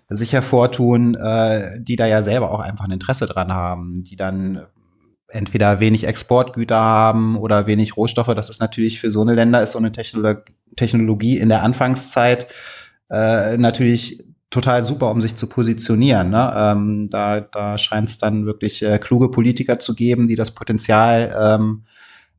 sich 0.10 0.34
hervortun, 0.34 1.16
äh, 1.16 1.80
die 1.80 1.96
da 1.96 2.06
ja 2.06 2.22
selber 2.24 2.52
auch 2.52 2.60
einfach 2.60 2.86
ein 2.86 2.92
Interesse 2.92 3.28
dran 3.28 3.54
haben, 3.54 4.04
die 4.04 4.16
dann 4.16 4.66
entweder 5.30 5.80
wenig 5.80 6.06
Exportgüter 6.06 6.76
haben 6.76 7.38
oder 7.38 7.68
wenig 7.68 7.96
Rohstoffe. 7.96 8.34
Das 8.36 8.50
ist 8.50 8.60
natürlich 8.60 9.00
für 9.00 9.12
so 9.12 9.22
eine 9.22 9.36
Länder 9.36 9.62
ist 9.62 9.72
so 9.72 9.80
eine 9.80 9.92
Technolog 9.92 10.46
Technologie 10.76 11.38
in 11.38 11.50
der 11.50 11.64
Anfangszeit 11.64 12.48
äh, 13.10 13.58
natürlich 13.58 14.24
total 14.52 14.84
super, 14.84 15.10
um 15.10 15.22
sich 15.22 15.36
zu 15.36 15.48
positionieren. 15.48 16.30
Ne? 16.30 16.54
Ähm, 16.56 17.10
da 17.10 17.42
da 17.42 17.78
scheint 17.78 18.10
es 18.10 18.20
dann 18.20 18.46
wirklich 18.46 18.84
äh, 18.84 19.00
kluge 19.00 19.32
Politiker 19.32 19.80
zu 19.80 19.96
geben, 19.96 20.28
die 20.28 20.36
das 20.36 20.52
Potenzial 20.52 21.34
ähm, 21.42 21.86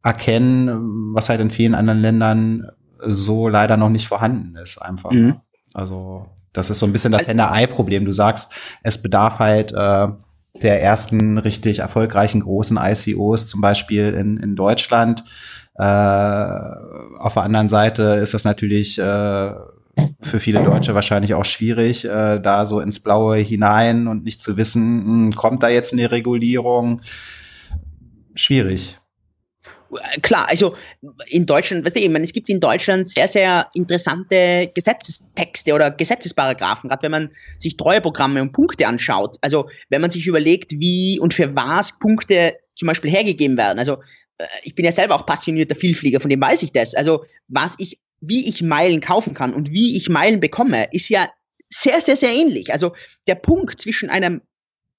erkennen, 0.05 1.15
was 1.15 1.29
halt 1.29 1.41
in 1.41 1.51
vielen 1.51 1.75
anderen 1.75 2.01
Ländern 2.01 2.67
so 2.99 3.49
leider 3.49 3.77
noch 3.77 3.89
nicht 3.89 4.07
vorhanden 4.07 4.57
ist, 4.57 4.79
einfach. 4.81 5.11
Mhm. 5.11 5.41
Also 5.75 6.27
das 6.53 6.71
ist 6.71 6.79
so 6.79 6.87
ein 6.87 6.93
bisschen 6.93 7.13
das 7.13 7.27
Henne-Ei-Problem. 7.27 8.05
Du 8.05 8.13
sagst, 8.13 8.53
es 8.83 9.01
bedarf 9.01 9.39
halt 9.39 9.73
äh, 9.73 10.09
der 10.61 10.83
ersten 10.83 11.39
richtig 11.39 11.79
erfolgreichen 11.79 12.41
großen 12.41 12.79
ICOs, 12.81 13.47
zum 13.47 13.61
Beispiel 13.61 14.13
in, 14.13 14.37
in 14.37 14.55
Deutschland. 14.55 15.25
Äh, 15.77 15.83
auf 15.85 17.35
der 17.35 17.43
anderen 17.43 17.71
Seite 17.71 18.03
ist 18.03 18.35
das 18.35 18.45
natürlich 18.45 18.99
äh, 18.99 19.53
für 20.23 20.41
viele 20.41 20.63
Deutsche 20.63 20.95
wahrscheinlich 20.95 21.35
auch 21.35 21.45
schwierig, 21.45 22.05
äh, 22.05 22.41
da 22.41 22.67
so 22.67 22.81
ins 22.81 23.01
Blaue 23.01 23.37
hinein 23.37 24.09
und 24.09 24.25
nicht 24.25 24.41
zu 24.41 24.57
wissen, 24.57 24.97
mh, 24.97 25.05
hm, 25.05 25.31
kommt 25.33 25.63
da 25.63 25.69
jetzt 25.69 25.93
eine 25.93 26.11
Regulierung? 26.11 27.03
Schwierig. 28.35 28.99
Klar, 30.23 30.49
also 30.49 30.75
in 31.29 31.45
Deutschland, 31.45 31.85
weißt 31.85 31.97
du, 31.97 32.01
ich 32.01 32.09
meine, 32.09 32.25
es 32.25 32.33
gibt 32.33 32.49
in 32.49 32.61
Deutschland 32.61 33.11
sehr, 33.11 33.29
sehr 33.29 33.69
interessante 33.75 34.71
Gesetzestexte 34.75 35.75
oder 35.75 35.91
Gesetzesparagraphen, 35.91 36.89
gerade 36.89 37.03
wenn 37.03 37.11
man 37.11 37.31
sich 37.59 37.77
Treueprogramme 37.77 38.41
und 38.41 38.53
Punkte 38.53 38.87
anschaut. 38.87 39.37
Also 39.43 39.69
wenn 39.91 40.01
man 40.01 40.11
sich 40.11 40.27
überlegt, 40.27 40.73
wie 40.73 41.21
und 41.21 41.35
für 41.35 41.55
was 41.55 41.99
Punkte 41.99 42.57
zum 42.75 42.87
Beispiel 42.87 43.11
hergegeben 43.11 43.59
werden. 43.59 43.79
Also 43.79 43.99
äh, 44.39 44.47
ich 44.63 44.75
bin 44.75 44.87
ja 44.87 44.93
selber 44.93 45.15
auch 45.15 45.27
passionierter 45.27 45.75
Vielflieger, 45.75 46.21
von 46.21 46.31
dem 46.31 46.41
weiß 46.41 46.63
ich 46.63 46.73
das. 46.73 46.95
Also 46.95 47.27
was 47.49 47.75
ich 47.77 48.01
wie 48.23 48.49
ich 48.49 48.63
Meilen 48.63 49.01
kaufen 49.01 49.35
kann 49.35 49.53
und 49.53 49.73
wie 49.73 49.97
ich 49.97 50.09
Meilen 50.09 50.41
bekomme, 50.41 50.89
ist 50.93 51.09
ja 51.09 51.29
sehr, 51.69 52.01
sehr, 52.01 52.17
sehr 52.17 52.33
ähnlich. 52.33 52.73
Also 52.73 52.93
der 53.27 53.35
Punkt 53.35 53.83
zwischen 53.83 54.09
einem, 54.09 54.43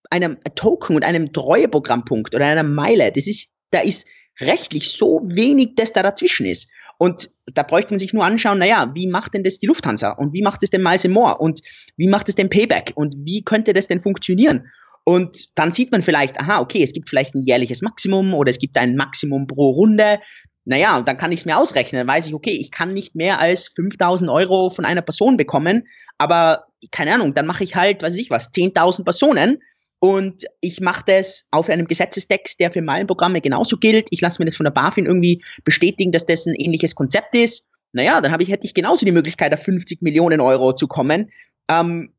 einem 0.09 0.37
Token 0.55 0.95
und 0.95 1.05
einem 1.05 1.31
Treueprogrammpunkt 1.31 2.35
oder 2.35 2.45
einer 2.45 2.63
Meile, 2.63 3.11
das 3.11 3.27
ist, 3.27 3.49
da 3.71 3.79
ist 3.79 4.07
rechtlich 4.39 4.91
so 4.91 5.21
wenig, 5.23 5.75
das 5.75 5.93
da 5.93 6.03
dazwischen 6.03 6.45
ist. 6.45 6.69
Und 6.97 7.31
da 7.45 7.63
bräuchte 7.63 7.93
man 7.93 7.99
sich 7.99 8.13
nur 8.13 8.25
anschauen, 8.25 8.59
naja, 8.59 8.91
wie 8.93 9.07
macht 9.07 9.33
denn 9.33 9.43
das 9.43 9.57
die 9.57 9.67
Lufthansa 9.67 10.11
und 10.11 10.33
wie 10.33 10.41
macht 10.41 10.63
es 10.63 10.69
denn 10.69 10.83
Miles 10.83 11.07
More 11.07 11.37
und 11.37 11.61
wie 11.97 12.07
macht 12.07 12.29
es 12.29 12.35
denn 12.35 12.49
Payback 12.49 12.93
und 12.95 13.15
wie 13.25 13.43
könnte 13.43 13.73
das 13.73 13.87
denn 13.87 13.99
funktionieren? 13.99 14.67
Und 15.05 15.49
dann 15.57 15.71
sieht 15.71 15.91
man 15.91 16.01
vielleicht, 16.01 16.39
aha, 16.39 16.61
okay, 16.61 16.81
es 16.81 16.93
gibt 16.93 17.09
vielleicht 17.09 17.35
ein 17.35 17.43
jährliches 17.43 17.81
Maximum 17.81 18.33
oder 18.33 18.49
es 18.49 18.59
gibt 18.59 18.77
ein 18.77 18.95
Maximum 18.95 19.47
pro 19.47 19.71
Runde 19.71 20.19
naja, 20.65 20.97
und 20.97 21.07
dann 21.07 21.17
kann 21.17 21.31
ich 21.31 21.41
es 21.41 21.45
mir 21.45 21.57
ausrechnen. 21.57 21.99
Dann 21.99 22.07
weiß 22.07 22.27
ich, 22.27 22.33
okay, 22.33 22.51
ich 22.51 22.71
kann 22.71 22.93
nicht 22.93 23.15
mehr 23.15 23.39
als 23.39 23.69
5000 23.69 24.29
Euro 24.31 24.69
von 24.69 24.85
einer 24.85 25.01
Person 25.01 25.35
bekommen, 25.35 25.87
aber 26.17 26.65
keine 26.91 27.13
Ahnung, 27.13 27.33
dann 27.33 27.45
mache 27.45 27.63
ich 27.63 27.75
halt, 27.75 28.01
weiß 28.01 28.17
ich 28.17 28.29
was, 28.29 28.51
10.000 28.51 29.03
Personen 29.03 29.59
und 29.99 30.43
ich 30.61 30.81
mache 30.81 31.03
das 31.05 31.47
auf 31.51 31.69
einem 31.69 31.85
Gesetzestext, 31.85 32.59
der 32.59 32.71
für 32.71 32.81
Meilenprogramme 32.81 33.41
genauso 33.41 33.77
gilt. 33.77 34.07
Ich 34.09 34.21
lasse 34.21 34.41
mir 34.41 34.45
das 34.45 34.55
von 34.55 34.65
der 34.65 34.71
BaFin 34.71 35.05
irgendwie 35.05 35.43
bestätigen, 35.63 36.11
dass 36.11 36.25
das 36.25 36.45
ein 36.45 36.55
ähnliches 36.55 36.95
Konzept 36.95 37.35
ist. 37.35 37.65
Naja, 37.93 38.19
dann 38.19 38.39
ich, 38.41 38.49
hätte 38.49 38.65
ich 38.65 38.73
genauso 38.73 39.05
die 39.05 39.11
Möglichkeit, 39.11 39.53
auf 39.53 39.61
50 39.61 40.01
Millionen 40.01 40.41
Euro 40.41 40.73
zu 40.73 40.87
kommen. 40.87 41.31
Ähm, 41.69 42.13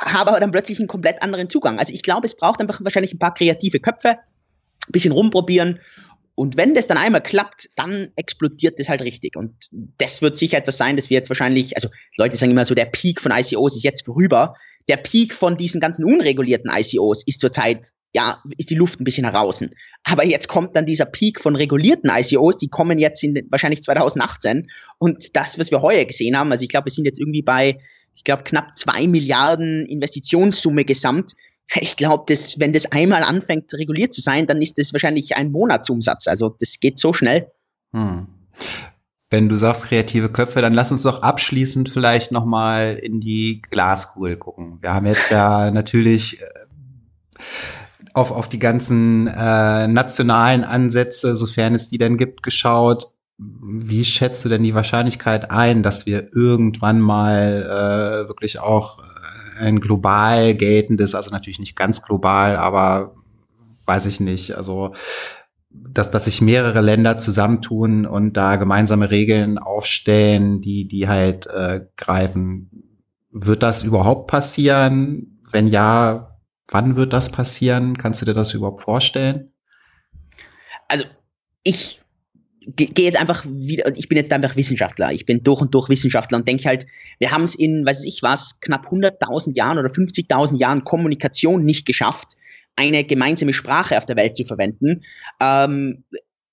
habe 0.00 0.30
aber 0.30 0.40
dann 0.40 0.50
plötzlich 0.50 0.78
einen 0.78 0.88
komplett 0.88 1.22
anderen 1.22 1.48
Zugang. 1.48 1.78
Also 1.78 1.92
ich 1.92 2.02
glaube, 2.02 2.26
es 2.26 2.36
braucht 2.36 2.60
einfach 2.60 2.80
wahrscheinlich 2.82 3.14
ein 3.14 3.18
paar 3.18 3.34
kreative 3.34 3.80
Köpfe, 3.80 4.16
bisschen 4.88 5.12
rumprobieren 5.12 5.80
und 6.40 6.56
wenn 6.56 6.74
das 6.74 6.86
dann 6.86 6.96
einmal 6.96 7.22
klappt, 7.22 7.68
dann 7.76 8.12
explodiert 8.16 8.80
das 8.80 8.88
halt 8.88 9.02
richtig. 9.02 9.36
Und 9.36 9.52
das 9.98 10.22
wird 10.22 10.38
sicher 10.38 10.56
etwas 10.56 10.78
sein, 10.78 10.96
das 10.96 11.10
wir 11.10 11.18
jetzt 11.18 11.28
wahrscheinlich, 11.28 11.76
also 11.76 11.90
Leute 12.16 12.38
sagen 12.38 12.52
immer 12.52 12.64
so, 12.64 12.74
der 12.74 12.86
Peak 12.86 13.20
von 13.20 13.30
ICOs 13.30 13.76
ist 13.76 13.82
jetzt 13.82 14.06
vorüber. 14.06 14.54
Der 14.88 14.96
Peak 14.96 15.34
von 15.34 15.58
diesen 15.58 15.82
ganzen 15.82 16.02
unregulierten 16.02 16.70
ICOs 16.74 17.24
ist 17.26 17.40
zurzeit, 17.40 17.88
ja, 18.14 18.42
ist 18.56 18.70
die 18.70 18.74
Luft 18.74 18.98
ein 18.98 19.04
bisschen 19.04 19.30
heraus. 19.30 19.62
Aber 20.04 20.24
jetzt 20.24 20.48
kommt 20.48 20.74
dann 20.76 20.86
dieser 20.86 21.04
Peak 21.04 21.42
von 21.42 21.56
regulierten 21.56 22.10
ICOs, 22.10 22.56
die 22.56 22.68
kommen 22.68 22.98
jetzt 22.98 23.22
in 23.22 23.46
wahrscheinlich 23.50 23.82
2018. 23.82 24.70
Und 24.96 25.36
das, 25.36 25.58
was 25.58 25.70
wir 25.70 25.82
heuer 25.82 26.06
gesehen 26.06 26.38
haben, 26.38 26.50
also 26.50 26.62
ich 26.62 26.70
glaube, 26.70 26.86
wir 26.86 26.92
sind 26.92 27.04
jetzt 27.04 27.20
irgendwie 27.20 27.42
bei, 27.42 27.78
ich 28.14 28.24
glaube, 28.24 28.44
knapp 28.44 28.78
zwei 28.78 29.06
Milliarden 29.06 29.84
Investitionssumme 29.84 30.86
gesamt 30.86 31.34
ich 31.76 31.96
glaube, 31.96 32.24
dass 32.26 32.58
wenn 32.58 32.72
das 32.72 32.90
einmal 32.90 33.22
anfängt 33.22 33.72
reguliert 33.74 34.12
zu 34.12 34.20
sein, 34.20 34.46
dann 34.46 34.60
ist 34.60 34.78
das 34.78 34.92
wahrscheinlich 34.92 35.36
ein 35.36 35.52
Monatsumsatz. 35.52 36.26
Also 36.26 36.56
das 36.58 36.80
geht 36.80 36.98
so 36.98 37.12
schnell. 37.12 37.50
Hm. 37.92 38.26
Wenn 39.30 39.48
du 39.48 39.56
sagst 39.56 39.86
kreative 39.86 40.28
Köpfe, 40.28 40.60
dann 40.60 40.74
lass 40.74 40.90
uns 40.90 41.02
doch 41.02 41.22
abschließend 41.22 41.88
vielleicht 41.88 42.32
noch 42.32 42.44
mal 42.44 42.98
in 43.00 43.20
die 43.20 43.62
Glaskugel 43.62 44.36
gucken. 44.36 44.78
Wir 44.80 44.92
haben 44.92 45.06
jetzt 45.06 45.30
ja 45.30 45.70
natürlich 45.70 46.42
äh, 46.42 46.46
auf, 48.12 48.32
auf 48.32 48.48
die 48.48 48.58
ganzen 48.58 49.28
äh, 49.28 49.86
nationalen 49.86 50.64
Ansätze, 50.64 51.36
sofern 51.36 51.76
es 51.76 51.88
die 51.88 51.98
denn 51.98 52.16
gibt, 52.16 52.42
geschaut. 52.42 53.14
Wie 53.38 54.04
schätzt 54.04 54.44
du 54.44 54.48
denn 54.48 54.64
die 54.64 54.74
Wahrscheinlichkeit 54.74 55.50
ein, 55.52 55.84
dass 55.84 56.06
wir 56.06 56.34
irgendwann 56.34 57.00
mal 57.00 57.62
äh, 58.24 58.28
wirklich 58.28 58.58
auch 58.58 58.98
ein 59.60 59.80
global 59.80 60.54
geltendes, 60.54 61.14
also 61.14 61.30
natürlich 61.30 61.58
nicht 61.58 61.76
ganz 61.76 62.02
global, 62.02 62.56
aber 62.56 63.14
weiß 63.86 64.06
ich 64.06 64.20
nicht, 64.20 64.56
also 64.56 64.92
dass, 65.70 66.10
dass 66.10 66.24
sich 66.24 66.40
mehrere 66.40 66.80
Länder 66.80 67.18
zusammentun 67.18 68.04
und 68.04 68.36
da 68.36 68.56
gemeinsame 68.56 69.10
Regeln 69.10 69.58
aufstellen, 69.58 70.60
die, 70.60 70.88
die 70.88 71.08
halt 71.08 71.46
äh, 71.46 71.86
greifen. 71.96 72.70
Wird 73.30 73.62
das 73.62 73.84
überhaupt 73.84 74.26
passieren? 74.26 75.40
Wenn 75.52 75.68
ja, 75.68 76.36
wann 76.68 76.96
wird 76.96 77.12
das 77.12 77.30
passieren? 77.30 77.96
Kannst 77.96 78.20
du 78.20 78.26
dir 78.26 78.34
das 78.34 78.52
überhaupt 78.52 78.82
vorstellen? 78.82 79.52
Also 80.88 81.04
ich 81.62 82.02
gehe 82.66 83.06
jetzt 83.06 83.18
einfach 83.20 83.44
wieder, 83.48 83.90
ich 83.96 84.08
bin 84.08 84.18
jetzt 84.18 84.32
einfach 84.32 84.56
Wissenschaftler, 84.56 85.12
ich 85.12 85.26
bin 85.26 85.42
durch 85.42 85.60
und 85.60 85.74
durch 85.74 85.88
Wissenschaftler 85.88 86.38
und 86.38 86.46
denke 86.46 86.64
halt, 86.64 86.86
wir 87.18 87.30
haben 87.30 87.44
es 87.44 87.54
in, 87.54 87.86
weiß 87.86 88.04
ich 88.04 88.22
was, 88.22 88.60
knapp 88.60 88.86
100.000 88.86 89.54
Jahren 89.54 89.78
oder 89.78 89.88
50.000 89.88 90.58
Jahren 90.58 90.84
Kommunikation 90.84 91.64
nicht 91.64 91.86
geschafft, 91.86 92.36
eine 92.76 93.04
gemeinsame 93.04 93.52
Sprache 93.52 93.96
auf 93.96 94.06
der 94.06 94.16
Welt 94.16 94.36
zu 94.36 94.44
verwenden, 94.44 95.02
ähm, 95.40 96.04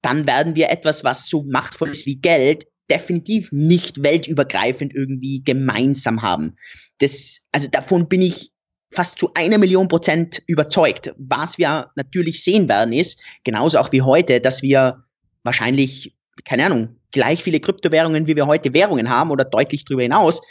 dann 0.01 0.27
werden 0.27 0.55
wir 0.55 0.69
etwas, 0.69 1.03
was 1.03 1.27
so 1.27 1.43
machtvoll 1.43 1.89
ist 1.89 2.05
wie 2.05 2.15
Geld, 2.15 2.65
definitiv 2.89 3.51
nicht 3.51 4.01
weltübergreifend 4.01 4.95
irgendwie 4.95 5.43
gemeinsam 5.43 6.21
haben. 6.21 6.55
Das, 6.99 7.47
also 7.51 7.67
davon 7.67 8.07
bin 8.07 8.21
ich 8.21 8.51
fast 8.91 9.19
zu 9.19 9.31
einer 9.33 9.57
Million 9.57 9.89
Prozent 9.89 10.41
überzeugt. 10.47 11.13
Was 11.17 11.57
wir 11.57 11.91
natürlich 11.95 12.43
sehen 12.43 12.69
werden 12.69 12.93
ist, 12.93 13.21
genauso 13.43 13.79
auch 13.79 13.91
wie 13.91 14.01
heute, 14.01 14.39
dass 14.39 14.61
wir 14.61 15.03
wahrscheinlich, 15.47 16.13
keine 16.43 16.65
Ahnung, 16.65 16.97
gleich 17.11 17.41
viele 17.41 17.59
Kryptowährungen, 17.59 18.27
wie 18.27 18.35
wir 18.35 18.45
heute 18.45 18.73
Währungen 18.73 19.09
haben 19.09 19.31
oder 19.31 19.45
deutlich 19.45 19.85
darüber 19.85 20.03
hinaus, 20.03 20.41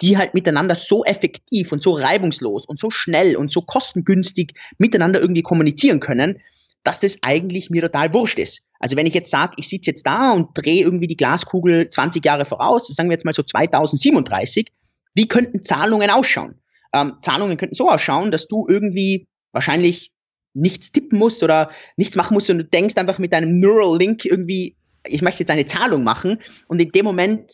die 0.00 0.16
halt 0.16 0.32
miteinander 0.32 0.74
so 0.74 1.04
effektiv 1.04 1.72
und 1.72 1.82
so 1.82 1.92
reibungslos 1.92 2.64
und 2.66 2.78
so 2.78 2.90
schnell 2.90 3.36
und 3.36 3.50
so 3.50 3.60
kostengünstig 3.60 4.54
miteinander 4.78 5.20
irgendwie 5.20 5.42
kommunizieren 5.42 6.00
können, 6.00 6.40
dass 6.84 7.00
das 7.00 7.18
eigentlich 7.22 7.68
mir 7.68 7.82
total 7.82 8.12
wurscht 8.14 8.38
ist. 8.38 8.62
Also 8.80 8.96
wenn 8.96 9.06
ich 9.06 9.14
jetzt 9.14 9.30
sage, 9.30 9.54
ich 9.58 9.68
sitze 9.68 9.90
jetzt 9.90 10.06
da 10.06 10.32
und 10.32 10.48
drehe 10.54 10.82
irgendwie 10.82 11.06
die 11.06 11.16
Glaskugel 11.16 11.90
20 11.90 12.24
Jahre 12.24 12.46
voraus, 12.46 12.86
sagen 12.88 13.10
wir 13.10 13.14
jetzt 13.14 13.24
mal 13.24 13.34
so 13.34 13.42
2037, 13.42 14.72
wie 15.14 15.28
könnten 15.28 15.62
Zahlungen 15.62 16.10
ausschauen? 16.10 16.54
Ähm, 16.94 17.14
Zahlungen 17.20 17.58
könnten 17.58 17.74
so 17.74 17.90
ausschauen, 17.90 18.30
dass 18.30 18.48
du 18.48 18.66
irgendwie 18.68 19.26
wahrscheinlich 19.52 20.12
nichts 20.56 20.90
tippen 20.92 21.18
musst 21.18 21.42
oder 21.42 21.70
nichts 21.96 22.16
machen 22.16 22.34
musst 22.34 22.50
und 22.50 22.58
du 22.58 22.64
denkst 22.64 22.96
einfach 22.96 23.18
mit 23.18 23.32
deinem 23.32 23.60
Neural 23.60 23.98
Link 23.98 24.24
irgendwie, 24.24 24.76
ich 25.06 25.22
möchte 25.22 25.40
jetzt 25.40 25.50
eine 25.50 25.64
Zahlung 25.64 26.02
machen 26.02 26.38
und 26.68 26.80
in 26.80 26.90
dem 26.90 27.04
Moment, 27.04 27.52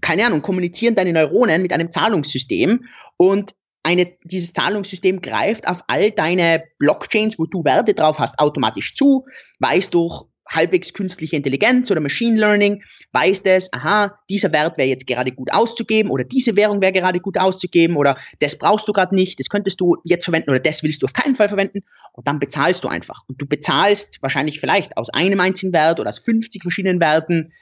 keine 0.00 0.26
Ahnung, 0.26 0.42
kommunizieren 0.42 0.94
deine 0.94 1.12
Neuronen 1.12 1.62
mit 1.62 1.72
einem 1.72 1.92
Zahlungssystem 1.92 2.84
und 3.16 3.52
eine, 3.84 4.16
dieses 4.24 4.54
Zahlungssystem 4.54 5.20
greift 5.20 5.68
auf 5.68 5.82
all 5.88 6.10
deine 6.10 6.64
Blockchains, 6.78 7.38
wo 7.38 7.44
du 7.44 7.62
Werte 7.64 7.92
drauf 7.92 8.18
hast, 8.18 8.38
automatisch 8.38 8.94
zu, 8.94 9.26
weiß 9.60 9.90
durch 9.90 10.24
halbwegs 10.48 10.92
künstliche 10.92 11.36
Intelligenz 11.36 11.90
oder 11.90 12.00
Machine 12.00 12.38
Learning 12.38 12.82
weiß 13.12 13.42
das, 13.42 13.72
aha, 13.72 14.18
dieser 14.28 14.52
Wert 14.52 14.76
wäre 14.76 14.88
jetzt 14.88 15.06
gerade 15.06 15.32
gut 15.32 15.52
auszugeben 15.52 16.10
oder 16.10 16.24
diese 16.24 16.56
Währung 16.56 16.80
wäre 16.80 16.92
gerade 16.92 17.20
gut 17.20 17.38
auszugeben 17.38 17.96
oder 17.96 18.16
das 18.40 18.58
brauchst 18.58 18.86
du 18.86 18.92
gerade 18.92 19.14
nicht, 19.14 19.40
das 19.40 19.48
könntest 19.48 19.80
du 19.80 19.96
jetzt 20.04 20.24
verwenden 20.24 20.50
oder 20.50 20.60
das 20.60 20.82
willst 20.82 21.02
du 21.02 21.06
auf 21.06 21.12
keinen 21.12 21.34
Fall 21.34 21.48
verwenden 21.48 21.82
und 22.12 22.26
dann 22.26 22.38
bezahlst 22.38 22.84
du 22.84 22.88
einfach. 22.88 23.22
Und 23.28 23.40
du 23.40 23.46
bezahlst 23.46 24.22
wahrscheinlich 24.22 24.60
vielleicht 24.60 24.96
aus 24.96 25.10
einem 25.10 25.40
einzigen 25.40 25.72
Wert 25.72 25.98
oder 26.00 26.10
aus 26.10 26.18
50 26.18 26.62
verschiedenen 26.62 27.00
Werten, 27.00 27.52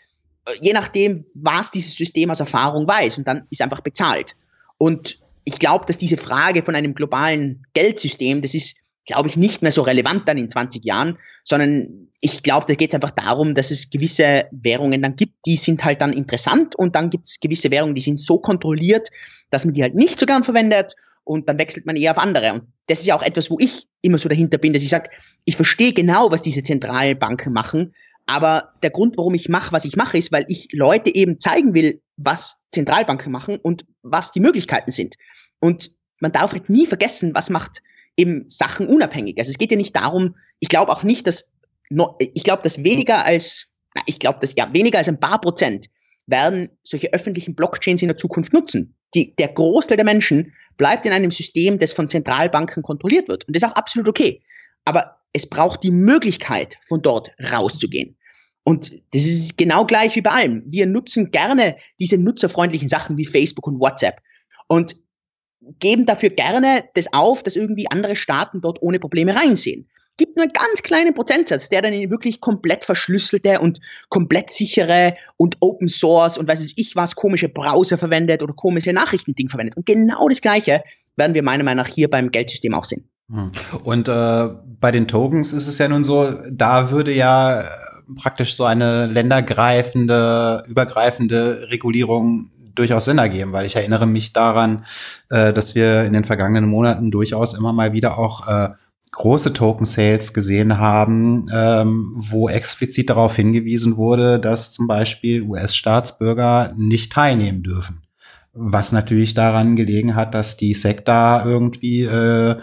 äh, 0.47 0.53
je 0.61 0.73
nachdem, 0.73 1.25
was 1.35 1.71
dieses 1.71 1.97
System 1.97 2.31
aus 2.31 2.41
Erfahrung 2.41 2.87
weiß 2.87 3.19
und 3.19 3.29
dann 3.29 3.47
ist 3.51 3.63
einfach 3.63 3.81
bezahlt. 3.81 4.35
Und 4.79 5.21
ich 5.45 5.59
glaube, 5.59 5.87
dass 5.87 5.99
diese 5.99 6.17
Frage 6.17 6.63
von 6.63 6.75
einem 6.75 6.95
globalen 6.95 7.67
Geldsystem, 7.75 8.43
das 8.43 8.55
ist 8.55 8.82
glaube 9.07 9.29
ich, 9.29 9.37
nicht 9.37 9.63
mehr 9.63 9.73
so 9.73 9.83
relevant 9.83 10.29
dann 10.29 10.39
in 10.39 10.49
20 10.49 10.85
Jahren, 10.85 11.19
sondern 11.45 12.09
ich 12.21 12.43
glaube, 12.43 12.67
da 12.69 12.75
geht 12.75 12.91
es 12.91 12.95
einfach 12.95 13.11
darum, 13.11 13.55
dass 13.55 13.71
es 13.71 13.91
gewisse 13.91 14.47
Währungen 14.53 15.03
dann 15.03 15.17
gibt, 15.17 15.35
die 15.45 15.57
sind 15.57 15.85
halt 15.85 16.01
dann 16.01 16.13
interessant 16.13 16.77
und 16.77 16.95
dann 16.95 17.11
gibt 17.11 17.29
es 17.29 17.41
gewisse 17.41 17.71
Währungen, 17.71 17.97
die 17.97 18.01
sind 18.01 18.21
so 18.21 18.39
kontrolliert, 18.39 19.09
dass 19.51 19.65
man 19.65 19.75
die 19.75 19.83
halt 19.83 19.97
nicht 19.97 20.21
so 20.21 20.27
gern 20.27 20.45
verwendet 20.45 20.95
und 21.25 21.49
dann 21.49 21.59
wechselt 21.59 21.85
man 21.85 21.97
eher 21.97 22.13
auf 22.13 22.19
andere. 22.19 22.53
Und 22.53 22.63
das 22.87 23.01
ist 23.01 23.07
ja 23.07 23.17
auch 23.17 23.23
etwas, 23.23 23.51
wo 23.51 23.59
ich 23.59 23.87
immer 24.03 24.19
so 24.19 24.29
dahinter 24.29 24.59
bin, 24.59 24.73
dass 24.73 24.83
ich 24.83 24.89
sage, 24.89 25.11
ich 25.45 25.57
verstehe 25.57 25.93
genau, 25.93 26.31
was 26.31 26.43
diese 26.43 26.63
Zentralbanken 26.63 27.53
machen, 27.53 27.93
aber 28.27 28.73
der 28.83 28.91
Grund, 28.91 29.17
warum 29.17 29.35
ich 29.35 29.49
mache, 29.49 29.73
was 29.73 29.85
ich 29.85 29.97
mache, 29.97 30.17
ist, 30.17 30.31
weil 30.31 30.45
ich 30.49 30.69
Leute 30.73 31.15
eben 31.15 31.41
zeigen 31.41 31.75
will, 31.75 32.01
was 32.17 32.63
Zentralbanken 32.71 33.33
machen 33.33 33.59
und 33.61 33.85
was 34.03 34.31
die 34.31 34.41
Möglichkeiten 34.41 34.93
sind. 34.93 35.17
Und 35.59 35.93
man 36.21 36.33
darf 36.33 36.53
halt 36.53 36.71
nie 36.71 36.87
vergessen, 36.87 37.35
was 37.35 37.51
macht 37.51 37.83
eben 38.17 38.49
Sachen 38.49 38.87
unabhängig. 38.87 39.39
Also 39.39 39.51
es 39.51 39.59
geht 39.59 39.71
ja 39.71 39.77
nicht 39.77 39.97
darum, 39.97 40.37
ich 40.61 40.69
glaube 40.69 40.93
auch 40.93 41.03
nicht, 41.03 41.27
dass, 41.27 41.53
ich 42.19 42.45
glaube, 42.45 42.63
dass 42.63 42.85
weniger 42.85 43.25
als, 43.25 43.79
ich 44.07 44.19
glaube, 44.19 44.39
dass 44.41 44.55
ja, 44.57 44.73
weniger 44.73 44.99
als 44.99 45.09
ein 45.09 45.21
paar 45.21 45.41
Prozent 45.41 45.87
werden 46.27 46.69
solche 46.85 47.13
öffentlichen 47.13 47.55
Blockchains 47.55 48.03
in 48.03 48.09
der 48.09 48.17
Zukunft 48.17 48.53
nutzen. 48.53 48.97
Die, 49.15 49.35
der 49.37 49.49
Großteil 49.49 49.97
der 49.97 50.05
Menschen 50.05 50.55
bleibt 50.77 51.05
in 51.05 51.13
einem 51.13 51.31
System, 51.31 51.79
das 51.79 51.93
von 51.93 52.09
Zentralbanken 52.09 52.83
kontrolliert 52.83 53.29
wird. 53.29 53.47
Und 53.47 53.55
das 53.55 53.63
ist 53.63 53.69
auch 53.69 53.77
absolut 53.77 54.09
okay. 54.09 54.43
Aber 54.85 55.17
es 55.33 55.49
braucht 55.49 55.83
die 55.83 55.91
Möglichkeit, 55.91 56.77
von 56.87 57.03
dort 57.03 57.31
rauszugehen. 57.51 58.17
Und 58.65 58.93
das 59.13 59.25
ist 59.27 59.59
genau 59.59 59.85
gleich 59.85 60.15
wie 60.15 60.23
bei 60.23 60.31
allem. 60.31 60.63
Wir 60.67 60.87
nutzen 60.87 61.31
gerne 61.31 61.77
diese 61.99 62.17
nutzerfreundlichen 62.17 62.89
Sachen 62.89 63.19
wie 63.19 63.27
Facebook 63.27 63.67
und 63.67 63.81
WhatsApp. 63.81 64.21
Und 64.69 64.97
geben 65.79 66.07
dafür 66.07 66.31
gerne 66.31 66.85
das 66.95 67.13
auf, 67.13 67.43
dass 67.43 67.57
irgendwie 67.57 67.91
andere 67.91 68.17
Staaten 68.17 68.61
dort 68.61 68.83
ohne 68.83 68.99
Probleme 68.99 69.35
reinsehen. 69.35 69.89
Gibt 70.19 70.37
nur 70.37 70.45
einen 70.45 70.53
ganz 70.53 70.83
kleinen 70.83 71.15
Prozentsatz, 71.15 71.71
der 71.71 71.81
dann 71.81 71.93
in 71.93 72.11
wirklich 72.11 72.41
komplett 72.41 72.85
verschlüsselte 72.85 73.61
und 73.61 73.81
komplett 74.11 74.51
sichere 74.51 75.15
und 75.37 75.57
Open 75.61 75.89
Source 75.89 76.37
und 76.37 76.47
weiß 76.49 76.73
ich 76.77 76.97
was, 76.97 77.17
komische 77.17 77.49
Browser 77.49 77.97
verwendet 77.97 78.43
oder 78.43 78.53
komische 78.53 78.93
Nachrichtending 78.93 79.49
verwendet. 79.49 79.77
Und 79.77 79.87
genau 79.87 80.29
das 80.29 80.43
Gleiche 80.43 80.83
werden 81.17 81.35
wir 81.35 81.43
meiner 81.43 81.65
Meinung 81.65 81.85
nach 81.85 81.93
hier 81.93 82.11
beim 82.11 82.31
Geldsystem 82.31 82.75
auch 82.75 82.85
sehen. 82.85 83.09
Hm. 83.31 83.51
Und 83.85 84.09
äh, 84.09 84.49
bei 84.81 84.91
den 84.91 85.09
Tokens 85.09 85.53
ist 85.53 85.67
es 85.67 85.79
ja 85.79 85.89
nun 85.89 86.05
so, 86.05 86.31
da 86.51 86.91
würde 86.91 87.13
ja 87.13 87.65
praktisch 88.17 88.55
so 88.55 88.65
eine 88.65 89.07
ländergreifende, 89.07 90.65
übergreifende 90.67 91.69
Regulierung 91.71 92.51
durchaus 92.75 93.05
Sinn 93.05 93.19
ergeben, 93.19 93.53
weil 93.53 93.67
ich 93.67 93.77
erinnere 93.77 94.07
mich 94.07 94.33
daran, 94.33 94.85
äh, 95.31 95.53
dass 95.53 95.75
wir 95.75 96.05
in 96.05 96.13
den 96.13 96.25
vergangenen 96.25 96.69
Monaten 96.69 97.11
durchaus 97.11 97.55
immer 97.55 97.73
mal 97.73 97.93
wieder 97.93 98.19
auch 98.19 98.49
äh, 98.49 98.71
große 99.13 99.53
Token-Sales 99.53 100.33
gesehen 100.33 100.79
haben, 100.79 101.47
ähm, 101.53 102.13
wo 102.15 102.49
explizit 102.49 103.11
darauf 103.11 103.37
hingewiesen 103.37 103.97
wurde, 103.97 104.41
dass 104.41 104.73
zum 104.73 104.87
Beispiel 104.87 105.43
US-Staatsbürger 105.43 106.73
nicht 106.77 107.13
teilnehmen 107.13 107.63
dürfen. 107.63 108.03
Was 108.55 108.93
natürlich 108.93 109.35
daran 109.35 109.77
gelegen 109.77 110.15
hat, 110.15 110.35
dass 110.35 110.57
die 110.57 110.77
da 111.05 111.45
irgendwie 111.45 112.05
äh, 112.05 112.57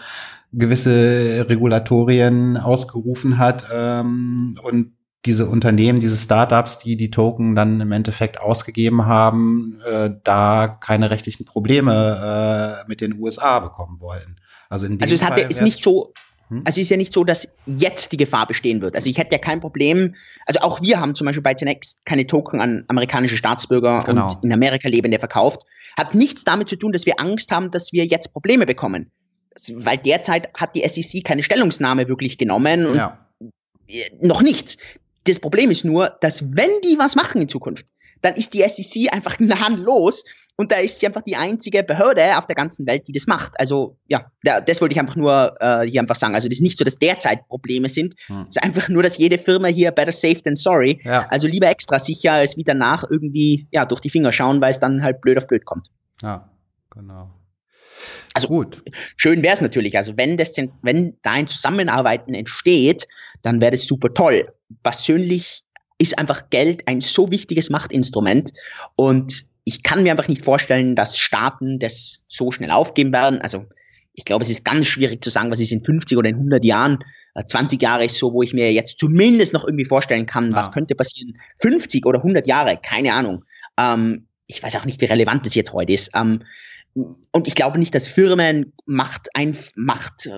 gewisse 0.51 1.45
Regulatorien 1.47 2.57
ausgerufen 2.57 3.37
hat 3.37 3.67
ähm, 3.71 4.57
und 4.63 4.93
diese 5.25 5.47
Unternehmen, 5.47 5.99
diese 5.99 6.15
Startups, 6.15 6.79
die 6.79 6.95
die 6.95 7.11
Token 7.11 7.55
dann 7.55 7.81
im 7.81 7.91
Endeffekt 7.91 8.39
ausgegeben 8.39 9.05
haben, 9.05 9.79
äh, 9.85 10.11
da 10.23 10.67
keine 10.67 11.11
rechtlichen 11.11 11.45
Probleme 11.45 12.83
äh, 12.83 12.87
mit 12.87 13.01
den 13.01 13.19
USA 13.19 13.59
bekommen 13.59 13.99
wollen. 13.99 14.39
Also, 14.69 14.85
in 14.85 14.97
dem 14.97 15.03
also 15.03 15.15
es 15.15 15.23
hat 15.23 15.37
ist 15.37 15.61
nicht 15.61 15.83
so, 15.83 16.13
hm? 16.47 16.61
also 16.65 16.79
es 16.79 16.85
ist 16.85 16.89
ja 16.89 16.97
nicht 16.97 17.11
so, 17.11 17.23
dass 17.23 17.55
jetzt 17.65 18.11
die 18.13 18.17
Gefahr 18.17 18.47
bestehen 18.47 18.81
wird. 18.81 18.95
Also 18.95 19.09
ich 19.09 19.17
hätte 19.17 19.33
ja 19.33 19.39
kein 19.39 19.59
Problem, 19.59 20.15
also 20.45 20.61
auch 20.61 20.81
wir 20.81 20.99
haben 20.99 21.15
zum 21.15 21.25
Beispiel 21.25 21.43
bei 21.43 21.53
Tenex 21.53 22.01
keine 22.05 22.25
Token 22.25 22.61
an 22.61 22.85
amerikanische 22.87 23.35
Staatsbürger 23.35 24.03
genau. 24.05 24.27
und 24.27 24.43
in 24.43 24.53
Amerika 24.53 24.87
lebende 24.87 25.19
verkauft. 25.19 25.63
Hat 25.97 26.15
nichts 26.15 26.45
damit 26.45 26.69
zu 26.69 26.77
tun, 26.77 26.93
dass 26.93 27.05
wir 27.05 27.19
Angst 27.19 27.51
haben, 27.51 27.71
dass 27.71 27.91
wir 27.91 28.05
jetzt 28.05 28.31
Probleme 28.31 28.65
bekommen. 28.65 29.11
Weil 29.73 29.97
derzeit 29.97 30.49
hat 30.53 30.75
die 30.75 30.87
SEC 30.87 31.25
keine 31.25 31.43
Stellungnahme 31.43 32.07
wirklich 32.07 32.37
genommen 32.37 32.85
und 32.85 32.95
ja. 32.95 33.19
noch 34.21 34.41
nichts. 34.41 34.77
Das 35.29 35.39
Problem 35.39 35.69
ist 35.69 35.85
nur, 35.85 36.17
dass 36.21 36.55
wenn 36.55 36.71
die 36.83 36.97
was 36.97 37.15
machen 37.15 37.41
in 37.41 37.49
Zukunft, 37.49 37.85
dann 38.21 38.35
ist 38.35 38.53
die 38.53 38.63
SEC 38.67 39.13
einfach 39.13 39.37
gnadenlos 39.37 40.25
und 40.55 40.71
da 40.71 40.77
ist 40.77 40.99
sie 40.99 41.07
einfach 41.07 41.21
die 41.21 41.37
einzige 41.37 41.83
Behörde 41.83 42.37
auf 42.37 42.47
der 42.47 42.55
ganzen 42.55 42.85
Welt, 42.85 43.07
die 43.07 43.13
das 43.13 43.27
macht. 43.27 43.57
Also 43.59 43.97
ja, 44.07 44.29
das 44.43 44.81
wollte 44.81 44.93
ich 44.93 44.99
einfach 44.99 45.15
nur 45.15 45.55
äh, 45.61 45.83
hier 45.83 46.01
einfach 46.01 46.15
sagen. 46.15 46.35
Also 46.35 46.49
das 46.49 46.57
ist 46.57 46.63
nicht 46.63 46.77
so, 46.77 46.83
dass 46.83 46.97
derzeit 46.97 47.47
Probleme 47.47 47.87
sind. 47.87 48.15
Hm. 48.27 48.41
Es 48.49 48.57
ist 48.57 48.63
einfach 48.63 48.89
nur, 48.89 49.03
dass 49.03 49.17
jede 49.17 49.37
Firma 49.37 49.67
hier 49.69 49.91
better 49.91 50.11
safe 50.11 50.41
than 50.41 50.55
sorry. 50.55 50.99
Ja. 51.05 51.27
Also 51.29 51.47
lieber 51.47 51.69
extra 51.69 51.97
sicher, 51.97 52.33
als 52.33 52.57
wie 52.57 52.65
danach 52.65 53.05
irgendwie 53.09 53.67
ja 53.71 53.85
durch 53.85 54.01
die 54.01 54.09
Finger 54.09 54.33
schauen, 54.33 54.59
weil 54.59 54.71
es 54.71 54.79
dann 54.79 55.01
halt 55.01 55.21
blöd 55.21 55.37
auf 55.37 55.47
blöd 55.47 55.63
kommt. 55.63 55.87
Ja, 56.21 56.49
genau. 56.89 57.29
Also 58.33 58.47
gut. 58.49 58.83
Schön 59.15 59.43
wäre 59.43 59.53
es 59.53 59.61
natürlich. 59.61 59.95
Also 59.95 60.17
wenn 60.17 60.35
das, 60.35 60.53
wenn 60.81 61.17
da 61.21 61.31
ein 61.31 61.47
Zusammenarbeiten 61.47 62.33
entsteht, 62.33 63.07
dann 63.43 63.61
wäre 63.61 63.71
das 63.71 63.83
super 63.83 64.13
toll. 64.13 64.45
Persönlich 64.83 65.63
ist 65.97 66.17
einfach 66.17 66.49
Geld 66.49 66.87
ein 66.87 67.01
so 67.01 67.31
wichtiges 67.31 67.69
Machtinstrument 67.69 68.51
und 68.95 69.45
ich 69.65 69.83
kann 69.83 70.03
mir 70.03 70.11
einfach 70.11 70.27
nicht 70.27 70.43
vorstellen, 70.43 70.95
dass 70.95 71.17
Staaten 71.17 71.77
das 71.77 72.25
so 72.27 72.51
schnell 72.51 72.71
aufgeben 72.71 73.11
werden. 73.11 73.39
Also 73.41 73.65
ich 74.13 74.25
glaube, 74.25 74.43
es 74.43 74.49
ist 74.49 74.65
ganz 74.65 74.87
schwierig 74.87 75.23
zu 75.23 75.29
sagen, 75.29 75.51
was 75.51 75.59
ist 75.59 75.71
in 75.71 75.83
50 75.83 76.17
oder 76.17 76.29
in 76.29 76.35
100 76.35 76.63
Jahren. 76.65 76.99
20 77.45 77.79
äh, 77.79 77.83
Jahre 77.85 78.05
ist 78.05 78.17
so, 78.17 78.33
wo 78.33 78.41
ich 78.41 78.53
mir 78.53 78.73
jetzt 78.73 78.97
zumindest 78.97 79.53
noch 79.53 79.65
irgendwie 79.65 79.85
vorstellen 79.85 80.25
kann, 80.25 80.51
ja. 80.51 80.57
was 80.57 80.71
könnte 80.71 80.95
passieren. 80.95 81.37
50 81.61 82.05
oder 82.05 82.19
100 82.19 82.47
Jahre, 82.47 82.79
keine 82.81 83.13
Ahnung. 83.13 83.45
Ähm, 83.77 84.27
ich 84.47 84.63
weiß 84.63 84.75
auch 84.77 84.85
nicht, 84.85 84.99
wie 85.01 85.05
relevant 85.05 85.45
das 85.45 85.55
jetzt 85.55 85.71
heute 85.71 85.93
ist. 85.93 86.11
Ähm, 86.15 86.43
und 86.93 87.47
ich 87.47 87.55
glaube 87.55 87.79
nicht, 87.79 87.93
dass 87.95 88.07
Firmen 88.07 88.73
Macht, 88.85 89.29
ein, 89.33 89.55
Macht, 89.75 90.29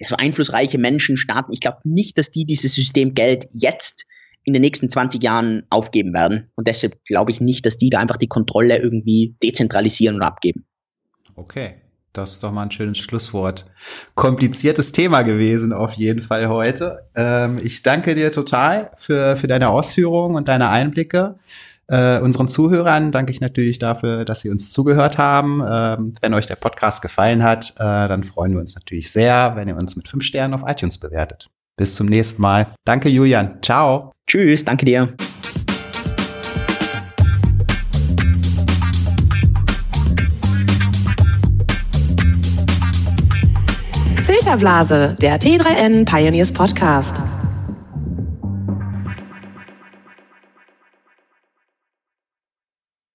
also 0.00 0.16
einflussreiche 0.16 0.78
Menschen, 0.78 1.16
Staaten, 1.16 1.52
ich 1.52 1.60
glaube 1.60 1.78
nicht, 1.84 2.16
dass 2.18 2.30
die 2.30 2.44
dieses 2.44 2.74
System 2.74 3.14
Geld 3.14 3.46
jetzt 3.52 4.06
in 4.44 4.52
den 4.52 4.62
nächsten 4.62 4.90
20 4.90 5.22
Jahren 5.22 5.64
aufgeben 5.70 6.12
werden. 6.12 6.50
Und 6.54 6.68
deshalb 6.68 7.02
glaube 7.04 7.30
ich 7.30 7.40
nicht, 7.40 7.66
dass 7.66 7.76
die 7.76 7.90
da 7.90 7.98
einfach 7.98 8.18
die 8.18 8.28
Kontrolle 8.28 8.78
irgendwie 8.78 9.36
dezentralisieren 9.42 10.16
oder 10.16 10.26
abgeben. 10.26 10.66
Okay. 11.34 11.76
Das 12.14 12.30
ist 12.30 12.44
doch 12.44 12.52
mal 12.52 12.62
ein 12.62 12.70
schönes 12.70 12.98
Schlusswort. 12.98 13.66
Kompliziertes 14.14 14.92
Thema 14.92 15.22
gewesen 15.22 15.72
auf 15.72 15.94
jeden 15.94 16.22
Fall 16.22 16.46
heute. 16.48 17.08
Ähm, 17.16 17.58
ich 17.60 17.82
danke 17.82 18.14
dir 18.14 18.30
total 18.30 18.92
für, 18.96 19.36
für 19.36 19.48
deine 19.48 19.70
Ausführungen 19.70 20.36
und 20.36 20.46
deine 20.46 20.68
Einblicke. 20.68 21.40
Äh, 21.88 22.20
unseren 22.20 22.48
Zuhörern 22.48 23.12
danke 23.12 23.32
ich 23.32 23.40
natürlich 23.40 23.78
dafür, 23.78 24.24
dass 24.24 24.40
sie 24.40 24.50
uns 24.50 24.70
zugehört 24.70 25.18
haben. 25.18 25.62
Ähm, 25.66 26.12
wenn 26.20 26.34
euch 26.34 26.46
der 26.46 26.56
Podcast 26.56 27.02
gefallen 27.02 27.42
hat, 27.42 27.74
äh, 27.78 28.08
dann 28.08 28.24
freuen 28.24 28.52
wir 28.52 28.60
uns 28.60 28.74
natürlich 28.74 29.10
sehr, 29.10 29.52
wenn 29.56 29.68
ihr 29.68 29.76
uns 29.76 29.96
mit 29.96 30.08
fünf 30.08 30.24
Sternen 30.24 30.54
auf 30.54 30.62
iTunes 30.66 30.98
bewertet. 30.98 31.48
Bis 31.76 31.96
zum 31.96 32.06
nächsten 32.06 32.40
Mal. 32.40 32.68
Danke, 32.84 33.08
Julian. 33.08 33.58
Ciao. 33.62 34.12
Tschüss, 34.26 34.64
danke 34.64 34.84
dir. 34.84 35.14
Filterblase, 44.22 45.16
der 45.20 45.38
T3N 45.38 46.04
Pioneers 46.06 46.50
Podcast. 46.50 47.33